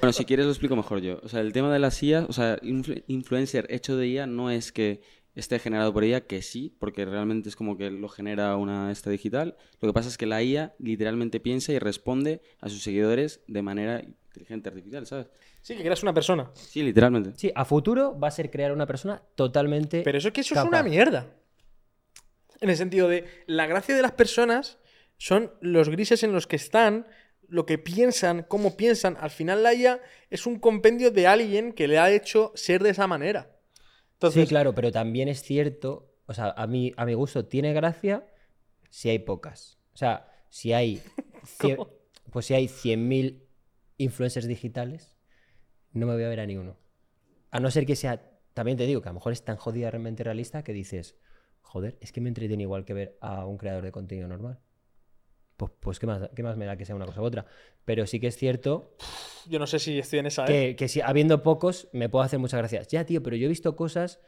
Bueno, 0.00 0.12
si 0.12 0.26
quieres 0.26 0.44
lo 0.44 0.52
explico 0.52 0.76
mejor 0.76 1.00
yo. 1.00 1.18
O 1.22 1.28
sea, 1.28 1.40
el 1.40 1.54
tema 1.54 1.72
de 1.72 1.78
las 1.78 2.02
IA, 2.02 2.26
o 2.28 2.32
sea, 2.34 2.58
influ- 2.60 3.02
influencer 3.06 3.66
hecho 3.70 3.96
de 3.96 4.06
IA 4.08 4.26
no 4.26 4.50
es 4.50 4.70
que 4.70 5.00
esté 5.34 5.58
generado 5.58 5.92
por 5.92 6.04
ella, 6.04 6.22
que 6.22 6.42
sí, 6.42 6.74
porque 6.78 7.04
realmente 7.04 7.48
es 7.48 7.56
como 7.56 7.76
que 7.76 7.90
lo 7.90 8.08
genera 8.08 8.56
una 8.56 8.90
esta 8.90 9.10
digital. 9.10 9.56
Lo 9.80 9.88
que 9.88 9.92
pasa 9.92 10.08
es 10.08 10.16
que 10.16 10.26
la 10.26 10.42
IA 10.42 10.74
literalmente 10.78 11.40
piensa 11.40 11.72
y 11.72 11.78
responde 11.78 12.40
a 12.60 12.68
sus 12.68 12.82
seguidores 12.82 13.40
de 13.46 13.62
manera 13.62 14.00
inteligente 14.02 14.68
artificial, 14.68 15.06
¿sabes? 15.06 15.26
Sí, 15.60 15.76
que 15.76 15.82
creas 15.82 16.02
una 16.02 16.14
persona. 16.14 16.50
Sí, 16.54 16.82
literalmente. 16.82 17.32
Sí, 17.36 17.50
a 17.54 17.64
futuro 17.64 18.18
va 18.18 18.28
a 18.28 18.30
ser 18.30 18.50
crear 18.50 18.72
una 18.72 18.86
persona 18.86 19.22
totalmente. 19.34 20.02
Pero 20.02 20.18
eso 20.18 20.28
es 20.28 20.34
que 20.34 20.42
eso 20.42 20.54
es 20.54 20.64
una 20.64 20.82
mierda. 20.82 21.26
En 22.60 22.70
el 22.70 22.76
sentido 22.76 23.08
de, 23.08 23.24
la 23.46 23.66
gracia 23.66 23.96
de 23.96 24.02
las 24.02 24.12
personas 24.12 24.78
son 25.16 25.52
los 25.60 25.88
grises 25.88 26.22
en 26.22 26.32
los 26.32 26.46
que 26.46 26.56
están, 26.56 27.06
lo 27.48 27.66
que 27.66 27.78
piensan, 27.78 28.44
cómo 28.46 28.76
piensan. 28.76 29.16
Al 29.20 29.30
final 29.30 29.62
la 29.62 29.74
IA 29.74 30.00
es 30.30 30.46
un 30.46 30.58
compendio 30.58 31.10
de 31.10 31.26
alguien 31.26 31.72
que 31.72 31.88
le 31.88 31.98
ha 31.98 32.10
hecho 32.10 32.52
ser 32.54 32.82
de 32.82 32.90
esa 32.90 33.06
manera. 33.06 33.53
Entonces, 34.14 34.42
Sí, 34.44 34.48
claro, 34.48 34.74
pero 34.74 34.90
también 34.92 35.28
es 35.28 35.42
cierto. 35.42 36.10
O 36.26 36.32
sea, 36.34 36.50
a 36.56 36.66
mí, 36.66 36.92
a 36.96 37.04
mi 37.04 37.14
gusto 37.14 37.46
tiene 37.46 37.72
gracia 37.72 38.26
si 38.90 39.10
hay 39.10 39.18
pocas. 39.18 39.78
O 39.92 39.96
sea, 39.96 40.28
si 40.48 40.72
hay. 40.72 41.02
cien- 41.44 41.86
pues 42.32 42.46
si 42.46 42.54
hay 42.54 42.68
100.000 42.68 43.46
influencers 43.98 44.46
digitales, 44.46 45.16
no 45.92 46.06
me 46.06 46.14
voy 46.14 46.24
a 46.24 46.28
ver 46.28 46.40
a 46.40 46.46
ni 46.46 46.56
uno. 46.56 46.76
A 47.50 47.60
no 47.60 47.70
ser 47.70 47.86
que 47.86 47.96
sea. 47.96 48.30
También 48.54 48.78
te 48.78 48.86
digo 48.86 49.02
que 49.02 49.08
a 49.08 49.12
lo 49.12 49.16
mejor 49.20 49.32
es 49.32 49.44
tan 49.44 49.56
jodidamente 49.56 50.24
realista 50.24 50.62
que 50.64 50.72
dices, 50.72 51.16
joder, 51.62 51.98
es 52.00 52.12
que 52.12 52.20
me 52.20 52.28
entretiene 52.28 52.62
igual 52.64 52.84
que 52.84 52.94
ver 52.94 53.18
a 53.20 53.46
un 53.46 53.58
creador 53.58 53.84
de 53.84 53.92
contenido 53.92 54.28
normal. 54.28 54.60
Pues, 55.56 55.72
pues 55.80 55.98
¿qué, 55.98 56.06
más, 56.06 56.28
¿qué 56.34 56.42
más 56.42 56.56
me 56.56 56.66
da 56.66 56.76
que 56.76 56.84
sea 56.84 56.96
una 56.96 57.06
cosa 57.06 57.20
u 57.20 57.24
otra? 57.24 57.46
Pero 57.84 58.06
sí 58.06 58.18
que 58.20 58.26
es 58.28 58.36
cierto 58.36 58.96
yo 59.48 59.58
no 59.58 59.66
sé 59.66 59.78
si 59.78 59.98
estoy 59.98 60.20
en 60.20 60.26
esa, 60.26 60.44
¿eh? 60.46 60.48
que, 60.48 60.76
que 60.76 60.88
si 60.88 61.00
habiendo 61.00 61.42
pocos 61.42 61.88
me 61.92 62.08
puedo 62.08 62.24
hacer 62.24 62.38
muchas 62.38 62.58
gracias. 62.58 62.88
Ya, 62.88 63.04
tío, 63.04 63.22
pero 63.22 63.36
yo 63.36 63.46
he 63.46 63.48
visto 63.48 63.76
cosas 63.76 64.20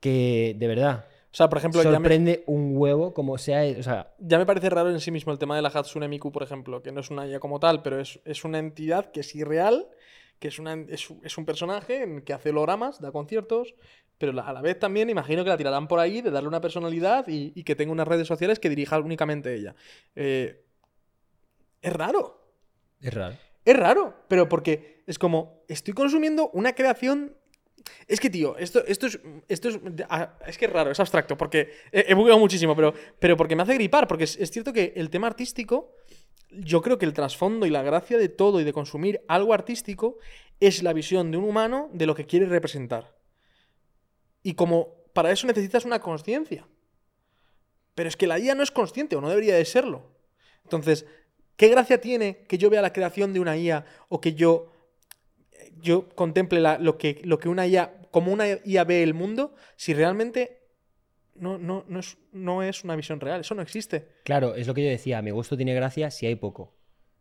que 0.00 0.54
de 0.58 0.66
verdad 0.66 1.06
O 1.32 1.36
sea, 1.36 1.48
por 1.48 1.58
ejemplo, 1.58 1.82
ya 1.82 1.88
me, 1.88 1.94
sorprende 1.96 2.44
un 2.46 2.76
huevo 2.76 3.14
como 3.14 3.38
sea. 3.38 3.62
O 3.78 3.82
sea, 3.82 4.14
ya 4.18 4.38
me 4.38 4.46
parece 4.46 4.70
raro 4.70 4.90
en 4.90 5.00
sí 5.00 5.10
mismo 5.10 5.32
el 5.32 5.38
tema 5.38 5.56
de 5.56 5.62
la 5.62 5.68
Hatsune 5.68 6.08
Miku, 6.08 6.30
por 6.30 6.42
ejemplo, 6.42 6.82
que 6.82 6.92
no 6.92 7.00
es 7.00 7.10
una 7.10 7.26
IA 7.26 7.40
como 7.40 7.58
tal, 7.58 7.82
pero 7.82 8.00
es, 8.00 8.20
es 8.24 8.44
una 8.44 8.58
entidad 8.58 9.10
que 9.10 9.20
es 9.20 9.34
irreal, 9.34 9.88
que 10.38 10.48
es, 10.48 10.58
una, 10.58 10.74
es, 10.74 11.10
un- 11.10 11.20
es 11.24 11.38
un 11.38 11.44
personaje 11.46 12.22
que 12.24 12.32
hace 12.32 12.50
hologramas, 12.50 13.00
da 13.00 13.12
conciertos, 13.12 13.74
pero 14.18 14.40
a 14.40 14.52
la 14.52 14.62
vez 14.62 14.78
también 14.78 15.10
imagino 15.10 15.44
que 15.44 15.50
la 15.50 15.56
tirarán 15.56 15.88
por 15.88 15.98
ahí 15.98 16.20
de 16.20 16.30
darle 16.30 16.48
una 16.48 16.60
personalidad 16.60 17.26
y, 17.28 17.52
y 17.54 17.64
que 17.64 17.74
tenga 17.74 17.92
unas 17.92 18.08
redes 18.08 18.26
sociales 18.26 18.58
que 18.58 18.68
dirija 18.68 18.98
únicamente 18.98 19.54
ella. 19.54 19.74
Eh, 20.14 20.64
es 21.82 21.92
raro. 21.92 22.40
es 23.00 23.12
raro. 23.12 23.36
Es 23.64 23.76
raro, 23.76 24.14
pero 24.28 24.48
porque 24.48 25.02
es 25.06 25.18
como, 25.18 25.64
estoy 25.68 25.94
consumiendo 25.94 26.50
una 26.50 26.74
creación... 26.74 27.36
Es 28.08 28.18
que, 28.18 28.30
tío, 28.30 28.56
esto, 28.56 28.82
esto 28.86 29.06
es. 29.06 29.20
Esto 29.46 29.68
es, 29.68 29.78
es 30.46 30.58
que 30.58 30.64
es 30.64 30.72
raro, 30.72 30.90
es 30.90 31.00
abstracto, 31.00 31.36
porque 31.36 31.70
he, 31.92 32.06
he 32.08 32.14
bugueado 32.14 32.38
muchísimo, 32.38 32.74
pero, 32.74 32.94
pero 33.18 33.36
porque 33.36 33.56
me 33.56 33.62
hace 33.62 33.74
gripar, 33.74 34.08
porque 34.08 34.24
es, 34.24 34.36
es 34.36 34.50
cierto 34.50 34.72
que 34.72 34.94
el 34.96 35.10
tema 35.10 35.26
artístico, 35.26 35.94
yo 36.50 36.80
creo 36.80 36.96
que 36.96 37.04
el 37.04 37.12
trasfondo 37.12 37.66
y 37.66 37.70
la 37.70 37.82
gracia 37.82 38.16
de 38.16 38.30
todo 38.30 38.60
y 38.60 38.64
de 38.64 38.72
consumir 38.72 39.22
algo 39.28 39.52
artístico 39.52 40.18
es 40.60 40.82
la 40.82 40.94
visión 40.94 41.30
de 41.30 41.36
un 41.36 41.44
humano 41.44 41.90
de 41.92 42.06
lo 42.06 42.14
que 42.14 42.24
quiere 42.24 42.46
representar. 42.46 43.13
Y 44.44 44.54
como 44.54 44.94
para 45.12 45.32
eso 45.32 45.48
necesitas 45.48 45.84
una 45.84 45.98
conciencia. 45.98 46.64
Pero 47.96 48.08
es 48.08 48.16
que 48.16 48.28
la 48.28 48.38
IA 48.38 48.54
no 48.54 48.62
es 48.62 48.70
consciente 48.70 49.16
o 49.16 49.20
no 49.20 49.28
debería 49.28 49.56
de 49.56 49.64
serlo. 49.64 50.12
Entonces, 50.62 51.06
¿qué 51.56 51.68
gracia 51.68 52.00
tiene 52.00 52.44
que 52.48 52.58
yo 52.58 52.70
vea 52.70 52.82
la 52.82 52.92
creación 52.92 53.32
de 53.32 53.40
una 53.40 53.56
IA 53.56 53.84
o 54.08 54.20
que 54.20 54.34
yo, 54.34 54.70
yo 55.80 56.08
contemple 56.10 56.60
la- 56.60 56.78
lo, 56.78 56.98
que, 56.98 57.20
lo 57.24 57.38
que 57.38 57.48
una 57.48 57.66
IA, 57.66 57.92
como 58.10 58.32
una 58.32 58.46
IA 58.64 58.84
ve 58.84 59.02
el 59.02 59.14
mundo, 59.14 59.54
si 59.76 59.94
realmente 59.94 60.60
no, 61.36 61.58
no, 61.58 61.84
no, 61.88 62.00
es, 62.00 62.16
no 62.32 62.62
es 62.62 62.84
una 62.84 62.96
visión 62.96 63.20
real? 63.20 63.40
Eso 63.40 63.54
no 63.54 63.62
existe. 63.62 64.08
Claro, 64.24 64.54
es 64.54 64.66
lo 64.66 64.74
que 64.74 64.84
yo 64.84 64.90
decía. 64.90 65.18
A 65.18 65.22
mi 65.22 65.30
gusto 65.30 65.56
tiene 65.56 65.74
gracia 65.74 66.10
si 66.10 66.26
hay 66.26 66.34
poco. 66.34 66.74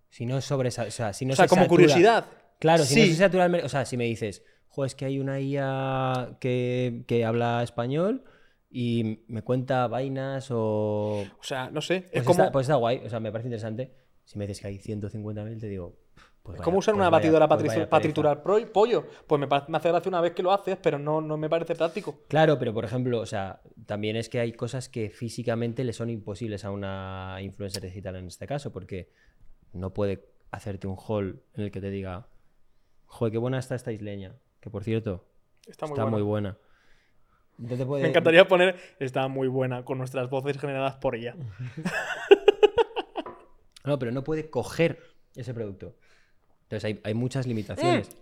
Si 0.09 0.25
no 0.25 0.41
sobre, 0.41 0.69
o 0.69 0.71
sea, 0.71 1.13
si 1.13 1.25
no 1.25 1.33
o 1.33 1.35
sea, 1.35 1.45
se 1.45 1.49
como 1.49 1.63
satura- 1.63 1.69
curiosidad. 1.69 2.25
Claro, 2.59 2.83
si 2.83 2.95
no 2.95 3.05
Sí. 3.05 3.11
se 3.11 3.17
satura 3.17 3.45
el 3.45 3.55
O 3.65 3.69
sea, 3.69 3.85
si 3.85 3.97
me 3.97 4.05
dices, 4.05 4.43
jo, 4.73 4.85
es 4.85 4.95
que 4.95 5.05
hay 5.05 5.19
una 5.19 5.39
IA 5.39 6.37
que, 6.39 7.03
que 7.07 7.25
habla 7.25 7.61
español 7.63 8.23
y 8.69 9.19
me 9.27 9.43
cuenta 9.43 9.87
vainas 9.87 10.49
o. 10.51 11.25
O 11.39 11.43
sea, 11.43 11.69
no 11.69 11.79
sé. 11.81 12.01
Pues, 12.01 12.13
es 12.13 12.23
como. 12.23 12.39
está, 12.41 12.51
pues 12.51 12.65
está 12.65 12.75
guay, 12.75 13.01
o 13.05 13.09
sea, 13.09 13.19
me 13.19 13.31
parece 13.31 13.47
interesante. 13.49 13.93
Si 14.25 14.37
me 14.39 14.47
dices 14.47 14.61
que 14.61 14.67
hay 14.69 14.79
150.000, 14.79 15.59
te 15.59 15.67
digo, 15.67 15.95
Pues 16.41 16.55
es 16.55 16.59
vaya- 16.59 16.63
como 16.63 16.77
usar 16.79 16.93
pues 16.95 17.01
una 17.01 17.09
vaya- 17.09 17.19
batidora 17.21 17.47
pues 17.47 17.87
para, 17.89 18.01
triturar 18.01 18.41
pro- 18.41 18.71
pollo. 18.71 19.05
Pues 19.27 19.39
me, 19.39 19.47
me 19.47 19.77
hace 19.77 19.89
gracia 19.89 20.09
una 20.09 20.21
vez 20.21 20.31
que 20.33 20.41
lo 20.41 20.51
haces, 20.51 20.77
pero 20.81 20.97
no, 20.97 21.21
no 21.21 21.37
me 21.37 21.49
parece 21.49 21.75
práctico. 21.75 22.19
Claro, 22.29 22.57
pero 22.57 22.73
por 22.73 22.83
ejemplo, 22.85 23.19
o 23.19 23.25
sea, 23.25 23.61
también 23.85 24.15
es 24.15 24.27
que 24.29 24.39
hay 24.39 24.53
cosas 24.53 24.89
que 24.89 25.09
físicamente 25.11 25.83
le 25.83 25.93
son 25.93 26.09
imposibles 26.09 26.65
a 26.65 26.71
una 26.71 27.37
influencer 27.41 27.83
digital 27.83 28.15
en 28.15 28.27
este 28.27 28.47
caso, 28.47 28.71
porque 28.71 29.11
no 29.73 29.93
puede 29.93 30.25
hacerte 30.51 30.87
un 30.87 30.97
haul 30.97 31.43
en 31.53 31.63
el 31.65 31.71
que 31.71 31.81
te 31.81 31.89
diga, 31.91 32.27
joder, 33.05 33.31
qué 33.33 33.37
buena 33.37 33.59
está 33.59 33.75
esta 33.75 33.91
isleña, 33.91 34.35
que 34.63 34.69
por 34.69 34.83
cierto, 34.85 35.25
Está 35.67 35.85
muy 35.85 35.93
está 35.93 36.03
buena. 36.03 36.17
muy 36.17 36.21
buena. 36.23 36.57
No 37.57 37.75
te 37.77 37.85
puede- 37.85 38.03
Me 38.03 38.09
encantaría 38.09 38.47
poner, 38.47 38.77
está 38.99 39.27
muy 39.27 39.47
buena, 39.49 39.83
con 39.83 39.97
nuestras 39.97 40.29
voces 40.29 40.57
generadas 40.57 40.95
por 40.95 41.15
ella. 41.15 41.35
No, 43.85 43.99
pero 43.99 44.13
no 44.13 44.23
puede 44.23 44.49
coger 44.49 44.97
ese 45.35 45.53
producto. 45.53 45.93
Entonces 46.63 46.85
hay, 46.85 47.01
hay 47.03 47.13
muchas 47.13 47.45
limitaciones. 47.45 48.09
Mm. 48.09 48.19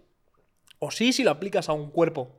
O 0.80 0.90
sí, 0.90 1.14
si 1.14 1.24
lo 1.24 1.30
aplicas 1.30 1.70
a 1.70 1.74
un 1.74 1.92
cuerpo. 1.92 2.36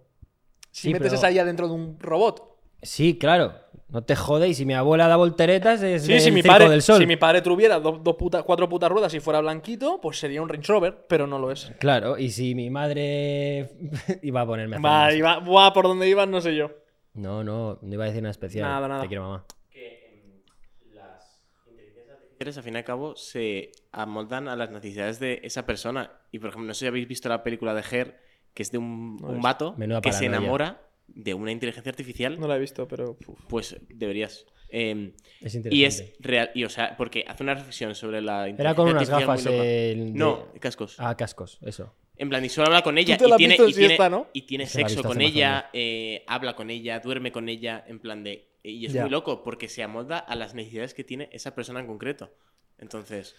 Si 0.72 0.88
Sí, 0.88 0.92
metes 0.92 1.10
pero- 1.12 1.18
esa 1.18 1.30
IA 1.30 1.44
dentro 1.44 1.68
de 1.68 1.74
un 1.74 2.00
robot. 2.00 2.58
Sí, 2.82 3.16
claro. 3.18 3.54
No 3.92 4.02
te 4.02 4.16
jode 4.16 4.48
y 4.48 4.54
si 4.54 4.64
mi 4.64 4.72
abuela 4.74 5.06
da 5.06 5.16
volteretas 5.16 5.82
es 5.82 6.02
Sí, 6.04 6.12
del 6.12 6.20
si 6.22 6.30
mi, 6.32 6.40
Circo 6.42 6.54
padre, 6.56 6.70
del 6.70 6.80
Sol. 6.82 6.98
si 6.98 7.06
mi 7.06 7.16
padre 7.16 7.42
tuviera 7.42 7.78
dos, 7.78 8.02
dos 8.02 8.16
puta- 8.16 8.42
cuatro 8.42 8.66
putas 8.68 8.90
ruedas 8.90 9.12
y 9.12 9.20
fuera 9.20 9.40
blanquito, 9.40 10.00
pues 10.00 10.18
sería 10.18 10.40
un 10.40 10.48
Range 10.48 10.66
Rover, 10.72 11.04
pero 11.08 11.26
no 11.26 11.38
lo 11.38 11.50
es. 11.50 11.70
Claro, 11.78 12.16
y 12.16 12.30
si 12.30 12.54
mi 12.54 12.70
madre 12.70 13.70
iba 14.22 14.40
a 14.40 14.46
ponerme 14.46 14.76
a 14.76 14.80
Va, 14.80 15.12
iba, 15.12 15.38
buah, 15.40 15.72
por 15.74 15.84
donde 15.88 16.08
ibas, 16.08 16.26
no 16.26 16.40
sé 16.40 16.56
yo. 16.56 16.70
No, 17.14 17.44
no, 17.44 17.78
no 17.82 17.94
iba 17.94 18.04
a 18.04 18.06
decir 18.06 18.22
nada 18.22 18.30
especial. 18.30 18.66
Nada, 18.66 18.88
nada. 18.88 19.02
Te 19.02 19.08
quiero, 19.08 19.24
mamá. 19.24 19.44
artificiales, 22.44 22.56
al 22.56 22.62
fin 22.64 22.74
y 22.74 22.78
al 22.78 22.84
cabo, 22.84 23.14
se 23.16 23.70
amoldan 23.92 24.48
a 24.48 24.56
las 24.56 24.70
necesidades 24.70 25.20
de 25.20 25.40
esa 25.44 25.64
persona. 25.66 26.10
Y, 26.32 26.38
por 26.38 26.48
ejemplo, 26.48 26.66
no 26.68 26.74
sé 26.74 26.80
si 26.80 26.86
habéis 26.86 27.06
visto 27.06 27.28
la 27.28 27.42
película 27.42 27.74
de 27.74 27.82
Her, 27.88 28.20
que 28.54 28.62
es 28.62 28.72
de 28.72 28.78
un, 28.78 29.16
No 29.18 29.28
un 29.28 29.40
vato 29.40 29.74
Menuda 29.76 30.00
que 30.00 30.12
se 30.12 30.26
enamora 30.26 30.80
de 31.08 31.34
una 31.34 31.52
inteligencia 31.52 31.90
artificial. 31.90 32.38
No 32.40 32.48
la 32.48 32.56
he 32.56 32.60
visto, 32.60 32.86
pero. 32.88 33.16
uf. 33.26 33.40
Pues 33.48 33.76
deberías. 33.88 34.46
Eh, 34.74 35.12
Es 35.42 35.54
y 35.54 35.58
interesante. 35.58 36.12
es 36.12 36.14
real. 36.20 36.50
Y, 36.54 36.64
o 36.64 36.70
sea, 36.70 36.96
porque 36.96 37.24
hace 37.28 37.42
una 37.42 37.54
reflexión 37.54 37.94
sobre 37.94 38.22
la 38.22 38.48
inteligencia 38.48 38.62
Era 38.70 38.74
con 38.74 38.88
unas 38.88 39.10
gafas. 39.10 39.44
el 39.46 39.52
de- 39.52 40.10
No, 40.14 40.48
cascos. 40.60 40.96
Ah, 40.98 41.14
cascos, 41.16 41.58
eso. 41.62 41.94
En 42.16 42.28
plan, 42.28 42.44
y 42.44 42.48
solo 42.48 42.68
habla 42.68 42.82
con 42.82 42.96
ella. 42.98 43.16
te 43.16 43.26
la 43.28 43.34
y 43.34 43.38
tiene, 43.38 43.52
visto 43.54 43.64
y 43.64 43.70
en 43.70 43.74
tiene, 43.74 43.88
siesta, 43.88 44.08
¿no? 44.08 44.28
y 44.32 44.42
tiene 44.42 44.66
Se 44.66 44.80
la 44.80 44.86
ha 44.86 44.88
sexo 44.88 45.06
con 45.06 45.20
ella, 45.20 45.68
eh, 45.72 46.24
habla 46.26 46.54
con 46.56 46.70
ella, 46.70 47.00
duerme 47.00 47.32
con 47.32 47.48
ella, 47.48 47.84
en 47.86 47.98
plan 48.00 48.22
de. 48.24 48.48
Y 48.62 48.86
es 48.86 48.92
Ya. 48.92 49.02
muy 49.02 49.10
loco 49.10 49.42
porque 49.42 49.68
se 49.68 49.82
amolda 49.82 50.18
a 50.18 50.36
las 50.36 50.54
necesidades 50.54 50.94
que 50.94 51.04
tiene 51.04 51.28
esa 51.32 51.54
persona 51.54 51.80
en 51.80 51.86
concreto. 51.86 52.32
Entonces, 52.78 53.34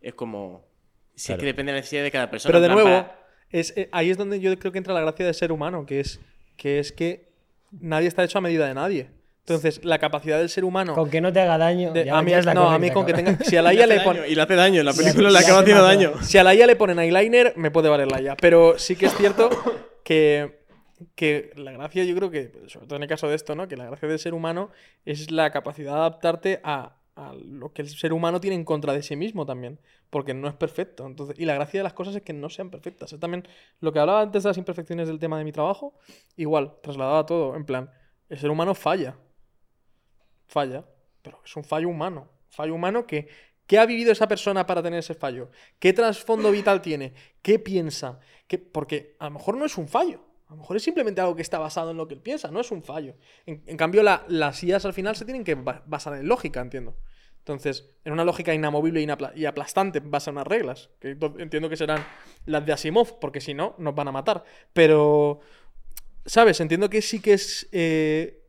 es 0.00 0.14
como. 0.14 0.66
Sí, 1.14 1.26
Claro. 1.26 1.38
es 1.38 1.40
que 1.40 1.46
depende 1.46 1.72
de 1.72 1.76
la 1.76 1.80
necesidad 1.80 2.02
de 2.04 2.10
cada 2.12 2.30
persona. 2.30 2.50
Pero 2.52 2.60
de 2.62 2.68
nuevo, 2.68 2.84
para- 2.88 3.26
es, 3.50 3.76
eh, 3.76 3.88
ahí 3.92 4.08
es 4.10 4.16
donde 4.16 4.40
yo 4.40 4.56
creo 4.58 4.70
que 4.72 4.78
entra 4.78 4.94
la 4.94 5.00
gracia 5.00 5.24
del 5.26 5.34
ser 5.34 5.50
humano, 5.50 5.84
que 5.84 6.00
es, 6.00 6.20
que 6.58 6.78
es 6.78 6.92
que 6.92 7.28
nadie 7.70 8.08
está 8.08 8.22
hecho 8.24 8.36
a 8.36 8.40
medida 8.42 8.66
de 8.68 8.74
nadie. 8.74 9.08
Entonces, 9.40 9.82
la 9.82 9.98
capacidad 9.98 10.36
del 10.38 10.50
ser 10.50 10.62
humano. 10.66 10.92
Con 10.94 11.08
que 11.08 11.22
no 11.22 11.32
te 11.32 11.40
haga 11.40 11.56
daño. 11.56 11.92
de- 11.94 12.04
ya- 12.04 12.18
a 12.18 12.22
mí, 12.22 12.34
es 12.34 12.44
la 12.44 12.52
no, 12.52 12.70
a 12.70 12.78
mí 12.78 12.90
con 12.90 13.06
que 13.06 13.14
tenga. 13.14 13.38
Si 13.42 13.56
a 13.56 13.62
la 13.62 13.72
IA 13.72 13.86
le 13.86 13.94
le 13.94 13.94
hace 13.94 14.04
pone. 14.04 14.18
daño, 14.20 14.30
y 14.30 14.34
le 14.34 14.42
hace 14.42 14.54
daño. 14.56 14.82
La 14.82 14.92
película 14.92 15.30
le 15.30 15.38
acaba 15.38 15.60
haciendo 15.60 15.82
daño. 15.82 16.12
Si 16.22 16.36
a 16.36 16.44
la 16.44 16.54
IA 16.54 16.66
le 16.66 16.76
ponen 16.76 16.98
eyeliner, 16.98 17.54
me 17.56 17.70
puede 17.70 17.88
valer 17.88 18.10
la 18.12 18.20
IA. 18.20 18.36
Pero 18.36 18.78
sí 18.78 18.94
que 18.96 19.06
es 19.06 19.14
cierto 19.16 19.48
que, 20.04 20.58
que 21.14 21.52
la 21.56 21.72
gracia, 21.72 22.04
yo 22.04 22.14
creo 22.14 22.30
que, 22.30 22.52
sobre 22.66 22.86
todo 22.86 22.96
en 22.96 23.04
el 23.04 23.08
caso 23.08 23.26
de 23.28 23.36
esto, 23.36 23.54
¿no? 23.54 23.68
Que 23.68 23.76
la 23.78 23.86
gracia 23.86 24.06
del 24.06 24.18
ser 24.18 24.34
humano 24.34 24.70
es 25.06 25.30
la 25.30 25.50
capacidad 25.50 25.92
de 25.94 25.98
adaptarte 25.98 26.60
a, 26.62 26.96
a 27.20 27.34
lo 27.34 27.72
que 27.72 27.82
el 27.82 27.88
ser 27.88 28.12
humano 28.12 28.40
tiene 28.40 28.54
en 28.56 28.64
contra 28.64 28.92
de 28.92 29.02
sí 29.02 29.16
mismo 29.16 29.44
también. 29.44 29.80
Porque 30.10 30.34
no 30.34 30.46
es 30.48 30.54
perfecto. 30.54 31.04
Entonces, 31.06 31.38
y 31.38 31.44
la 31.44 31.54
gracia 31.54 31.80
de 31.80 31.84
las 31.84 31.92
cosas 31.92 32.14
es 32.16 32.22
que 32.22 32.32
no 32.32 32.48
sean 32.48 32.70
perfectas. 32.70 33.12
Es 33.12 33.20
también 33.20 33.46
lo 33.80 33.92
que 33.92 33.98
hablaba 33.98 34.20
antes 34.22 34.42
de 34.44 34.48
las 34.50 34.56
imperfecciones 34.58 35.08
del 35.08 35.18
tema 35.18 35.36
de 35.38 35.44
mi 35.44 35.52
trabajo, 35.52 35.98
igual, 36.36 36.76
trasladado 36.82 37.18
a 37.18 37.26
todo. 37.26 37.56
En 37.56 37.64
plan, 37.64 37.90
el 38.28 38.38
ser 38.38 38.50
humano 38.50 38.74
falla. 38.74 39.16
Falla. 40.46 40.84
Pero 41.22 41.40
es 41.44 41.56
un 41.56 41.64
fallo 41.64 41.88
humano. 41.88 42.28
Fallo 42.48 42.74
humano 42.74 43.06
que 43.06 43.28
¿Qué 43.66 43.78
ha 43.78 43.84
vivido 43.84 44.12
esa 44.12 44.26
persona 44.26 44.64
para 44.64 44.82
tener 44.82 45.00
ese 45.00 45.12
fallo? 45.14 45.50
¿Qué 45.78 45.92
trasfondo 45.92 46.50
vital 46.50 46.80
tiene? 46.80 47.12
¿Qué 47.42 47.58
piensa? 47.58 48.18
¿Qué- 48.46 48.56
Porque 48.56 49.14
a 49.18 49.26
lo 49.26 49.32
mejor 49.32 49.58
no 49.58 49.66
es 49.66 49.76
un 49.76 49.88
fallo. 49.88 50.24
A 50.46 50.52
lo 50.52 50.60
mejor 50.60 50.78
es 50.78 50.82
simplemente 50.82 51.20
algo 51.20 51.36
que 51.36 51.42
está 51.42 51.58
basado 51.58 51.90
en 51.90 51.98
lo 51.98 52.08
que 52.08 52.14
él 52.14 52.22
piensa, 52.22 52.50
no 52.50 52.60
es 52.60 52.70
un 52.70 52.82
fallo. 52.82 53.16
En, 53.44 53.76
cambio, 53.76 54.02
la- 54.02 54.24
las 54.28 54.64
IAs 54.64 54.86
al 54.86 54.94
final 54.94 55.16
se 55.16 55.26
tienen 55.26 55.44
que 55.44 55.54
ba- 55.54 55.82
basar 55.84 56.14
en 56.14 56.26
lógica, 56.26 56.62
entiendo. 56.62 56.96
Entonces, 57.48 57.88
en 58.04 58.12
una 58.12 58.24
lógica 58.24 58.52
inamovible 58.52 59.06
y 59.34 59.46
aplastante, 59.46 60.00
base 60.00 60.28
a 60.28 60.32
unas 60.34 60.46
reglas, 60.46 60.90
que 61.00 61.16
entiendo 61.38 61.70
que 61.70 61.78
serán 61.78 62.04
las 62.44 62.66
de 62.66 62.74
Asimov, 62.74 63.18
porque 63.18 63.40
si 63.40 63.54
no, 63.54 63.74
nos 63.78 63.94
van 63.94 64.08
a 64.08 64.12
matar. 64.12 64.44
Pero, 64.74 65.40
¿sabes? 66.26 66.60
Entiendo 66.60 66.90
que 66.90 67.00
sí 67.00 67.20
que 67.20 67.32
es... 67.32 67.66
eh, 67.72 68.42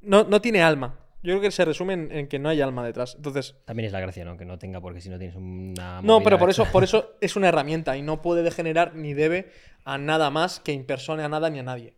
no, 0.00 0.24
no 0.24 0.40
tiene 0.40 0.62
alma. 0.62 0.98
Yo 1.22 1.32
creo 1.32 1.40
que 1.42 1.50
se 1.50 1.64
resume 1.66 1.92
en, 1.92 2.10
en 2.10 2.26
que 2.26 2.38
no 2.38 2.48
hay 2.48 2.62
alma 2.62 2.84
detrás. 2.84 3.16
Entonces, 3.16 3.54
También 3.66 3.86
es 3.86 3.92
la 3.92 4.00
gracia, 4.00 4.24
¿no? 4.24 4.38
Que 4.38 4.46
no 4.46 4.58
tenga, 4.58 4.80
porque 4.80 5.02
si 5.02 5.10
no 5.10 5.18
tienes 5.18 5.36
una. 5.36 6.00
no, 6.00 6.22
pero 6.22 6.38
por 6.38 6.48
eso, 6.48 6.64
por 6.72 6.84
eso 6.84 7.16
es 7.20 7.36
una 7.36 7.48
herramienta 7.48 7.98
y 7.98 8.02
no 8.02 8.22
puede 8.22 8.42
degenerar 8.42 8.94
ni 8.94 9.12
debe 9.12 9.50
a 9.84 9.98
nada 9.98 10.30
más 10.30 10.58
que 10.60 10.72
impersone 10.72 11.22
a 11.22 11.28
nada 11.28 11.50
ni 11.50 11.58
a 11.58 11.62
nadie. 11.62 11.96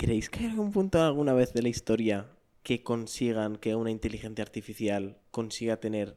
¿Creéis 0.00 0.30
que 0.30 0.40
hay 0.40 0.46
algún 0.46 0.72
punto 0.72 1.02
alguna 1.02 1.34
vez 1.34 1.52
de 1.52 1.60
la 1.60 1.68
historia 1.68 2.26
que 2.62 2.82
consigan 2.82 3.56
que 3.56 3.74
una 3.74 3.90
inteligencia 3.90 4.42
artificial 4.42 5.18
consiga 5.30 5.76
tener 5.76 6.16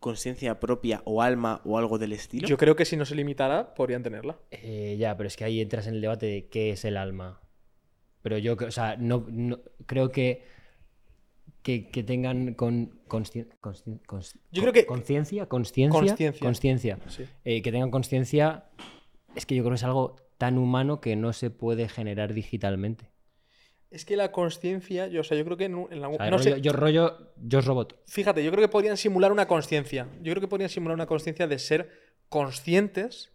conciencia 0.00 0.58
propia 0.58 1.02
o 1.04 1.20
alma 1.20 1.60
o 1.66 1.76
algo 1.76 1.98
del 1.98 2.14
estilo? 2.14 2.48
Yo 2.48 2.56
creo 2.56 2.74
que 2.74 2.86
si 2.86 2.96
no 2.96 3.04
se 3.04 3.14
limitara, 3.14 3.74
podrían 3.74 4.02
tenerla. 4.02 4.38
Eh, 4.50 4.96
ya, 4.98 5.14
pero 5.16 5.26
es 5.26 5.36
que 5.36 5.44
ahí 5.44 5.60
entras 5.60 5.86
en 5.86 5.94
el 5.96 6.00
debate 6.00 6.24
de 6.24 6.48
qué 6.48 6.70
es 6.70 6.86
el 6.86 6.96
alma. 6.96 7.40
Pero 8.22 8.38
yo, 8.38 8.56
creo- 8.56 8.68
o 8.70 8.72
sea, 8.72 8.96
no, 8.96 9.26
no- 9.28 9.60
creo 9.84 10.10
que, 10.10 10.44
que, 11.62 11.88
que 11.90 12.02
tengan 12.02 12.54
con, 12.54 12.98
conscien- 13.08 13.48
conscien- 13.60 14.00
cons- 14.06 14.38
Yo 14.52 14.62
creo 14.62 14.72
que- 14.72 14.86
conciencia, 14.86 15.46
conciencia, 15.50 15.98
Consciencia. 16.00 16.40
conciencia. 16.40 16.98
Sí. 17.08 17.24
Eh, 17.44 17.60
que 17.60 17.70
tengan 17.72 17.90
conciencia, 17.90 18.64
es 19.34 19.44
que 19.44 19.54
yo 19.54 19.62
creo 19.64 19.72
que 19.72 19.76
es 19.76 19.84
algo 19.84 20.16
tan 20.42 20.58
humano 20.58 21.00
que 21.00 21.14
no 21.14 21.32
se 21.32 21.50
puede 21.50 21.88
generar 21.88 22.34
digitalmente. 22.34 23.04
Es 23.90 24.04
que 24.04 24.16
la 24.16 24.32
consciencia, 24.32 25.06
yo, 25.06 25.20
o 25.20 25.24
sea, 25.24 25.38
yo 25.38 25.44
creo 25.44 25.56
que 25.56 25.66
en, 25.66 25.86
en 25.90 26.00
la- 26.00 26.08
O 26.08 26.16
sea, 26.16 26.30
no 26.30 26.38
rollo- 26.38 26.54
sé, 26.56 26.60
yo 26.60 26.72
rollo, 26.72 27.32
yo 27.36 27.58
es 27.60 27.64
robot. 27.64 28.02
fíjate, 28.08 28.42
yo 28.42 28.50
creo 28.50 28.62
que 28.62 28.68
podrían 28.68 28.96
simular 28.96 29.30
una 29.30 29.46
consciencia. 29.46 30.08
Yo 30.20 30.32
creo 30.32 30.40
que 30.40 30.48
podrían 30.48 30.70
simular 30.70 30.94
una 30.96 31.06
consciencia 31.06 31.46
de 31.46 31.58
ser 31.60 31.90
conscientes 32.28 33.30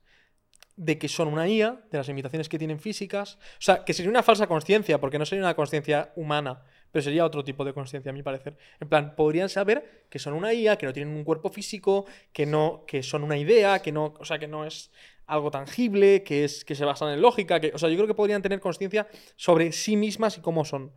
de 0.76 0.98
que 1.00 1.08
son 1.08 1.28
una 1.30 1.48
IA, 1.48 1.80
de 1.92 1.98
las 1.98 2.08
limitaciones 2.08 2.50
que 2.50 2.58
tienen 2.60 2.80
físicas. 2.80 3.36
O 3.54 3.62
sea, 3.62 3.86
que 3.86 3.94
sería 3.94 4.10
una 4.12 4.22
falsa 4.22 4.46
conciencia, 4.48 5.00
porque 5.00 5.18
no 5.18 5.26
sería 5.26 5.44
una 5.46 5.56
conciencia 5.56 6.12
humana, 6.16 6.64
pero 6.92 7.04
sería 7.04 7.24
otro 7.26 7.44
tipo 7.44 7.64
de 7.66 7.74
conciencia, 7.74 8.10
a 8.12 8.14
mi 8.14 8.22
parecer. 8.22 8.58
En 8.80 8.90
plan, 8.90 9.16
podrían 9.16 9.50
saber 9.50 10.06
que 10.10 10.20
son 10.20 10.34
una 10.34 10.54
IA, 10.54 10.78
que 10.78 10.86
no 10.86 10.94
tienen 10.94 11.16
un 11.16 11.24
cuerpo 11.24 11.50
físico, 11.50 12.06
que 12.34 12.46
no, 12.46 12.84
que 12.86 13.02
son 13.02 13.24
una 13.24 13.38
idea, 13.38 13.80
que 13.82 13.92
no, 13.92 14.14
o 14.20 14.26
sea, 14.26 14.38
que 14.40 14.48
no 14.48 14.66
es 14.66 14.92
algo 15.28 15.52
tangible, 15.52 16.24
que 16.24 16.44
es 16.44 16.66
que 16.66 16.74
se 16.74 16.86
basan 16.86 17.10
en 17.10 17.22
lógica, 17.22 17.60
que, 17.60 17.72
o 17.74 17.78
sea, 17.78 17.90
yo 17.90 17.96
creo 17.96 18.08
que 18.08 18.14
podrían 18.14 18.42
tener 18.42 18.60
conciencia 18.60 19.08
sobre 19.36 19.72
sí 19.72 19.96
mismas 19.98 20.38
y 20.38 20.42
cómo 20.42 20.66
son, 20.66 20.94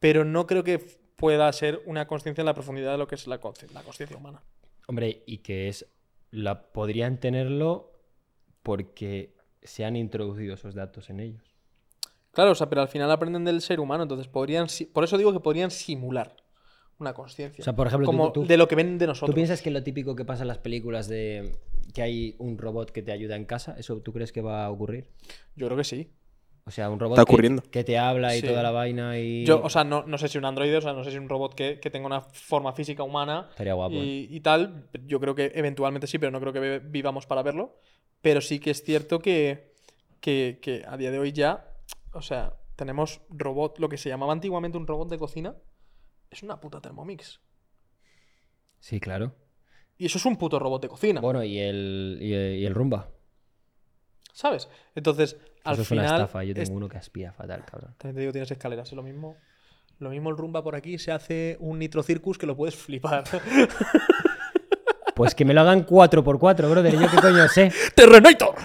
pero 0.00 0.24
no 0.24 0.46
creo 0.46 0.64
que 0.64 0.78
pueda 1.16 1.52
ser 1.52 1.82
una 1.86 2.06
conciencia 2.06 2.42
en 2.42 2.46
la 2.46 2.54
profundidad 2.54 2.92
de 2.92 2.98
lo 2.98 3.06
que 3.06 3.14
es 3.14 3.26
la 3.26 3.36
la 3.36 3.82
conciencia 3.82 4.16
humana. 4.16 4.42
Hombre, 4.86 5.22
y 5.26 5.38
que 5.38 5.68
es. 5.68 5.86
La, 6.30 6.72
podrían 6.72 7.20
tenerlo 7.20 7.92
porque 8.64 9.36
se 9.62 9.84
han 9.84 9.94
introducido 9.94 10.54
esos 10.54 10.74
datos 10.74 11.08
en 11.10 11.20
ellos. 11.20 11.54
Claro, 12.32 12.50
o 12.50 12.54
sea, 12.56 12.68
pero 12.68 12.82
al 12.82 12.88
final 12.88 13.10
aprenden 13.12 13.44
del 13.44 13.60
ser 13.60 13.78
humano, 13.78 14.02
entonces 14.02 14.26
podrían, 14.26 14.66
por 14.92 15.04
eso 15.04 15.16
digo 15.16 15.32
que 15.32 15.38
podrían 15.38 15.70
simular 15.70 16.34
una 16.98 17.12
conciencia. 17.14 17.62
O 17.62 17.64
sea, 17.64 17.74
por 17.76 17.86
ejemplo, 17.86 18.06
como 18.06 18.32
tú- 18.32 18.46
de 18.46 18.56
lo 18.56 18.68
que 18.68 18.74
ven 18.76 18.98
de 18.98 19.06
nosotros. 19.06 19.30
¿Tú 19.30 19.34
piensas 19.34 19.60
que 19.62 19.70
lo 19.70 19.82
típico 19.82 20.14
que 20.16 20.24
pasa 20.24 20.42
en 20.42 20.48
las 20.48 20.58
películas 20.58 21.08
de 21.08 21.52
que 21.92 22.02
hay 22.02 22.34
un 22.38 22.56
robot 22.58 22.90
que 22.90 23.02
te 23.02 23.12
ayuda 23.12 23.36
en 23.36 23.44
casa, 23.44 23.74
eso 23.78 24.00
tú 24.00 24.12
crees 24.12 24.32
que 24.32 24.40
va 24.40 24.64
a 24.64 24.70
ocurrir? 24.70 25.08
Yo 25.56 25.66
creo 25.66 25.76
que 25.76 25.84
sí. 25.84 26.10
O 26.66 26.70
sea, 26.70 26.88
un 26.88 26.98
robot 26.98 27.18
Está 27.18 27.26
que- 27.26 27.32
ocurriendo. 27.32 27.62
Que, 27.70 27.84
te 27.84 27.98
habla 27.98 28.34
y 28.34 28.40
Sí. 28.40 28.46
toda 28.46 28.62
la 28.62 28.70
vaina 28.70 29.18
y... 29.18 29.44
Yo, 29.44 29.60
o 29.62 29.68
sea, 29.68 29.84
no, 29.84 30.02
no 30.06 30.16
sé 30.16 30.28
si 30.28 30.38
un 30.38 30.46
androide, 30.46 30.78
o 30.78 30.80
sea, 30.80 30.94
no 30.94 31.04
sé 31.04 31.10
si 31.10 31.18
un 31.18 31.28
robot 31.28 31.54
que, 31.54 31.78
que 31.78 31.90
tenga 31.90 32.06
una 32.06 32.22
forma 32.22 32.72
física 32.72 33.02
humana 33.02 33.48
Estaría 33.50 33.74
guapo. 33.74 33.94
¿eh? 33.96 33.98
y, 33.98 34.28
y 34.30 34.40
tal. 34.40 34.88
Yo 35.04 35.20
creo 35.20 35.34
que 35.34 35.52
eventualmente 35.54 36.06
sí, 36.06 36.18
pero 36.18 36.32
no 36.32 36.40
creo 36.40 36.54
que 36.54 36.78
vivamos 36.78 37.26
para 37.26 37.42
verlo. 37.42 37.76
Pero 38.22 38.40
sí 38.40 38.60
que 38.60 38.70
es 38.70 38.82
cierto 38.82 39.18
que, 39.18 39.74
que, 40.20 40.58
que 40.62 40.84
a 40.88 40.96
día 40.96 41.10
de 41.10 41.18
hoy 41.18 41.32
ya, 41.32 41.68
o 42.14 42.22
sea, 42.22 42.54
tenemos 42.76 43.20
robot, 43.28 43.78
lo 43.78 43.90
que 43.90 43.98
se 43.98 44.08
llamaba 44.08 44.32
antiguamente 44.32 44.78
un 44.78 44.86
robot 44.86 45.10
de 45.10 45.18
cocina, 45.18 45.54
es 46.34 46.42
una 46.42 46.60
puta 46.60 46.80
Thermomix. 46.80 47.40
Sí, 48.80 49.00
claro. 49.00 49.34
Y 49.96 50.06
eso 50.06 50.18
es 50.18 50.26
un 50.26 50.36
puto 50.36 50.58
robot 50.58 50.82
de 50.82 50.88
cocina, 50.88 51.20
Bueno, 51.20 51.42
y 51.44 51.58
el, 51.58 52.18
y 52.20 52.32
el, 52.34 52.56
y 52.58 52.66
el 52.66 52.74
Rumba. 52.74 53.08
¿sabes? 54.32 54.68
Entonces, 54.96 55.36
al 55.62 55.74
Eso 55.74 55.82
es 55.82 55.88
final... 55.88 56.06
una 56.06 56.14
estafa. 56.16 56.42
Yo 56.44 56.52
tengo 56.54 56.62
es- 56.64 56.70
uno 56.70 56.88
que 56.88 56.98
aspira 56.98 57.32
fatal, 57.32 57.64
cabrón. 57.64 57.94
También 57.98 58.16
te 58.16 58.20
digo, 58.22 58.32
tienes 58.32 58.50
escaleras. 58.50 58.88
Es 58.88 58.94
lo 58.94 59.02
mismo. 59.04 59.36
Lo 60.00 60.10
mismo 60.10 60.28
el 60.30 60.36
rumba 60.36 60.62
por 60.64 60.74
aquí 60.74 60.98
se 60.98 61.12
hace 61.12 61.56
un 61.60 61.78
Nitro 61.78 62.02
Circus 62.02 62.36
que 62.36 62.46
lo 62.46 62.56
puedes 62.56 62.74
flipar. 62.76 63.24
Pues 65.14 65.36
que 65.36 65.44
me 65.44 65.54
lo 65.54 65.60
hagan 65.60 65.86
4x4, 65.86 66.68
brother. 66.68 66.92
Yo 66.92 67.08
qué 67.08 67.16
coño 67.18 67.46
sé. 67.46 67.70
¡Terrenator! 67.94 68.56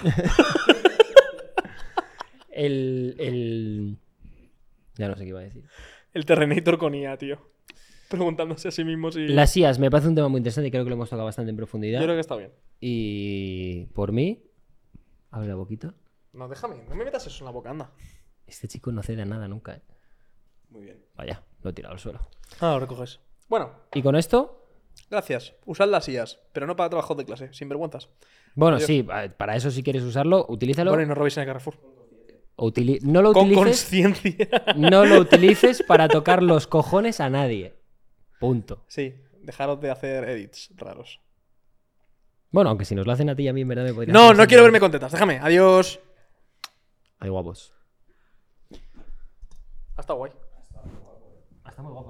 El, 2.49 3.15
el... 3.20 3.97
Ya 4.97 5.07
no 5.07 5.15
sé 5.15 5.24
qué 5.24 5.30
iba 5.30 5.39
a 5.39 5.43
decir. 5.43 5.63
El 6.13 6.26
Terrenator 6.26 6.78
con 6.78 6.93
IA, 6.95 7.17
tío. 7.17 7.39
Preguntándose 8.18 8.68
a 8.68 8.72
sí 8.72 8.84
mismo 8.84 9.12
si. 9.12 9.28
Las 9.28 9.55
IAS 9.55 9.80
me 9.80 9.89
parece 9.91 10.10
un 10.10 10.16
tema 10.16 10.28
muy 10.28 10.39
interesante 10.39 10.68
y 10.68 10.72
creo 10.72 10.84
que 10.84 10.89
lo 10.89 10.95
hemos 10.95 11.10
tocado 11.10 11.26
bastante 11.26 11.49
en 11.51 11.55
profundidad. 11.57 11.99
Yo 11.99 12.05
creo 12.05 12.16
que 12.16 12.22
está 12.22 12.36
bien. 12.36 12.51
Y 12.80 13.86
por 13.93 14.12
mí, 14.12 14.43
abre 15.32 15.47
la 15.47 15.55
boquita. 15.55 15.93
No, 16.34 16.47
déjame, 16.47 16.84
no 16.89 16.95
me 16.95 17.03
metas 17.05 17.26
eso 17.28 17.39
en 17.39 17.45
la 17.45 17.51
boca, 17.51 17.70
anda. 17.70 17.91
Este 18.47 18.68
chico 18.68 18.91
no 18.91 19.03
cede 19.03 19.22
a 19.22 19.26
nada 19.26 19.47
nunca. 19.47 19.76
¿eh? 19.76 19.82
Muy 20.70 20.84
bien. 20.86 21.03
Vaya, 21.16 21.43
lo 21.62 21.70
he 21.70 21.74
tirado 21.74 21.93
al 21.93 21.99
suelo. 21.99 22.20
Ah, 22.60 22.72
lo 22.74 22.80
recoges. 22.80 23.20
Bueno, 23.47 23.72
Y 23.93 24.01
con 24.01 24.16
esto, 24.16 24.68
gracias. 25.10 25.53
Usad 25.66 25.88
las 25.89 26.07
IAS, 26.07 26.39
pero 26.53 26.68
no 26.68 26.76
para 26.76 26.89
trabajos 26.89 27.18
de 27.18 27.26
clase, 27.26 27.53
sin 27.53 27.68
vergüenzas. 27.70 28.10
bueno, 28.55 28.78
Adiós. 28.78 28.88
sí, 28.88 29.03
para 29.38 29.55
eso 29.55 29.72
si 29.72 29.82
quieres 29.84 30.03
usarlo, 30.03 30.45
utilízalo. 30.49 30.91
Bueno, 30.91 31.03
y 31.03 31.07
no 31.07 31.16
robéis 31.16 31.38
en 31.38 31.41
el 31.41 31.47
Carrefour. 31.47 31.76
utili- 32.57 33.01
no 33.01 33.22
lo 33.22 33.34
Con 33.34 33.45
utilices. 33.51 33.82
conciencia. 33.84 34.47
No 34.78 35.05
lo 35.05 35.20
utilices 35.20 35.82
para 35.84 36.07
tocar 36.07 36.43
los 36.43 36.68
cojones 36.68 37.20
a 37.20 37.30
nadie. 37.30 37.74
Punto. 38.40 38.84
sí, 38.88 39.14
dejaros 39.42 39.82
de 39.82 39.92
hacer 39.92 40.28
edits 40.30 40.72
raros. 40.76 41.20
Bueno, 42.52 42.70
aunque 42.72 42.86
si 42.86 42.96
nos 42.96 43.06
lo 43.06 43.12
hacen 43.12 43.30
a 43.30 43.36
ti 43.36 43.44
y 43.44 43.48
a 43.48 43.54
mí, 43.54 43.62
en 43.62 43.68
verdad 43.68 43.84
me 43.84 43.94
podría 43.94 44.14
No, 44.14 44.34
no 44.34 44.48
quiero 44.48 44.64
verme 44.64 44.80
con 44.80 44.92
tetas. 44.92 45.12
Déjame. 45.12 45.40
Adiós. 45.40 46.00
Ay, 47.20 47.30
guapos. 47.30 47.74
Hasta 49.96 50.14
guay. 50.14 50.32
Está 51.68 51.82
muy 51.84 51.92
guapo. 51.92 52.08